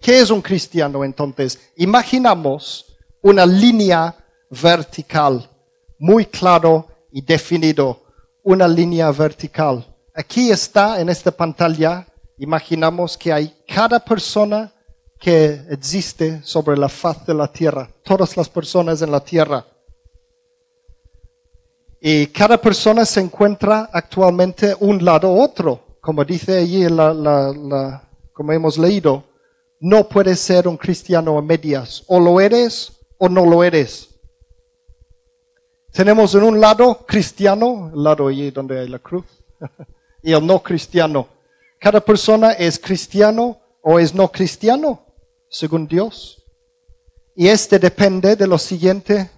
¿qué 0.00 0.20
es 0.20 0.30
un 0.30 0.42
cristiano 0.42 1.02
entonces? 1.02 1.58
Imaginamos 1.76 2.96
una 3.22 3.46
línea 3.46 4.14
vertical, 4.50 5.48
muy 5.98 6.26
claro 6.26 6.86
y 7.16 7.22
definido 7.22 8.02
una 8.42 8.68
línea 8.68 9.10
vertical. 9.10 9.86
Aquí 10.14 10.50
está 10.50 11.00
en 11.00 11.08
esta 11.08 11.30
pantalla, 11.30 12.06
imaginamos 12.36 13.16
que 13.16 13.32
hay 13.32 13.56
cada 13.66 13.98
persona 13.98 14.70
que 15.18 15.62
existe 15.70 16.42
sobre 16.42 16.76
la 16.76 16.90
faz 16.90 17.24
de 17.24 17.32
la 17.32 17.50
tierra, 17.50 17.88
todas 18.04 18.36
las 18.36 18.50
personas 18.50 19.00
en 19.00 19.10
la 19.10 19.20
tierra. 19.20 19.64
Y 22.02 22.26
cada 22.26 22.60
persona 22.60 23.06
se 23.06 23.20
encuentra 23.20 23.88
actualmente 23.90 24.76
un 24.78 25.02
lado 25.02 25.32
u 25.32 25.40
otro, 25.40 25.96
como 26.02 26.22
dice 26.22 26.58
allí, 26.58 26.84
como 28.34 28.52
hemos 28.52 28.76
leído, 28.76 29.24
no 29.80 30.06
puedes 30.06 30.38
ser 30.38 30.68
un 30.68 30.76
cristiano 30.76 31.38
a 31.38 31.40
medias, 31.40 32.04
o 32.08 32.20
lo 32.20 32.42
eres 32.42 32.92
o 33.16 33.30
no 33.30 33.46
lo 33.46 33.64
eres. 33.64 34.15
Tenemos 35.96 36.34
en 36.34 36.42
un 36.42 36.60
lado 36.60 37.06
cristiano, 37.06 37.90
el 37.94 38.04
lado 38.04 38.28
allí 38.28 38.50
donde 38.50 38.78
hay 38.78 38.86
la 38.86 38.98
cruz, 38.98 39.24
y 40.22 40.30
el 40.30 40.46
no 40.46 40.62
cristiano. 40.62 41.26
Cada 41.80 42.02
persona 42.02 42.52
es 42.52 42.78
cristiano 42.78 43.58
o 43.80 43.98
es 43.98 44.14
no 44.14 44.30
cristiano, 44.30 45.06
según 45.48 45.88
Dios. 45.88 46.44
Y 47.34 47.48
este 47.48 47.78
depende 47.78 48.36
de 48.36 48.46
lo 48.46 48.58
siguiente, 48.58 49.30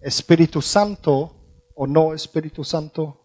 Espíritu 0.00 0.62
Santo 0.62 1.30
o 1.74 1.86
no 1.86 2.14
Espíritu 2.14 2.64
Santo. 2.64 3.18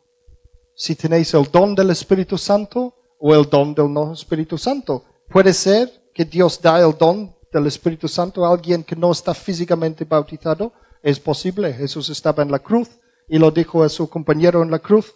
Si 0.75 0.93
tenéis 0.93 1.33
el 1.35 1.49
don 1.49 1.73
del 1.73 1.91
Espíritu 1.91 2.37
Santo 2.37 2.95
o 3.17 3.33
el 3.33 3.49
don 3.49 3.73
del 3.73 3.93
no 3.93 4.11
Espíritu 4.11 4.57
Santo. 4.57 5.05
Puede 5.29 5.53
ser 5.53 6.11
que 6.13 6.25
Dios 6.25 6.61
da 6.61 6.85
el 6.85 6.97
don 6.97 7.33
del 7.49 7.67
Espíritu 7.67 8.09
Santo 8.09 8.45
a 8.45 8.51
alguien 8.51 8.83
que 8.83 8.97
no 8.97 9.13
está 9.13 9.33
físicamente 9.33 10.03
bautizado? 10.03 10.73
Es 11.05 11.19
posible. 11.19 11.71
Jesús 11.71 12.09
estaba 12.09 12.41
en 12.41 12.49
la 12.49 12.57
cruz 12.57 12.89
y 13.27 13.37
lo 13.37 13.51
dijo 13.51 13.83
a 13.83 13.89
su 13.89 14.09
compañero 14.09 14.63
en 14.63 14.71
la 14.71 14.79
cruz 14.79 15.13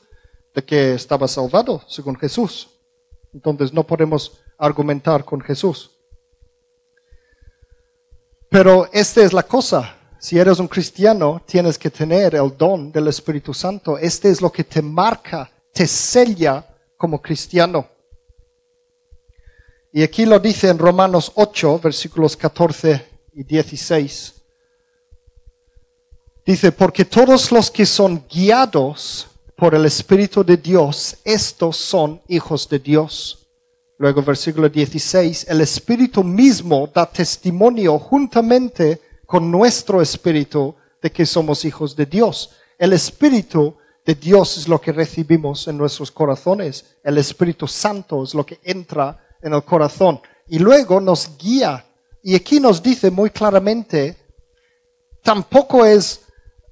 de 0.53 0.63
que 0.63 0.93
estaba 0.93 1.27
salvado 1.27 1.81
según 1.87 2.15
Jesús. 2.15 2.69
Entonces 3.33 3.73
no 3.73 3.83
podemos 3.87 4.39
argumentar 4.59 5.25
con 5.25 5.41
Jesús. 5.41 5.89
Pero 8.51 8.87
esta 8.93 9.23
es 9.23 9.33
la 9.33 9.41
cosa. 9.41 9.97
Si 10.19 10.37
eres 10.37 10.59
un 10.59 10.67
cristiano, 10.67 11.41
tienes 11.43 11.79
que 11.79 11.89
tener 11.89 12.35
el 12.35 12.55
don 12.55 12.91
del 12.91 13.07
Espíritu 13.07 13.51
Santo. 13.51 13.97
Este 13.97 14.29
es 14.29 14.41
lo 14.41 14.51
que 14.51 14.63
te 14.63 14.83
marca, 14.83 15.49
te 15.73 15.87
sella 15.87 16.67
como 16.97 17.19
cristiano. 17.19 17.87
Y 19.91 20.03
aquí 20.03 20.27
lo 20.27 20.37
dice 20.37 20.69
en 20.69 20.77
Romanos 20.77 21.31
8, 21.33 21.79
versículos 21.79 22.37
14 22.37 23.07
y 23.33 23.43
16. 23.43 24.38
Dice, 26.45 26.71
porque 26.71 27.05
todos 27.05 27.51
los 27.51 27.69
que 27.69 27.85
son 27.85 28.25
guiados 28.29 29.27
por 29.55 29.75
el 29.75 29.85
Espíritu 29.85 30.43
de 30.43 30.57
Dios, 30.57 31.17
estos 31.23 31.77
son 31.77 32.21
hijos 32.27 32.67
de 32.69 32.79
Dios. 32.79 33.47
Luego 33.97 34.23
versículo 34.23 34.69
16, 34.69 35.47
el 35.49 35.61
Espíritu 35.61 36.23
mismo 36.23 36.89
da 36.93 37.05
testimonio 37.05 37.99
juntamente 37.99 39.01
con 39.25 39.51
nuestro 39.51 40.01
espíritu 40.01 40.73
de 41.01 41.11
que 41.11 41.25
somos 41.25 41.65
hijos 41.65 41.95
de 41.95 42.05
Dios. 42.05 42.51
El 42.77 42.93
Espíritu 42.93 43.75
de 44.05 44.15
Dios 44.15 44.57
es 44.57 44.67
lo 44.67 44.79
que 44.79 44.91
recibimos 44.91 45.67
en 45.67 45.77
nuestros 45.77 46.11
corazones. 46.11 46.97
El 47.03 47.17
Espíritu 47.17 47.67
Santo 47.67 48.23
es 48.23 48.33
lo 48.33 48.45
que 48.45 48.59
entra 48.63 49.19
en 49.41 49.53
el 49.53 49.63
corazón. 49.63 50.19
Y 50.47 50.59
luego 50.59 50.99
nos 50.99 51.37
guía. 51.37 51.85
Y 52.23 52.35
aquí 52.35 52.59
nos 52.59 52.81
dice 52.81 53.11
muy 53.11 53.29
claramente, 53.29 54.17
tampoco 55.21 55.85
es, 55.85 56.21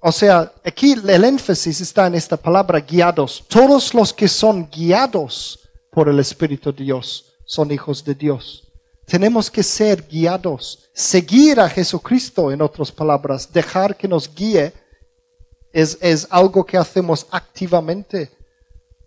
o 0.08 0.12
sea, 0.14 0.54
aquí 0.64 0.94
el 0.94 1.24
énfasis 1.26 1.82
está 1.82 2.08
en 2.08 2.16
esta 2.16 2.38
palabra 2.38 2.80
guiados. 2.80 3.44
Todos 3.50 3.94
los 3.94 4.14
que 4.14 4.30
son 4.30 4.70
guiados 4.70 5.60
por 5.92 6.08
el 6.08 6.18
Espíritu 6.20 6.72
de 6.72 6.86
Dios 6.86 7.34
son 7.44 7.74
hijos 7.74 8.06
de 8.06 8.16
Dios. 8.16 8.72
Tenemos 9.06 9.52
que 9.52 9.62
ser 9.62 10.08
guiados, 10.08 10.88
seguir 10.94 11.60
a 11.60 11.68
Jesucristo, 11.68 12.54
en 12.54 12.62
otras 12.62 12.90
palabras, 12.90 13.52
dejar 13.52 13.98
que 13.98 14.08
nos 14.08 14.34
guíe, 14.34 14.72
es, 15.74 15.98
es 16.00 16.26
algo 16.30 16.66
que 16.66 16.78
hacemos 16.78 17.28
activamente, 17.30 18.32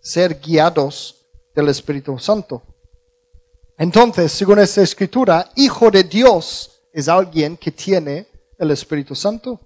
ser 0.01 0.39
guiados 0.39 1.15
del 1.55 1.69
Espíritu 1.69 2.19
Santo. 2.19 2.61
Entonces, 3.75 4.31
según 4.31 4.59
esta 4.59 4.83
escritura, 4.83 5.49
hijo 5.55 5.89
de 5.89 6.03
Dios 6.03 6.79
es 6.93 7.07
alguien 7.07 7.57
que 7.57 7.71
tiene 7.71 8.27
el 8.59 8.69
Espíritu 8.69 9.15
Santo. 9.15 9.59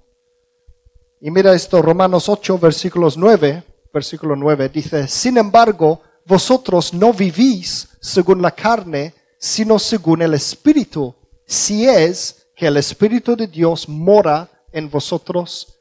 Y 1.21 1.31
mira 1.31 1.53
esto, 1.53 1.81
Romanos 1.81 2.29
8, 2.29 2.59
versículos 2.59 3.17
9, 3.17 3.63
versículo 3.93 4.35
9, 4.35 4.69
dice, 4.69 5.07
sin 5.07 5.37
embargo, 5.37 6.01
vosotros 6.25 6.93
no 6.93 7.13
vivís 7.13 7.87
según 8.01 8.41
la 8.41 8.51
carne, 8.51 9.13
sino 9.37 9.79
según 9.79 10.21
el 10.21 10.33
Espíritu, 10.33 11.15
si 11.45 11.87
es 11.87 12.47
que 12.55 12.67
el 12.67 12.77
Espíritu 12.77 13.35
de 13.35 13.47
Dios 13.47 13.87
mora 13.87 14.49
en 14.71 14.89
vosotros. 14.89 15.79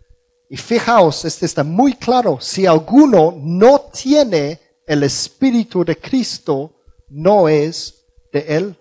Y 0.48 0.56
fijaos, 0.56 1.24
este 1.24 1.46
está 1.46 1.64
muy 1.64 1.94
claro, 1.94 2.38
si 2.40 2.66
alguno 2.66 3.34
no 3.36 3.80
tiene 3.92 4.60
el 4.86 5.02
Espíritu 5.02 5.84
de 5.84 5.96
Cristo, 5.96 6.72
no 7.08 7.48
es 7.48 8.04
de 8.32 8.40
Él. 8.40 8.76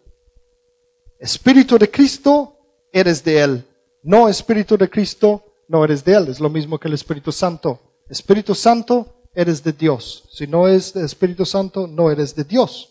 Espíritu 1.20 1.78
de 1.78 1.90
Cristo, 1.90 2.58
eres 2.92 3.24
de 3.24 3.40
Él. 3.40 3.66
No 4.02 4.28
Espíritu 4.28 4.78
de 4.78 4.90
Cristo, 4.90 5.53
no 5.74 5.84
eres 5.84 6.04
de 6.04 6.14
Él. 6.14 6.28
Es 6.28 6.40
lo 6.40 6.52
mismo 6.52 6.80
que 6.80 6.88
el 6.88 6.94
Espíritu 6.94 7.32
Santo. 7.32 7.80
Espíritu 8.08 8.54
Santo, 8.54 9.28
eres 9.34 9.64
de 9.64 9.74
Dios. 9.74 10.24
Si 10.32 10.46
no 10.46 10.68
es 10.68 10.94
de 10.94 11.04
Espíritu 11.04 11.48
Santo, 11.48 11.88
no 11.88 12.12
eres 12.12 12.36
de 12.36 12.44
Dios. 12.44 12.90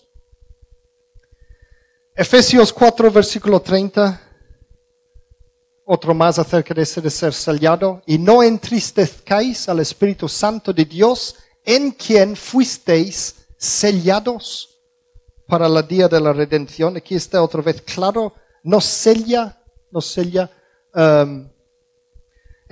Efesios 2.16 2.72
4, 2.72 3.12
versículo 3.12 3.62
30. 3.62 4.20
Otro 5.84 6.12
más 6.12 6.40
acerca 6.40 6.74
de 6.74 6.82
de 6.82 7.10
ser 7.10 7.32
sellado. 7.32 8.02
Y 8.04 8.18
no 8.18 8.42
entristezcáis 8.42 9.68
al 9.68 9.78
Espíritu 9.78 10.28
Santo 10.28 10.72
de 10.72 10.84
Dios, 10.84 11.36
en 11.64 11.92
quien 11.92 12.34
fuisteis 12.34 13.46
sellados 13.56 14.76
para 15.46 15.68
el 15.68 15.86
día 15.86 16.08
de 16.08 16.20
la 16.20 16.32
redención. 16.32 16.96
Aquí 16.96 17.14
está 17.14 17.44
otra 17.44 17.62
vez 17.62 17.80
claro. 17.82 18.34
Nos 18.64 18.84
sella, 18.86 19.56
nos 19.92 20.06
sella. 20.06 20.50
Um, 20.92 21.52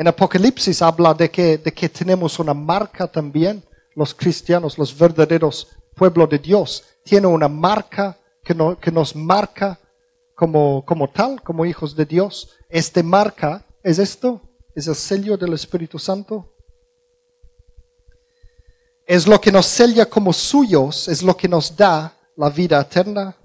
en 0.00 0.08
Apocalipsis 0.08 0.80
habla 0.80 1.12
de 1.12 1.30
que, 1.30 1.58
de 1.58 1.74
que 1.74 1.86
tenemos 1.86 2.38
una 2.38 2.54
marca 2.54 3.06
también. 3.06 3.62
Los 3.94 4.14
cristianos, 4.14 4.78
los 4.78 4.96
verdaderos 4.96 5.68
pueblo 5.94 6.26
de 6.26 6.38
Dios, 6.38 6.82
tienen 7.04 7.30
una 7.30 7.48
marca 7.48 8.18
que, 8.42 8.54
nos 8.90 9.14
marca 9.14 9.78
como, 10.34 10.82
como 10.86 11.10
tal, 11.10 11.42
como 11.42 11.66
hijos 11.66 11.94
de 11.94 12.06
Dios. 12.06 12.48
Este 12.70 13.02
marca 13.02 13.62
es 13.82 13.98
esto, 13.98 14.40
es 14.74 14.86
el 14.86 14.94
sello 14.94 15.36
del 15.36 15.52
Espíritu 15.52 15.98
Santo. 15.98 16.50
Es 19.06 19.26
lo 19.26 19.38
que 19.38 19.52
nos 19.52 19.66
sella 19.66 20.06
como 20.06 20.32
suyos, 20.32 21.08
es 21.08 21.22
lo 21.22 21.36
que 21.36 21.46
nos 21.46 21.76
da 21.76 22.16
la 22.36 22.48
vida 22.48 22.80
eterna. 22.80 23.36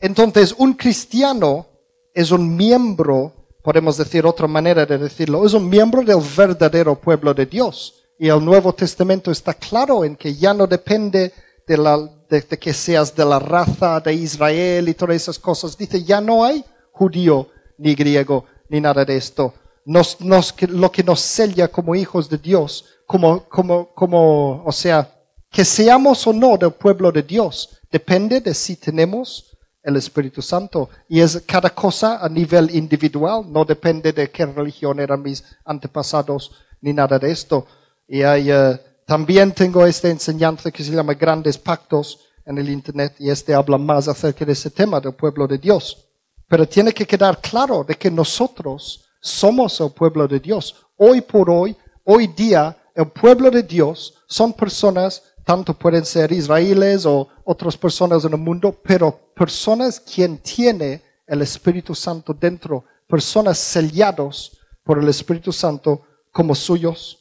Entonces, 0.00 0.56
un 0.58 0.72
cristiano 0.72 1.68
es 2.12 2.32
un 2.32 2.56
miembro, 2.56 3.43
podemos 3.64 3.96
decir 3.96 4.26
otra 4.26 4.46
manera 4.46 4.84
de 4.84 4.98
decirlo, 4.98 5.46
es 5.46 5.54
un 5.54 5.70
miembro 5.70 6.02
del 6.02 6.20
verdadero 6.36 6.94
pueblo 6.94 7.32
de 7.32 7.46
Dios. 7.46 8.04
Y 8.18 8.28
el 8.28 8.44
Nuevo 8.44 8.74
Testamento 8.74 9.30
está 9.30 9.54
claro 9.54 10.04
en 10.04 10.16
que 10.16 10.34
ya 10.34 10.52
no 10.52 10.66
depende 10.66 11.32
de 11.66 11.78
la, 11.78 11.98
de, 12.28 12.42
que 12.42 12.74
seas 12.74 13.16
de 13.16 13.24
la 13.24 13.38
raza 13.38 14.00
de 14.00 14.12
Israel 14.12 14.86
y 14.86 14.92
todas 14.92 15.16
esas 15.16 15.38
cosas. 15.38 15.78
Dice, 15.78 16.04
ya 16.04 16.20
no 16.20 16.44
hay 16.44 16.62
judío 16.92 17.48
ni 17.78 17.94
griego 17.94 18.44
ni 18.68 18.82
nada 18.82 19.02
de 19.02 19.16
esto. 19.16 19.54
Nos, 19.86 20.20
nos, 20.20 20.54
lo 20.68 20.92
que 20.92 21.02
nos 21.02 21.20
sella 21.20 21.68
como 21.68 21.94
hijos 21.94 22.28
de 22.28 22.36
Dios, 22.36 22.84
como, 23.06 23.44
como, 23.48 23.88
como, 23.94 24.62
o 24.62 24.72
sea, 24.72 25.10
que 25.50 25.64
seamos 25.64 26.26
o 26.26 26.34
no 26.34 26.58
del 26.58 26.72
pueblo 26.72 27.10
de 27.10 27.22
Dios, 27.22 27.80
depende 27.90 28.42
de 28.42 28.52
si 28.52 28.76
tenemos 28.76 29.53
el 29.84 29.96
Espíritu 29.96 30.42
Santo. 30.42 30.88
Y 31.08 31.20
es 31.20 31.42
cada 31.46 31.70
cosa 31.70 32.24
a 32.24 32.28
nivel 32.28 32.74
individual, 32.74 33.44
no 33.46 33.64
depende 33.64 34.12
de 34.12 34.30
qué 34.30 34.46
religión 34.46 34.98
eran 34.98 35.22
mis 35.22 35.44
antepasados 35.64 36.50
ni 36.80 36.92
nada 36.92 37.18
de 37.18 37.30
esto. 37.30 37.66
Y 38.08 38.22
hay, 38.22 38.50
uh, 38.50 38.76
también 39.06 39.52
tengo 39.52 39.86
esta 39.86 40.08
enseñanza 40.08 40.70
que 40.70 40.82
se 40.82 40.92
llama 40.92 41.14
Grandes 41.14 41.58
Pactos 41.58 42.20
en 42.44 42.58
el 42.58 42.68
Internet 42.68 43.14
y 43.18 43.30
este 43.30 43.54
habla 43.54 43.78
más 43.78 44.08
acerca 44.08 44.44
de 44.44 44.52
ese 44.52 44.70
tema 44.70 45.00
del 45.00 45.14
pueblo 45.14 45.46
de 45.46 45.58
Dios. 45.58 46.08
Pero 46.48 46.66
tiene 46.66 46.92
que 46.92 47.06
quedar 47.06 47.40
claro 47.40 47.84
de 47.84 47.94
que 47.94 48.10
nosotros 48.10 49.04
somos 49.20 49.80
el 49.80 49.90
pueblo 49.90 50.28
de 50.28 50.40
Dios. 50.40 50.74
Hoy 50.96 51.20
por 51.20 51.50
hoy, 51.50 51.76
hoy 52.04 52.26
día, 52.28 52.76
el 52.94 53.08
pueblo 53.08 53.50
de 53.50 53.62
Dios 53.62 54.14
son 54.26 54.52
personas, 54.52 55.22
tanto 55.44 55.74
pueden 55.74 56.04
ser 56.04 56.32
israelíes 56.32 57.04
o 57.06 57.28
otras 57.44 57.76
personas 57.76 58.24
en 58.24 58.32
el 58.32 58.38
mundo, 58.38 58.76
pero 58.82 59.32
personas 59.34 60.00
quien 60.00 60.38
tiene 60.38 61.02
el 61.26 61.42
Espíritu 61.42 61.94
Santo 61.94 62.34
dentro, 62.34 62.84
personas 63.06 63.58
sellados 63.58 64.58
por 64.82 64.98
el 64.98 65.08
Espíritu 65.08 65.52
Santo 65.52 66.02
como 66.32 66.54
suyos. 66.54 67.18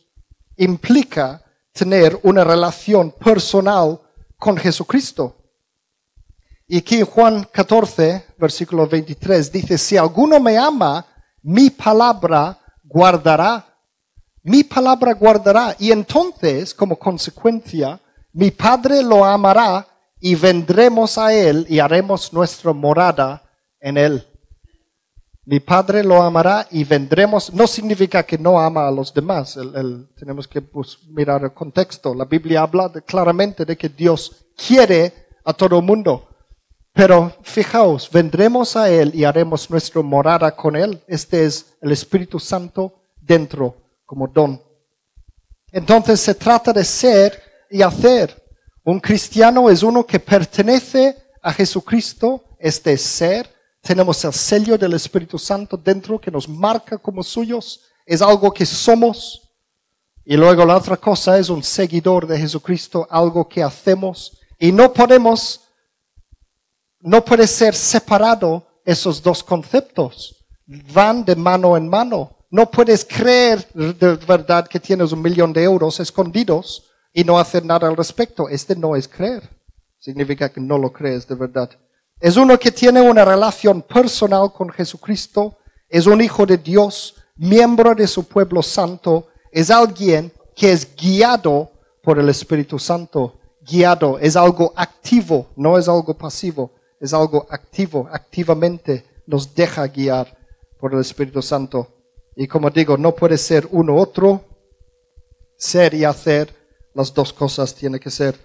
Implica 0.57 1.43
tener 1.74 2.19
una 2.24 2.43
relación 2.43 3.11
personal 3.11 3.99
con 4.38 4.57
Jesucristo. 4.57 5.38
Y 6.67 6.78
aquí 6.78 7.01
Juan 7.01 7.47
14, 7.51 8.26
versículo 8.38 8.88
23, 8.88 9.51
dice, 9.51 9.78
si 9.78 9.97
alguno 9.97 10.39
me 10.39 10.57
ama, 10.57 11.05
mi 11.41 11.69
palabra 11.69 12.57
guardará. 12.84 13.65
Mi 14.43 14.63
palabra 14.63 15.13
guardará. 15.13 15.76
Y 15.80 15.91
entonces, 15.91 16.74
como 16.74 16.97
consecuencia, 16.97 17.99
mi 18.34 18.51
Padre 18.51 19.03
lo 19.03 19.23
amará 19.23 19.88
y 20.19 20.36
vendremos 20.36 21.17
a 21.17 21.34
él 21.34 21.65
y 21.69 21.79
haremos 21.79 22.34
nuestra 22.34 22.73
morada 22.73 23.43
en 23.79 23.97
él. 23.97 24.27
Mi 25.45 25.59
Padre 25.59 26.03
lo 26.03 26.21
amará 26.21 26.67
y 26.71 26.84
vendremos. 26.84 27.53
No 27.53 27.67
significa 27.67 28.23
que 28.23 28.38
no 28.38 28.59
ama 28.59 28.88
a 28.88 28.91
los 28.91 29.13
demás. 29.13 29.57
tenemos 30.15 30.47
que 30.47 30.63
mirar 31.09 31.43
el 31.43 31.53
contexto. 31.53 32.15
La 32.15 32.25
Biblia 32.25 32.61
habla 32.61 32.89
claramente 33.05 33.65
de 33.65 33.77
que 33.77 33.89
Dios 33.89 34.45
quiere 34.55 35.13
a 35.43 35.53
todo 35.53 35.79
el 35.79 35.86
mundo. 35.86 36.29
Pero 36.93 37.34
fijaos, 37.41 38.09
vendremos 38.09 38.77
a 38.77 38.89
Él 38.89 39.13
y 39.13 39.25
haremos 39.25 39.69
nuestra 39.69 40.01
morada 40.01 40.55
con 40.55 40.75
Él. 40.75 41.03
Este 41.07 41.43
es 41.45 41.75
el 41.81 41.91
Espíritu 41.91 42.39
Santo 42.39 43.01
dentro 43.19 43.75
como 44.05 44.27
don. 44.27 44.61
Entonces 45.71 46.19
se 46.21 46.36
trata 46.36 46.71
de 46.71 46.86
ser 46.86 47.53
y 47.74 47.82
hacer. 47.82 48.39
Un 48.84 48.99
cristiano 48.99 49.67
es 49.67 49.82
uno 49.82 50.05
que 50.05 50.19
pertenece 50.19 51.17
a 51.41 51.51
Jesucristo, 51.51 52.43
este 52.59 52.93
es 52.93 53.01
ser, 53.01 53.49
tenemos 53.82 54.24
el 54.24 54.32
sello 54.32 54.78
del 54.78 54.93
Espíritu 54.93 55.39
Santo 55.39 55.76
dentro 55.76 56.21
que 56.21 56.30
nos 56.30 56.47
marca 56.47 56.99
como 56.99 57.24
suyos, 57.24 57.82
es 58.05 58.21
algo 58.21 58.53
que 58.53 58.65
somos. 58.65 59.41
Y 60.24 60.38
luego 60.38 60.65
la 60.65 60.78
otra 60.78 60.97
cosa 60.97 61.39
es 61.39 61.49
un 61.49 61.63
seguidor 61.63 62.28
de 62.28 62.38
Jesucristo, 62.38 63.07
algo 63.09 63.49
que 63.49 63.63
hacemos. 63.63 64.38
Y 64.59 64.71
no 64.71 64.93
podemos, 64.93 65.61
no 66.99 67.26
puede 67.26 67.47
ser 67.47 67.74
separado 67.74 68.65
esos 68.86 69.21
dos 69.21 69.43
conceptos. 69.43 70.45
Van 70.93 71.26
de 71.26 71.36
mano 71.36 71.76
en 71.76 71.89
mano. 71.89 72.38
No 72.51 72.69
puedes 72.69 73.03
creer 73.03 73.67
de 73.74 74.15
verdad 74.28 74.67
que 74.67 74.80
tienes 74.80 75.11
un 75.11 75.21
millón 75.24 75.51
de 75.51 75.63
euros 75.63 75.99
escondidos 75.99 76.91
y 77.14 77.24
no 77.24 77.38
hacer 77.38 77.64
nada 77.64 77.88
al 77.88 77.95
respecto. 77.95 78.49
Este 78.49 78.76
no 78.76 78.95
es 78.95 79.07
creer. 79.07 79.47
Significa 79.99 80.49
que 80.49 80.59
no 80.59 80.78
lo 80.78 80.91
crees 80.91 81.28
de 81.28 81.36
verdad. 81.36 81.70
Es 82.20 82.36
uno 82.36 82.57
que 82.57 82.72
tiene 82.72 83.01
una 83.01 83.24
relación 83.24 83.82
personal 83.82 84.51
con 84.51 84.70
Jesucristo. 84.70 85.57
Es 85.88 86.07
un 86.07 86.22
hijo 86.22 86.45
de 86.45 86.57
Dios, 86.57 87.16
miembro 87.36 87.93
de 87.93 88.07
su 88.07 88.28
pueblo 88.28 88.64
santo. 88.64 89.28
Es 89.51 89.70
alguien 89.70 90.32
que 90.55 90.72
es 90.72 90.95
guiado 90.95 91.72
por 92.01 92.20
el 92.20 92.30
Espíritu 92.30 92.80
Santo. 92.80 93.39
Guiado 93.61 94.20
es 94.20 94.36
algo 94.36 94.74
activo, 94.76 95.47
no 95.55 95.78
es 95.78 95.88
algo 95.88 96.18
pasivo. 96.18 96.72
Es 96.99 97.14
algo 97.14 97.45
activo, 97.49 98.07
activamente 98.11 99.05
nos 99.28 99.53
deja 99.53 99.86
guiar 99.88 100.38
por 100.80 100.93
el 100.93 101.01
Espíritu 101.01 101.41
Santo. 101.41 101.88
Y 102.36 102.47
como 102.47 102.70
digo, 102.70 102.97
no 102.97 103.14
puede 103.14 103.38
ser 103.38 103.68
uno 103.72 103.95
otro. 103.97 104.41
Ser 105.57 105.93
y 105.93 106.03
hacer, 106.03 106.53
las 106.94 107.14
dos 107.14 107.34
cosas 107.34 107.74
tiene 107.74 108.00
que 108.00 108.10
ser. 108.10 108.38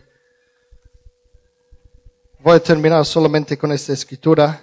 Voy 2.41 2.57
a 2.57 2.61
terminar 2.61 3.05
solamente 3.05 3.59
con 3.59 3.73
esta 3.73 3.93
escritura. 3.93 4.63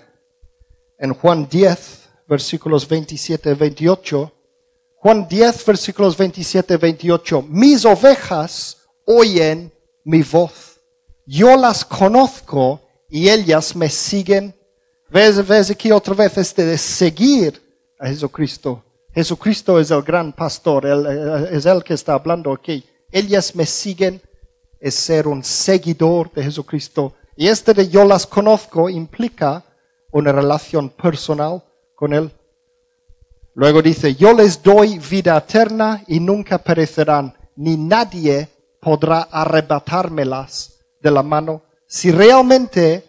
En 0.97 1.13
Juan 1.13 1.47
10, 1.47 2.09
versículos 2.27 2.87
27 2.87 3.51
y 3.51 3.53
28. 3.53 4.31
Juan 4.95 5.27
10, 5.27 5.65
versículos 5.65 6.17
27 6.17 6.73
y 6.73 6.77
28. 6.77 7.41
Mis 7.49 7.85
ovejas 7.85 8.77
oyen 9.05 9.71
mi 10.03 10.23
voz. 10.23 10.79
Yo 11.25 11.55
las 11.57 11.83
conozco 11.83 12.81
y 13.09 13.29
ellas 13.29 13.75
me 13.75 13.89
siguen. 13.89 14.55
¿Ves, 15.09 15.45
ves 15.45 15.69
aquí 15.69 15.91
otra 15.91 16.13
vez 16.13 16.37
este 16.37 16.65
de 16.65 16.77
seguir 16.77 17.61
a 17.99 18.07
Jesucristo? 18.07 18.83
Jesucristo 19.13 19.79
es 19.79 19.91
el 19.91 20.01
gran 20.01 20.33
pastor, 20.33 20.85
él, 20.85 21.47
es 21.51 21.65
el 21.65 21.83
que 21.83 21.93
está 21.93 22.15
hablando 22.15 22.51
aquí. 22.51 22.83
Ellas 23.15 23.55
me 23.55 23.65
siguen, 23.65 24.21
es 24.77 24.93
ser 24.93 25.25
un 25.25 25.41
seguidor 25.41 26.33
de 26.33 26.43
Jesucristo. 26.43 27.13
Y 27.37 27.47
este 27.47 27.73
de 27.73 27.87
yo 27.87 28.03
las 28.03 28.27
conozco 28.27 28.89
implica 28.89 29.63
una 30.11 30.33
relación 30.33 30.89
personal 30.89 31.63
con 31.95 32.13
Él. 32.13 32.29
Luego 33.53 33.81
dice, 33.81 34.15
yo 34.15 34.33
les 34.33 34.61
doy 34.61 34.99
vida 34.99 35.37
eterna 35.37 36.03
y 36.07 36.19
nunca 36.19 36.57
perecerán, 36.57 37.33
ni 37.55 37.77
nadie 37.77 38.49
podrá 38.81 39.21
arrebatármelas 39.31 40.79
de 40.99 41.11
la 41.11 41.23
mano. 41.23 41.63
Si 41.87 42.11
realmente 42.11 43.05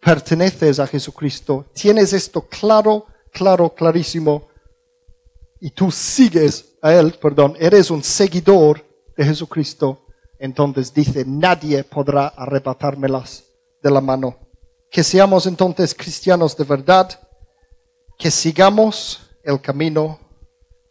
perteneces 0.00 0.80
a 0.80 0.88
Jesucristo, 0.88 1.66
tienes 1.72 2.12
esto 2.12 2.48
claro, 2.48 3.06
claro, 3.30 3.72
clarísimo, 3.72 4.48
y 5.60 5.70
tú 5.70 5.92
sigues 5.92 6.74
a 6.82 6.92
Él, 6.92 7.12
perdón, 7.22 7.54
eres 7.60 7.92
un 7.92 8.02
seguidor 8.02 8.82
de 9.16 9.24
Jesucristo, 9.24 10.06
entonces 10.38 10.92
dice, 10.92 11.24
nadie 11.26 11.84
podrá 11.84 12.28
arrebatármelas 12.28 13.44
de 13.82 13.90
la 13.90 14.00
mano. 14.00 14.36
Que 14.90 15.02
seamos 15.02 15.46
entonces 15.46 15.94
cristianos 15.94 16.56
de 16.56 16.64
verdad, 16.64 17.20
que 18.18 18.30
sigamos 18.30 19.30
el 19.42 19.60
camino, 19.60 20.18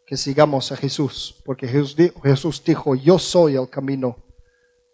que 0.06 0.18
sigamos 0.18 0.72
a 0.72 0.78
Jesús, 0.78 1.42
porque 1.46 1.68
Jesús 1.68 2.64
dijo, 2.64 2.96
yo 2.96 3.18
soy 3.18 3.56
el 3.56 3.70
camino. 3.70 4.18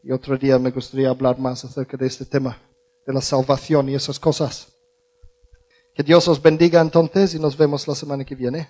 Y 0.04 0.12
otro 0.12 0.38
día 0.38 0.58
me 0.58 0.72
gustaría 0.72 1.10
hablar 1.10 1.38
más 1.40 1.66
acerca 1.66 1.98
de 1.98 2.08
este 2.08 2.26
tema, 2.26 2.58
de 3.06 3.14
la 3.14 3.22
salvación 3.22 3.90
y 3.90 3.96
esas 3.96 4.20
cosas. 4.20 4.68
Que 5.94 6.04
Dios 6.04 6.28
os 6.28 6.42
bendiga 6.42 6.80
entonces 6.80 7.34
y 7.34 7.40
nos 7.40 7.58
vemos 7.58 7.88
la 7.88 7.96
semana 7.96 8.24
que 8.24 8.36
viene. 8.36 8.70